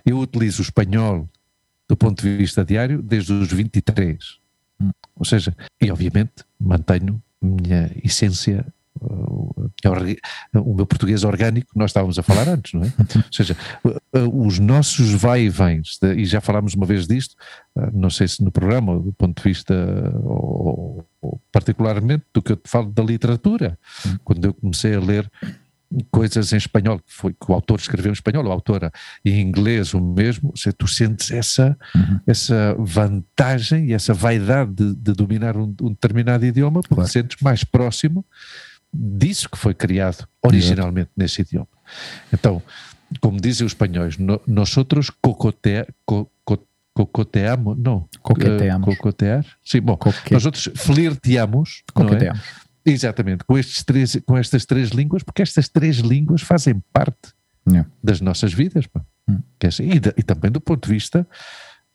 [0.03, 1.30] Eu utilizo o espanhol
[1.88, 4.40] do ponto de vista diário desde os 23.
[4.81, 4.90] Hum.
[5.15, 8.65] Ou seja, e obviamente mantenho a minha essência,
[9.88, 10.15] orga-
[10.53, 12.88] o meu português orgânico, que nós estávamos a falar antes, não é?
[13.15, 13.89] Ou seja, uh,
[14.19, 17.34] uh, os nossos vai e vens, e já falámos uma vez disto,
[17.77, 19.73] uh, não sei se no programa, do ponto de vista,
[20.23, 23.77] ou, ou particularmente do que eu te falo da literatura,
[24.23, 25.30] quando eu comecei a ler
[26.11, 28.91] coisas em espanhol, que foi que o autor escreveu em espanhol, ou a autora
[29.26, 32.19] em inglês o mesmo, seja, tu sentes essa, Uhum.
[32.27, 37.10] essa vantagem e essa vaidade de, de dominar um, um determinado idioma, porque Claro.
[37.10, 38.23] te sentes mais próximo
[38.93, 41.67] disso que foi criado originalmente nesse idioma.
[42.33, 42.61] Então,
[43.21, 48.87] como dizem os espanhóis, no, nosotros cocotea, co, co- cocoteamos, não, Coqueteamos.
[48.87, 51.91] eh, cocotear, sim, bom, Coque- nós outros flirteamos, é?
[51.93, 52.41] coqueteamos.
[52.85, 57.33] Exatamente, com, estes três, com estas três línguas, porque estas três línguas fazem parte
[57.67, 57.87] Yeah.
[58.03, 58.85] das nossas vidas.
[59.29, 59.39] Hum.
[59.61, 61.27] É e, da- e também do ponto de vista,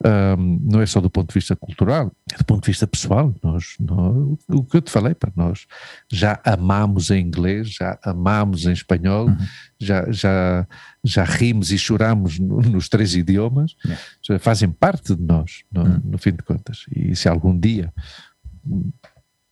[0.05, 3.35] ahm, não é só do ponto de vista cultural, é do ponto de vista pessoal.
[3.43, 5.67] Nós, nós- o que eu te falei, pá, nós
[6.13, 9.37] já amamos em inglês, já amamos em espanhol, Uhum.
[9.81, 10.67] já, já,
[11.03, 13.75] já rimos e choramos no- nos três idiomas,
[14.23, 16.01] já fazem parte de nós, no, Hum.
[16.05, 16.85] no fim de contas.
[16.95, 17.93] E se algum dia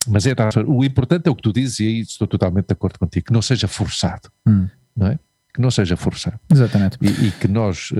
[0.07, 0.33] mas é,
[0.67, 3.31] o importante é o que tu dizes, e aí estou totalmente de acordo contigo, que
[3.33, 4.67] não seja forçado, Hum.
[4.95, 5.19] não é?
[5.53, 6.39] Que não seja forçado.
[6.51, 6.97] Exatamente.
[7.01, 7.93] E, e que nós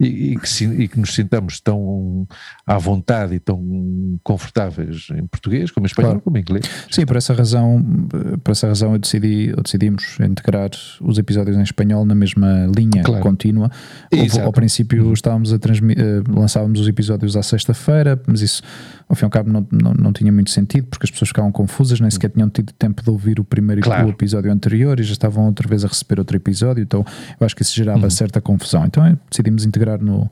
[0.00, 2.26] e, e, que e que nos sintamos tão
[2.66, 6.22] à vontade e tão confortáveis em português, como em espanhol, Claro.
[6.22, 6.64] como em inglês.
[6.90, 7.84] Sim, por essa razão,
[8.14, 10.70] eh, por essa razão eu decidi, ou decidimos integrar
[11.00, 13.22] os episódios em espanhol na mesma linha Claro.
[13.22, 13.70] contínua.
[14.12, 18.62] Houve- ao princípio estávamos a transmitir, lançávamos os episódios à sexta-feira, mas isso
[19.08, 21.52] ao fim e ao cabo não, não, não tinha muito sentido porque as pessoas ficavam
[21.52, 24.06] confusas, nem sequer tinham tido tempo de ouvir o primeiro Claro.
[24.06, 27.04] o episódio anterior e já estavam outra vez a receber outro episódio, então
[27.40, 28.10] eu acho que isso gerava Uhum.
[28.10, 28.84] certa confusão.
[28.84, 30.30] Então eh, decidimos integrar no,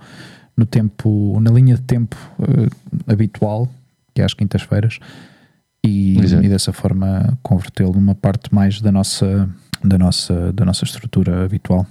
[0.56, 3.68] no tempo, na linha de tempo eh, habitual,
[4.14, 4.98] que é às quintas-feiras,
[5.84, 9.48] e, e dessa forma convertê-lo numa parte mais da nossa,
[9.82, 11.86] da nossa, da nossa estrutura habitual.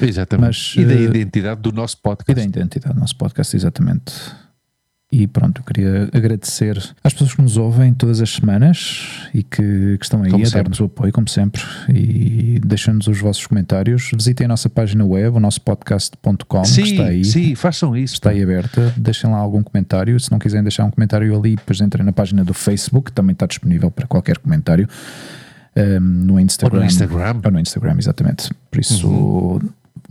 [0.00, 0.46] Exatamente.
[0.46, 2.48] Mas, e da eh, identidade do nosso E podcast.
[2.48, 4.12] da identidade do nosso podcast, exatamente.
[5.12, 9.96] E pronto, eu queria agradecer às pessoas que nos ouvem todas as semanas e que,
[9.98, 14.08] que estão aí Como a dar-nos o apoio, como sempre, e deixando-nos os vossos comentários.
[14.14, 17.24] Visitem a nossa página web, o nosso podcast.com, que está aí.
[17.24, 18.14] sim, façam isso.
[18.14, 20.18] Está aí aberta, deixem lá algum comentário.
[20.20, 23.32] Se não quiserem deixar um comentário ali, depois entrem na página do Facebook, que também
[23.32, 24.88] está disponível para qualquer comentário.
[25.76, 26.76] Um, no Instagram.
[26.78, 27.40] Ou no Instagram.
[27.44, 28.50] Ou no Instagram, exatamente.
[28.70, 29.60] Por isso,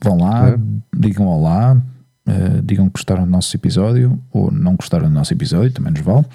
[0.04, 0.58] vão lá, Uhum.
[0.58, 0.62] Claro.
[0.98, 1.82] digam olá,
[2.30, 6.02] uh, digam que gostaram do nosso episódio, ou não gostaram do nosso episódio, também nos
[6.02, 6.26] vale.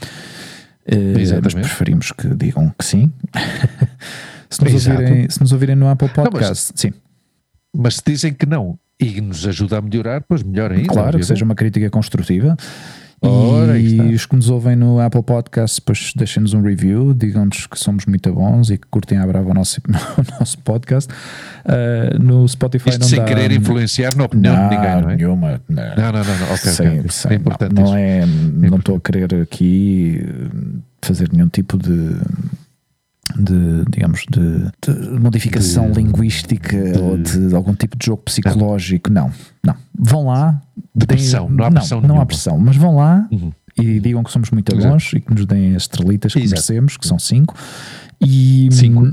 [0.86, 1.56] Uh, Exatamente.
[1.56, 3.12] mas preferimos que digam que sim.
[4.50, 6.92] se, nos ouvirem, se nos ouvirem no Apple mas- Podcast, sim.
[7.76, 10.84] Mas se dizem que não e nos ajuda a melhorar, pois melhor ainda.
[10.84, 11.26] Claro, que obviamente.
[11.26, 12.56] seja uma crítica construtiva.
[13.26, 17.78] Ora, e os que nos ouvem no Apple Podcast, depois deixem-nos um review, digam-nos que
[17.78, 21.12] somos muito bons e que curtem à brava o nosso, o nosso podcast.
[21.64, 23.24] Uh, no Spotify Isto não sem dá.
[23.24, 25.16] querer influenciar na opinião não, de ninguém, não é?
[25.16, 25.62] nenhuma.
[25.68, 25.82] Não.
[25.82, 26.46] Não, não, não, não.
[26.54, 27.10] Ok, Sem- ok, ok.
[27.10, 30.20] sem- é importante não, não é, não estou a querer aqui
[31.02, 32.16] fazer nenhum tipo de
[33.38, 39.10] de, digamos, de, de modificação De- linguística de- ou de algum tipo de jogo psicológico.
[39.12, 39.30] Não,
[39.64, 39.74] não.
[39.98, 40.60] Vão lá.
[40.94, 42.26] De deem- pressão, não há pressão Não há nenhuma.
[42.26, 43.52] pressão, mas vão lá Uhum.
[43.76, 44.88] e digam que somos muito Exato.
[44.88, 46.50] bons e que nos deem as estrelitas que Exato.
[46.50, 47.54] merecemos, que são cinco.
[48.20, 49.12] E Cinco, hum.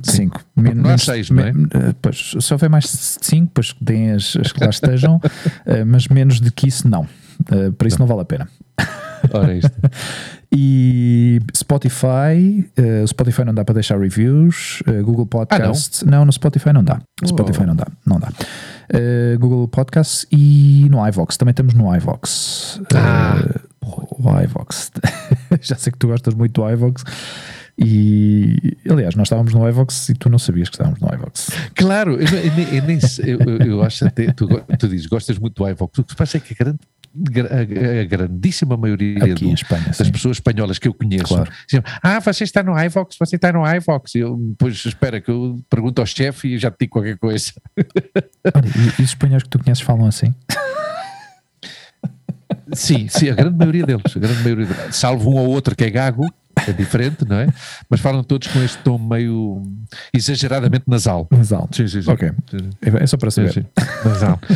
[0.56, 1.50] Porque não há seis, não é?
[1.50, 2.90] eh, pois, se houver mais de
[3.26, 5.20] cinco, pois que deem as, as que lá estejam,
[5.66, 7.06] eh, mas menos de que isso não.
[7.78, 8.48] Para isso não vale a pena.
[9.34, 9.72] Ora, isto.
[10.54, 12.70] E Spotify,
[13.04, 16.26] o Spotify não dá para deixar reviews, eh, Google Podcasts, não?
[16.26, 17.00] no Spotify não dá.
[17.24, 17.28] Oh.
[17.28, 18.30] Spotify não dá, não dá.
[18.90, 22.82] Eh, Google Podcasts e no iVox, também estamos no iVox.
[22.94, 23.60] Ah.
[23.82, 24.92] O iVox.
[25.62, 27.04] Já sei que tu gostas muito do iVox.
[27.78, 31.50] E aliás, nós estávamos no iVox e tu não sabias que estávamos no iVox.
[31.76, 32.84] Claro, eu, eu
[33.26, 36.38] eu eu- acho até, tu, tu dizes, gostas muito do iVox, o que se passa
[36.38, 40.12] é que a, grande, gra- a- grandíssima maioria do- Espanha, das sim.
[40.12, 41.52] pessoas espanholas que eu conheço Claro.
[41.68, 44.16] dizem, ah, você está no iVox, você está no iVox.
[44.16, 47.52] E eu, depois, espera, que eu pergunto ao chefe e já te digo qualquer coisa.
[48.56, 50.34] Olha, e, e os espanhóis que tu conheces falam assim?
[52.74, 54.96] Sim, sim, a grande maioria deles, a grande maioria deles.
[54.96, 56.26] salvo um ou outro que é gago,
[56.68, 57.48] é diferente, não é?
[57.90, 59.62] Mas falam todos com este tom meio
[60.14, 61.28] exageradamente nasal.
[61.32, 61.76] Mais alto.
[61.76, 62.12] Sim, sim, sim.
[62.12, 62.32] Ok.
[62.82, 63.54] É só para saber.
[63.54, 63.66] sim.
[64.06, 64.40] Nasal.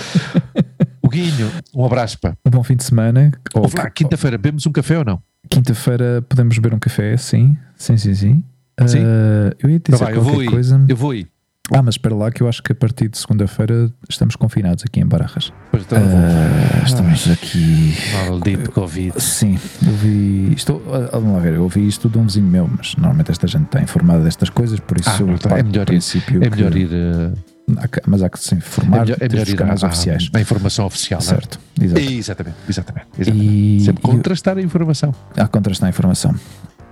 [1.01, 2.35] O Guinho, um abraço, pá.
[2.43, 3.31] Um bom fim de semana.
[3.53, 5.21] Ou- quinta-feira, bebemos um café ou não?
[5.47, 7.55] Quinta-feira podemos beber um café, sim.
[7.77, 8.43] Sim, sim, sim.
[8.87, 9.03] Sim.
[9.05, 10.83] Ah, eu ia Então dizer vai, eu vou coisa.
[10.89, 11.27] Eu vou aí.
[11.71, 14.99] Ah, mas espera lá que eu acho que a partir de segunda-feira estamos confinados aqui
[14.99, 15.51] em Barajas.
[15.73, 16.19] Então eu vou.
[16.19, 17.95] Ah, estamos aqui.
[18.13, 19.19] Maldito Covid.
[19.19, 20.79] Sim, eu vi isto.
[20.91, 23.65] ah, Vamos lá ver, eu ouvi isto de um vizinho meu, mas normalmente esta gente
[23.65, 26.75] está informada destas coisas, por isso Ah, não parte É melhor ir- princípio É melhor
[26.75, 26.87] ir.
[26.87, 30.29] que- mas há que se É informar melhor, é melhor ir canais à, oficiais.
[30.33, 31.29] à informação oficial, não é?
[31.31, 31.99] Certo, exato.
[32.01, 33.07] Exatamente, exatamente.
[33.17, 33.45] exatamente.
[33.45, 35.11] E, Sempre contrastar a informação.
[35.35, 36.35] há contrastar a informação.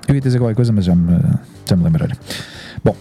[0.08, 1.16] Eu ia dizer qualquer coisa, mas já me,
[1.70, 2.18] já me lembrarei.
[2.84, 2.96] Bom,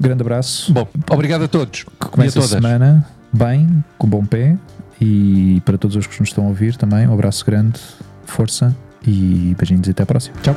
[0.00, 0.72] grande abraço.
[0.72, 1.84] Bom, obrigado a todos.
[1.84, 4.56] que comece a a semana bem, com bom pé.
[5.00, 7.80] E para todos os que nos estão a ouvir também, um abraço grande,
[8.26, 8.74] força
[9.06, 10.36] e beijinhos e até a próxima.
[10.42, 10.54] Tchau.